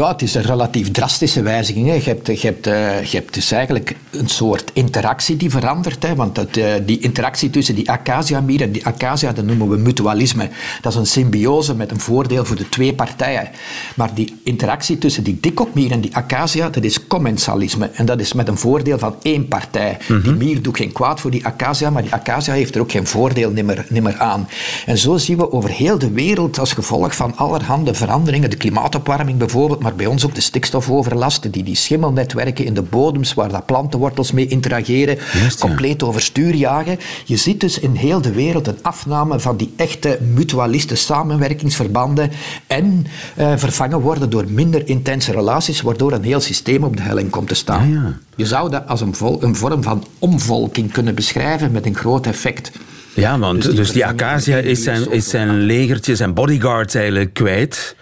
Ja, 0.00 0.08
het 0.08 0.22
is 0.22 0.34
een 0.34 0.42
relatief 0.42 0.90
drastische 0.90 1.42
wijziging. 1.42 1.86
Hè. 1.86 1.94
Je, 1.94 2.02
hebt, 2.02 2.26
je, 2.26 2.46
hebt, 2.46 2.66
uh, 2.66 3.04
je 3.04 3.16
hebt 3.16 3.34
dus 3.34 3.52
eigenlijk 3.52 3.96
een 4.10 4.28
soort 4.28 4.70
interactie 4.72 5.36
die 5.36 5.50
verandert. 5.50 6.02
Hè. 6.02 6.14
Want 6.14 6.34
dat, 6.34 6.56
uh, 6.56 6.72
die 6.86 6.98
interactie 6.98 7.50
tussen 7.50 7.74
die 7.74 7.90
acacia-mier 7.90 8.62
en 8.62 8.72
die 8.72 8.86
acacia, 8.86 9.32
dat 9.32 9.44
noemen 9.44 9.68
we 9.68 9.76
mutualisme. 9.76 10.48
Dat 10.80 10.92
is 10.92 10.98
een 10.98 11.06
symbiose 11.06 11.74
met 11.74 11.90
een 11.90 12.00
voordeel 12.00 12.44
voor 12.44 12.56
de 12.56 12.68
twee 12.68 12.94
partijen. 12.94 13.48
Maar 13.96 14.14
die 14.14 14.40
interactie 14.44 14.98
tussen 14.98 15.22
die 15.24 15.38
dikopmier 15.40 15.90
en 15.90 16.00
die 16.00 16.16
acacia, 16.16 16.68
dat 16.68 16.84
is 16.84 17.06
commensalisme. 17.06 17.90
En 17.92 18.06
dat 18.06 18.20
is 18.20 18.32
met 18.32 18.48
een 18.48 18.58
voordeel 18.58 18.98
van 18.98 19.14
één 19.22 19.48
partij. 19.48 19.96
Mm 20.08 20.22
Die 20.22 20.32
mier 20.32 20.62
doet 20.62 20.76
geen 20.76 20.92
kwaad 20.92 21.20
voor 21.20 21.30
die 21.30 21.46
acacia, 21.46 21.90
maar 21.90 22.02
die 22.02 22.12
acacia 22.12 22.52
heeft 22.52 22.74
er 22.74 22.80
ook 22.80 22.90
geen 22.90 23.06
voordeel 23.06 23.50
nimmer, 23.50 23.86
nimmer 23.88 24.18
aan. 24.18 24.48
En 24.86 24.98
zo 24.98 25.16
zien 25.16 25.36
we 25.36 25.52
over 25.52 25.70
heel 25.70 25.98
de 25.98 26.10
wereld 26.10 26.58
als 26.58 26.72
gevolg 26.72 27.16
van 27.16 27.36
allerhande 27.36 27.94
veranderingen, 27.94 28.50
de 28.50 28.56
klimaatopwarming 28.56 29.38
bijvoorbeeld, 29.38 29.88
maar 29.90 29.98
bij 29.98 30.08
ons 30.08 30.24
ook 30.24 30.34
de 30.34 30.40
stikstofoverlasten, 30.40 31.50
die, 31.50 31.62
die 31.62 31.74
schimmelnetwerken 31.74 32.64
in 32.64 32.74
de 32.74 32.82
bodems 32.82 33.34
waar 33.34 33.48
dat 33.48 33.66
plantenwortels 33.66 34.32
mee 34.32 34.46
interageren, 34.46 35.18
compleet 35.58 36.02
overstuur 36.02 36.54
jagen. 36.54 36.98
Je 37.24 37.36
ziet 37.36 37.60
dus 37.60 37.78
in 37.78 37.94
heel 37.94 38.20
de 38.20 38.32
wereld 38.32 38.66
een 38.66 38.78
afname 38.82 39.40
van 39.40 39.56
die 39.56 39.72
echte 39.76 40.18
mutualiste 40.34 40.94
samenwerkingsverbanden 40.94 42.30
en 42.66 43.06
uh, 43.38 43.52
vervangen 43.56 44.00
worden 44.00 44.30
door 44.30 44.44
minder 44.48 44.88
intense 44.88 45.32
relaties, 45.32 45.80
waardoor 45.80 46.12
een 46.12 46.24
heel 46.24 46.40
systeem 46.40 46.84
op 46.84 46.96
de 46.96 47.02
helling 47.02 47.30
komt 47.30 47.48
te 47.48 47.54
staan. 47.54 47.90
Ja, 47.90 48.02
ja. 48.02 48.18
Je 48.36 48.46
zou 48.46 48.70
dat 48.70 48.86
als 48.86 49.00
een, 49.00 49.14
vol, 49.14 49.42
een 49.42 49.56
vorm 49.56 49.82
van 49.82 50.04
omvolking 50.18 50.92
kunnen 50.92 51.14
beschrijven 51.14 51.72
met 51.72 51.86
een 51.86 51.96
groot 51.96 52.26
effect. 52.26 52.70
Ja, 53.14 53.38
want 53.38 53.62
dus 53.62 53.66
die, 53.66 53.74
dus 53.74 53.92
die 53.92 54.06
acacia 54.06 54.56
is 54.56 54.82
zijn, 54.82 55.10
is 55.10 55.28
zijn 55.28 55.60
legertje, 55.60 56.16
zijn 56.16 56.34
bodyguards 56.34 56.94
eigenlijk 56.94 57.34
kwijt. 57.34 57.96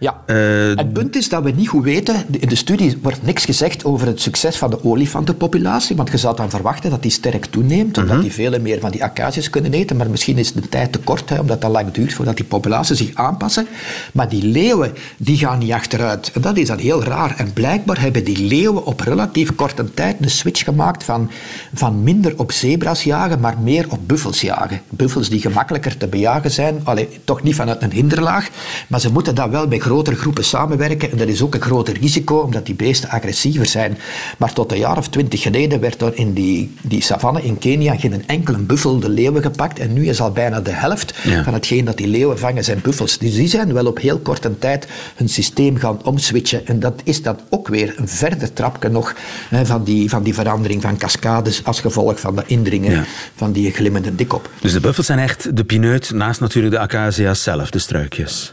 Ja. 0.00 0.22
Uh, 0.26 0.76
het 0.76 0.92
punt 0.92 1.16
is 1.16 1.28
dat 1.28 1.42
we 1.42 1.50
niet 1.50 1.68
goed 1.68 1.84
weten. 1.84 2.14
In 2.30 2.48
de 2.48 2.54
studie 2.54 2.98
wordt 3.02 3.22
niks 3.22 3.44
gezegd 3.44 3.84
over 3.84 4.06
het 4.06 4.20
succes 4.20 4.56
van 4.56 4.70
de 4.70 4.84
olifantenpopulatie. 4.84 5.96
Want 5.96 6.10
je 6.10 6.16
zou 6.16 6.36
dan 6.36 6.50
verwachten 6.50 6.90
dat 6.90 7.02
die 7.02 7.10
sterk 7.10 7.44
toeneemt. 7.44 7.98
Omdat 7.98 8.14
mhm. 8.14 8.22
die 8.22 8.32
veel 8.32 8.60
meer 8.60 8.80
van 8.80 8.90
die 8.90 9.04
acacias 9.04 9.50
kunnen 9.50 9.72
eten. 9.72 9.96
Maar 9.96 10.10
misschien 10.10 10.38
is 10.38 10.52
de 10.52 10.68
tijd 10.68 10.92
te 10.92 10.98
kort, 10.98 11.30
hè, 11.30 11.38
omdat 11.38 11.60
dat 11.60 11.70
lang 11.70 11.90
duurt 11.90 12.12
voordat 12.12 12.36
die 12.36 12.44
populaties 12.44 12.98
zich 12.98 13.14
aanpassen. 13.14 13.66
Maar 14.12 14.28
die 14.28 14.42
leeuwen, 14.44 14.92
die 15.16 15.38
gaan 15.38 15.58
niet 15.58 15.72
achteruit. 15.72 16.32
En 16.34 16.40
dat 16.40 16.56
is 16.56 16.66
dan 16.66 16.78
heel 16.78 17.02
raar. 17.02 17.34
En 17.36 17.52
blijkbaar 17.52 18.00
hebben 18.00 18.24
die 18.24 18.46
leeuwen 18.46 18.86
op 18.86 19.00
relatief 19.00 19.54
korte 19.54 19.94
tijd 19.94 20.16
een 20.20 20.30
switch 20.30 20.64
gemaakt 20.64 21.04
van, 21.04 21.30
van 21.74 22.02
minder 22.02 22.38
op 22.38 22.52
zebra's 22.52 23.02
jagen, 23.02 23.40
maar 23.40 23.58
meer 23.58 23.86
op 23.88 23.98
buffels 24.06 24.40
jagen. 24.40 24.80
Buffels 24.88 25.28
die 25.28 25.40
gemakkelijker 25.40 25.96
te 25.96 26.06
bejagen 26.06 26.50
zijn. 26.50 26.80
Allee, 26.84 27.08
toch 27.24 27.42
niet 27.42 27.54
vanuit 27.54 27.82
een 27.82 27.92
hinderlaag. 27.92 28.48
Maar 28.86 29.00
ze 29.00 29.12
moeten 29.12 29.34
dat 29.34 29.50
wel 29.50 29.68
bij 29.68 29.78
grotere 29.90 30.16
groepen 30.16 30.44
samenwerken. 30.44 31.10
En 31.10 31.16
dat 31.16 31.28
is 31.28 31.42
ook 31.42 31.54
een 31.54 31.60
groter 31.60 31.98
risico, 32.00 32.36
omdat 32.36 32.66
die 32.66 32.74
beesten 32.74 33.08
agressiever 33.08 33.66
zijn. 33.66 33.98
Maar 34.38 34.52
tot 34.52 34.72
een 34.72 34.78
jaar 34.78 34.96
of 34.96 35.08
twintig 35.08 35.42
geleden 35.42 35.80
werd 35.80 36.02
er 36.02 36.12
in 36.14 36.32
die, 36.32 36.74
die 36.82 37.02
savanne 37.02 37.42
in 37.42 37.58
Kenia 37.58 37.96
geen 37.96 38.26
enkele 38.26 38.58
buffel 38.58 38.98
de 38.98 39.08
leeuwen 39.08 39.42
gepakt. 39.42 39.78
En 39.78 39.92
nu 39.92 40.08
is 40.08 40.20
al 40.20 40.30
bijna 40.30 40.60
de 40.60 40.72
helft 40.72 41.14
van 41.44 41.54
hetgeen 41.54 41.84
dat 41.84 41.96
die 41.96 42.06
leeuwen 42.06 42.38
vangen 42.38 42.64
zijn 42.64 42.80
buffels. 42.82 43.18
Dus 43.18 43.34
die 43.34 43.48
zijn 43.48 43.72
wel 43.72 43.86
op 43.86 43.98
heel 43.98 44.18
korte 44.18 44.58
tijd 44.58 44.86
hun 45.14 45.28
systeem 45.28 45.76
gaan 45.76 46.04
omswitchen. 46.04 46.66
En 46.66 46.80
dat 46.80 47.00
is 47.04 47.22
dan 47.22 47.38
ook 47.48 47.68
weer 47.68 47.94
een 47.96 48.08
verder 48.08 48.52
trapje 48.52 48.88
nog 48.88 49.14
hè, 49.48 49.66
van, 49.66 49.84
die, 49.84 50.08
van 50.08 50.22
die 50.22 50.34
verandering 50.34 50.82
van 50.82 50.96
cascades 50.96 51.64
als 51.64 51.80
gevolg 51.80 52.20
van 52.20 52.36
de 52.36 52.42
indringen 52.46 53.04
van 53.34 53.52
die 53.52 53.70
glimmende 53.70 54.14
dikop. 54.14 54.50
Dus 54.60 54.72
de 54.72 54.80
buffels 54.80 55.06
zijn 55.06 55.18
echt 55.18 55.56
de 55.56 55.64
pineut 55.64 56.10
naast 56.10 56.40
natuurlijk 56.40 56.74
de 56.74 56.80
acacia's 56.80 57.42
zelf, 57.42 57.70
de 57.70 57.78
struikjes. 57.78 58.52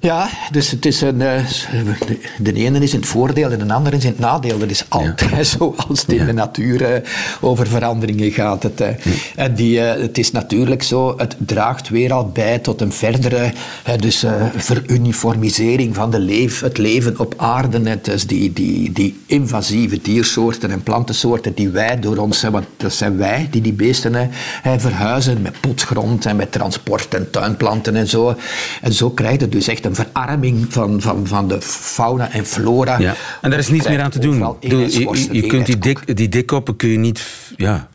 Ja, 0.00 0.28
dus 0.50 0.70
het 0.70 0.86
is 0.86 1.00
een, 1.00 1.22
eh, 1.22 1.44
de 2.38 2.52
ene 2.52 2.78
is 2.78 2.92
in 2.92 3.00
het 3.00 3.08
voordeel 3.08 3.50
en 3.50 3.66
de 3.66 3.74
andere 3.74 3.96
is 3.96 4.04
in 4.04 4.10
het 4.10 4.18
nadeel. 4.18 4.58
Dat 4.58 4.70
is 4.70 4.84
altijd 4.88 5.46
zo 5.58 5.74
als 5.88 6.00
het 6.00 6.12
in 6.12 6.26
de 6.26 6.32
natuur 6.32 6.80
uh, 6.80 6.96
over 7.40 7.66
veranderingen 7.66 8.30
gaat. 8.30 8.62
Het, 8.62 8.80
uh, 8.80 8.88
en 9.36 9.54
die, 9.54 9.78
het 9.78 10.18
is 10.18 10.30
natuurlijk 10.30 10.82
zo, 10.82 11.14
het 11.16 11.36
draagt 11.38 11.88
weer 11.88 12.12
al 12.12 12.28
bij 12.28 12.58
tot 12.58 12.80
een 12.80 12.92
verdere 12.92 13.52
dus, 14.00 14.24
veruniformisering 14.56 15.94
van 15.94 16.10
de 16.10 16.18
leef, 16.18 16.60
het 16.60 16.78
leven 16.78 17.18
op 17.18 17.34
aarde. 17.36 17.90
Het 17.90 18.08
is 18.08 18.26
die, 18.26 18.52
die, 18.52 18.92
die 18.92 19.20
invasieve 19.26 19.98
diersoorten 20.02 20.70
en 20.70 20.82
plantensoorten 20.82 21.54
die 21.54 21.68
wij 21.68 22.00
door 22.00 22.16
ons, 22.16 22.42
want 22.42 22.66
dat 22.76 22.92
zijn 22.92 23.16
wij 23.16 23.48
die 23.50 23.60
die 23.60 23.72
beesten 23.72 24.30
verhuizen 24.76 25.42
met 25.42 25.60
potgrond 25.60 26.26
en 26.26 26.36
met 26.36 26.52
transport 26.52 27.14
en 27.14 27.30
tuinplanten 27.30 27.96
en 27.96 28.08
zo. 28.08 28.36
En 28.82 28.92
zo 28.92 29.10
krijg 29.10 29.40
je 29.40 29.48
dus 29.48 29.68
echt 29.68 29.86
een 29.88 29.94
verarming 29.94 30.66
van, 30.68 31.00
van, 31.00 31.26
van 31.26 31.48
de 31.48 31.60
fauna 31.60 32.32
en 32.32 32.46
flora. 32.46 32.98
Ja. 32.98 33.14
En 33.40 33.50
daar 33.50 33.58
is 33.58 33.68
niets 33.68 33.88
meer 33.88 34.00
aan 34.00 34.10
te 34.10 34.18
doen. 34.18 34.56
je, 34.60 35.28
je, 35.32 35.46
kunt 35.46 35.66
die, 35.66 35.78
dik, 35.78 36.16
die 36.16 36.28
dikkoppen 36.28 36.76
kun 36.76 36.88
je 36.88 36.98
niet... 36.98 37.26
Ja, 37.56 37.88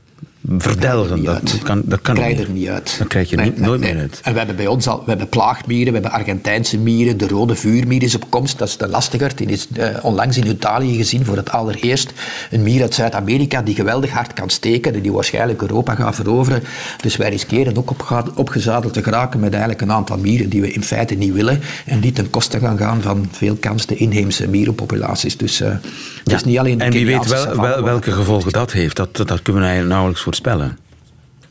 verdelgen. 0.58 1.24
Dat, 1.24 1.60
kan, 1.64 1.82
dat 1.86 2.02
kan 2.02 2.16
krijg 2.16 2.38
je 2.38 2.44
er 2.44 2.50
niet 2.50 2.68
uit. 2.68 2.96
Dat 2.98 3.08
krijg 3.08 3.30
je 3.30 3.38
niet, 3.38 3.60
nooit 3.60 3.80
meer 3.80 3.98
uit. 3.98 4.20
En 4.24 4.32
we 4.32 4.38
hebben 4.38 4.56
bij 4.56 4.68
ons 4.68 4.88
al 4.88 4.98
we 4.98 5.10
hebben 5.10 5.30
plaagmieren, 5.30 5.94
we 5.94 6.00
hebben 6.00 6.20
Argentijnse 6.20 6.78
mieren, 6.78 7.18
de 7.18 7.28
rode 7.28 7.56
vuurmier 7.56 8.04
is 8.04 8.16
op 8.16 8.26
komst, 8.30 8.58
dat 8.58 8.68
is 8.68 8.78
de 8.78 8.88
lastiger. 8.88 9.36
Die 9.36 9.48
is 9.48 9.68
uh, 9.78 9.88
onlangs 10.02 10.38
in 10.38 10.48
Italië 10.48 10.96
gezien 10.96 11.26
voor 11.26 11.36
het 11.36 11.52
allereerst. 11.52 12.14
Een 12.52 12.64
mier 12.64 12.82
uit 12.82 12.94
Zuid-Amerika 12.94 13.62
die 13.62 13.76
geweldig 13.76 14.12
hard 14.12 14.34
kan 14.34 14.50
steken 14.50 14.94
en 14.94 15.02
die 15.02 15.12
waarschijnlijk 15.12 15.62
Europa 15.62 15.96
gaat 15.96 16.16
veroveren. 16.16 16.64
Dus 17.02 17.16
wij 17.16 17.30
riskeren 17.30 17.78
ook 17.78 17.90
op, 17.90 18.32
opgezadeld 18.36 18.94
te 18.94 19.04
geraken 19.04 19.40
met 19.40 19.52
eigenlijk 19.52 19.82
een 19.82 19.92
aantal 19.92 20.18
mieren 20.18 20.50
die 20.50 20.62
we 20.62 20.72
in 20.72 20.84
feite 20.84 21.16
niet 21.16 21.34
willen 21.34 21.62
en 21.86 22.00
die 22.00 22.12
ten 22.12 22.30
koste 22.30 22.60
gaan 22.60 22.78
gaan 22.78 23.02
van 23.02 23.28
veel 23.32 23.56
kans 23.56 23.86
de 23.86 23.96
inheemse 23.96 24.48
mierenpopulaties. 24.48 25.38
Dus 25.38 25.62
uh, 25.62 25.76
is 26.24 26.44
niet 26.44 26.60
alleen 26.60 26.78
de 26.78 26.84
En 26.84 26.92
wie 26.92 27.06
weet 27.06 27.28
wel, 27.28 27.62
wel, 27.62 27.84
welke 27.84 28.12
gevolgen 28.12 28.52
dat 28.52 28.72
heeft, 28.72 28.96
dat, 28.96 29.16
dat 29.16 29.42
kunnen 29.42 29.62
we 29.62 29.68
eigenlijk 29.68 29.90
nauwelijks 29.90 30.24
voorspellen. 30.34 30.78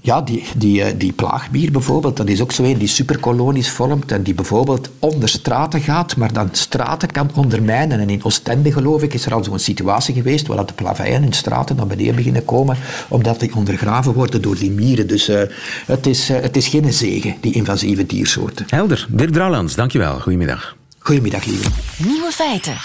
Ja, 0.05 0.21
die, 0.21 0.45
die, 0.57 0.83
eh, 0.83 0.95
die 0.99 1.13
plaagbier 1.13 1.73
bijvoorbeeld, 1.73 2.17
dat 2.17 2.29
is 2.29 2.41
ook 2.41 2.53
zo 2.53 2.63
een 2.63 2.79
die 2.79 2.89
superkolonies 2.89 3.71
vormt 3.71 4.13
en 4.13 4.23
die 4.23 4.35
bijvoorbeeld 4.35 4.91
onder 4.99 5.29
straten 5.29 5.81
gaat, 5.81 6.17
maar 6.17 6.33
dan 6.33 6.49
straten 6.53 7.11
kan 7.11 7.31
ondermijnen. 7.35 8.01
En 8.01 8.11
in 8.11 8.25
Oostende, 8.25 8.73
geloof 8.73 9.03
ik, 9.03 9.15
is 9.15 9.27
er 9.27 9.35
al 9.35 9.45
zo'n 9.45 9.59
situatie 9.59 10.15
geweest 10.15 10.47
waar 10.47 10.67
de 10.67 10.73
plaveien 10.73 11.25
in 11.25 11.33
straten 11.33 11.77
naar 11.77 11.87
beneden 11.87 12.15
beginnen 12.15 12.45
komen, 12.45 12.77
omdat 13.09 13.41
die 13.41 13.55
ondergraven 13.55 14.13
worden 14.13 14.43
door 14.43 14.57
die 14.57 14.71
mieren. 14.71 15.07
Dus 15.07 15.29
uh, 15.29 15.41
het, 15.87 16.07
is, 16.07 16.31
uh, 16.31 16.41
het 16.41 16.57
is 16.57 16.69
geen 16.69 16.93
zegen, 16.93 17.37
die 17.41 17.53
invasieve 17.53 18.07
diersoorten. 18.07 18.67
Helder. 18.69 19.07
Dirk 19.11 19.33
Drouwlands, 19.33 19.75
dankjewel. 19.75 20.21
Goedemiddag. 20.21 20.77
Goedemiddag, 20.99 21.45
lieve. 21.45 21.71
Nieuwe 21.99 22.31
feiten. 22.33 22.77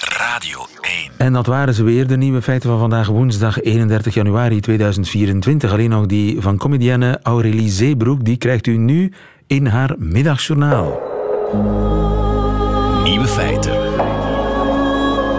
Radio 0.00 0.66
1. 0.80 1.10
En 1.16 1.32
dat 1.32 1.46
waren 1.46 1.74
ze 1.74 1.82
weer, 1.82 2.06
de 2.06 2.16
nieuwe 2.16 2.42
feiten 2.42 2.68
van 2.68 2.78
vandaag, 2.78 3.06
woensdag 3.08 3.60
31 3.60 4.14
januari 4.14 4.60
2024. 4.60 5.72
Alleen 5.72 5.90
nog 5.90 6.06
die 6.06 6.40
van 6.40 6.56
comedienne 6.56 7.20
Aurélie 7.22 7.70
Zeebroek, 7.70 8.24
die 8.24 8.36
krijgt 8.36 8.66
u 8.66 8.76
nu 8.76 9.12
in 9.46 9.66
haar 9.66 9.94
middagjournaal. 9.98 11.00
Nieuwe 13.02 13.26
feiten. 13.26 13.72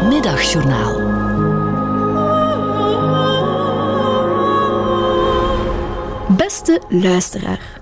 Middagjournaal. 0.07 1.09
Beste 6.38 6.82
luisteraar. 6.89 7.82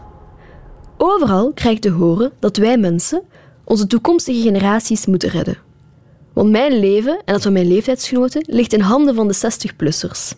Overal 0.97 1.51
krijg 1.53 1.75
ik 1.75 1.81
te 1.81 1.91
horen 1.91 2.31
dat 2.39 2.57
wij 2.57 2.77
mensen 2.77 3.21
onze 3.63 3.87
toekomstige 3.87 4.41
generaties 4.41 5.05
moeten 5.05 5.29
redden. 5.29 5.68
Want 6.39 6.51
mijn 6.51 6.79
leven 6.79 7.21
en 7.25 7.33
dat 7.33 7.41
van 7.41 7.53
mijn 7.53 7.67
leeftijdsgenoten 7.67 8.43
ligt 8.47 8.73
in 8.73 8.79
handen 8.79 9.15
van 9.15 9.27
de 9.27 9.35
60-plussers. 9.35 10.37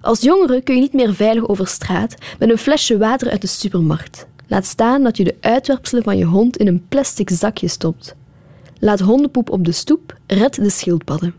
Als 0.00 0.20
jongere 0.20 0.62
kun 0.62 0.74
je 0.74 0.80
niet 0.80 0.92
meer 0.92 1.14
veilig 1.14 1.48
over 1.48 1.66
straat 1.66 2.14
met 2.38 2.50
een 2.50 2.58
flesje 2.58 2.98
water 2.98 3.30
uit 3.30 3.40
de 3.40 3.46
supermarkt. 3.46 4.26
Laat 4.46 4.66
staan 4.66 5.02
dat 5.02 5.16
je 5.16 5.24
de 5.24 5.36
uitwerpselen 5.40 6.02
van 6.02 6.16
je 6.18 6.24
hond 6.24 6.56
in 6.56 6.66
een 6.66 6.86
plastic 6.88 7.30
zakje 7.30 7.68
stopt. 7.68 8.14
Laat 8.78 9.00
hondenpoep 9.00 9.50
op 9.50 9.64
de 9.64 9.72
stoep, 9.72 10.16
red 10.26 10.54
de 10.54 10.70
schildpadden. 10.70 11.34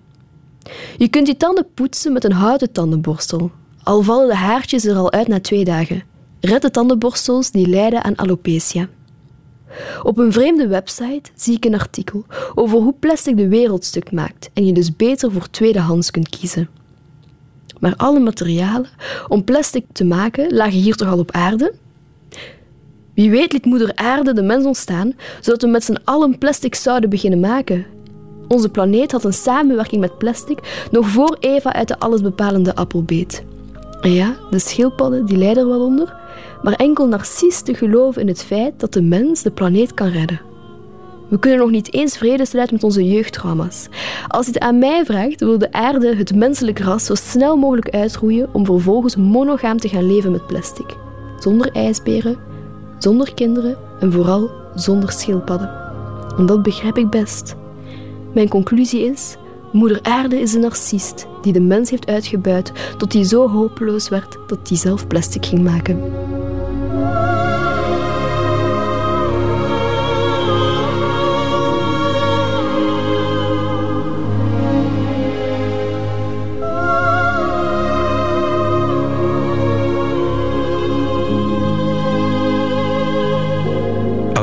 Je 0.97 1.07
kunt 1.07 1.27
je 1.27 1.37
tanden 1.37 1.67
poetsen 1.73 2.13
met 2.13 2.23
een 2.23 2.31
houten 2.31 2.71
tandenborstel. 2.71 3.51
Al 3.83 4.01
vallen 4.01 4.27
de 4.27 4.35
haartjes 4.35 4.85
er 4.85 4.95
al 4.95 5.11
uit 5.11 5.27
na 5.27 5.39
twee 5.39 5.65
dagen. 5.65 6.03
Red 6.39 6.61
de 6.61 6.71
tandenborstels 6.71 7.51
die 7.51 7.67
lijden 7.67 8.03
aan 8.03 8.17
alopecia. 8.17 8.89
Op 10.03 10.17
een 10.17 10.31
vreemde 10.31 10.67
website 10.67 11.31
zie 11.35 11.55
ik 11.55 11.65
een 11.65 11.79
artikel 11.79 12.25
over 12.55 12.79
hoe 12.79 12.93
plastic 12.99 13.37
de 13.37 13.47
wereld 13.47 13.85
stuk 13.85 14.11
maakt 14.11 14.49
en 14.53 14.65
je 14.65 14.73
dus 14.73 14.95
beter 14.95 15.31
voor 15.31 15.49
tweedehands 15.49 16.11
kunt 16.11 16.29
kiezen. 16.29 16.69
Maar 17.79 17.93
alle 17.95 18.19
materialen 18.19 18.89
om 19.27 19.43
plastic 19.43 19.85
te 19.91 20.05
maken 20.05 20.53
lagen 20.53 20.79
hier 20.79 20.95
toch 20.95 21.07
al 21.07 21.19
op 21.19 21.31
aarde? 21.31 21.73
Wie 23.13 23.29
weet 23.29 23.53
liet 23.53 23.65
moeder 23.65 23.95
aarde 23.95 24.33
de 24.33 24.41
mens 24.41 24.65
ontstaan, 24.65 25.13
zodat 25.41 25.61
we 25.61 25.67
met 25.67 25.83
z'n 25.83 25.97
allen 26.03 26.37
plastic 26.37 26.75
zouden 26.75 27.09
beginnen 27.09 27.39
maken. 27.39 27.85
Onze 28.47 28.69
planeet 28.69 29.11
had 29.11 29.23
een 29.23 29.33
samenwerking 29.33 30.01
met 30.01 30.17
plastic 30.17 30.87
nog 30.91 31.07
voor 31.07 31.37
Eva 31.39 31.73
uit 31.73 31.87
de 31.87 31.99
allesbepalende 31.99 32.75
appel 32.75 33.03
beet. 33.03 33.43
En 34.01 34.13
ja, 34.13 34.35
de 34.49 34.59
schildpadden 34.59 35.25
die 35.25 35.37
lijden 35.37 35.63
er 35.63 35.69
wel 35.69 35.85
onder, 35.85 36.15
maar 36.61 36.73
enkel 36.73 37.07
narcisten 37.07 37.75
geloven 37.75 38.21
in 38.21 38.27
het 38.27 38.43
feit 38.43 38.79
dat 38.79 38.93
de 38.93 39.01
mens 39.01 39.41
de 39.41 39.51
planeet 39.51 39.93
kan 39.93 40.07
redden. 40.07 40.41
We 41.29 41.39
kunnen 41.39 41.59
nog 41.59 41.69
niet 41.69 41.93
eens 41.93 42.17
vrede 42.17 42.45
sluiten 42.45 42.75
met 42.75 42.83
onze 42.83 43.05
jeugdtrauma's. 43.07 43.87
Als 44.27 44.45
je 44.45 44.51
het 44.51 44.61
aan 44.61 44.79
mij 44.79 45.05
vraagt, 45.05 45.39
wil 45.39 45.57
de 45.57 45.71
aarde 45.71 46.15
het 46.15 46.35
menselijk 46.35 46.79
ras 46.79 47.05
zo 47.05 47.15
snel 47.15 47.57
mogelijk 47.57 47.89
uitroeien 47.89 48.49
om 48.53 48.65
vervolgens 48.65 49.15
monogaam 49.15 49.77
te 49.77 49.89
gaan 49.89 50.07
leven 50.07 50.31
met 50.31 50.47
plastic. 50.47 50.95
Zonder 51.39 51.71
ijsberen, 51.71 52.37
zonder 52.99 53.33
kinderen 53.33 53.77
en 53.99 54.11
vooral 54.11 54.49
zonder 54.75 55.11
schildpadden. 55.11 55.71
En 56.37 56.45
dat 56.45 56.63
begrijp 56.63 56.97
ik 56.97 57.09
best. 57.09 57.55
Mijn 58.33 58.49
conclusie 58.49 59.01
is: 59.01 59.37
Moeder 59.77 59.99
Aarde 60.01 60.39
is 60.39 60.53
een 60.53 60.61
narcist 60.61 61.27
die 61.41 61.53
de 61.53 61.59
mens 61.59 61.89
heeft 61.89 62.07
uitgebuit 62.07 62.71
tot 62.97 63.13
hij 63.13 63.23
zo 63.23 63.49
hopeloos 63.49 64.09
werd 64.09 64.37
dat 64.47 64.67
hij 64.67 64.77
zelf 64.77 65.07
plastic 65.07 65.45
ging 65.45 65.63
maken. 65.63 65.99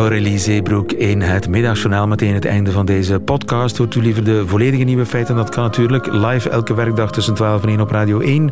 Aurélie 0.05 0.39
Zeebroek 0.39 0.93
in 0.93 1.21
het 1.21 1.49
middagjournaal. 1.49 2.07
Meteen 2.07 2.35
het 2.35 2.45
einde 2.45 2.71
van 2.73 2.87
deze 2.87 3.21
podcast. 3.21 3.77
Hoort 3.77 3.95
u 3.95 4.01
liever 4.01 4.25
de 4.25 4.47
volledige 4.47 4.85
nieuwe 4.85 5.07
feiten? 5.07 5.37
Dat 5.37 5.49
kan 5.49 5.63
natuurlijk 5.63 6.07
live 6.13 6.51
elke 6.51 6.75
werkdag 6.75 7.13
tussen 7.13 7.35
12 7.35 7.63
en 7.63 7.69
1 7.69 7.81
op 7.81 7.91
Radio 7.91 8.21
1. 8.21 8.51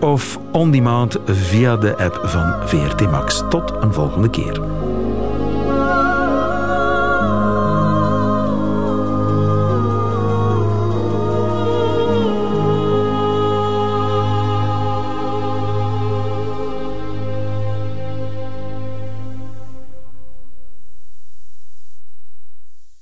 Of 0.00 0.38
on 0.52 0.70
demand 0.70 1.16
via 1.26 1.76
de 1.76 1.96
app 1.96 2.20
van 2.22 2.68
VRT 2.68 3.10
Max. 3.10 3.42
Tot 3.48 3.72
een 3.80 3.92
volgende 3.92 4.30
keer. 4.30 4.60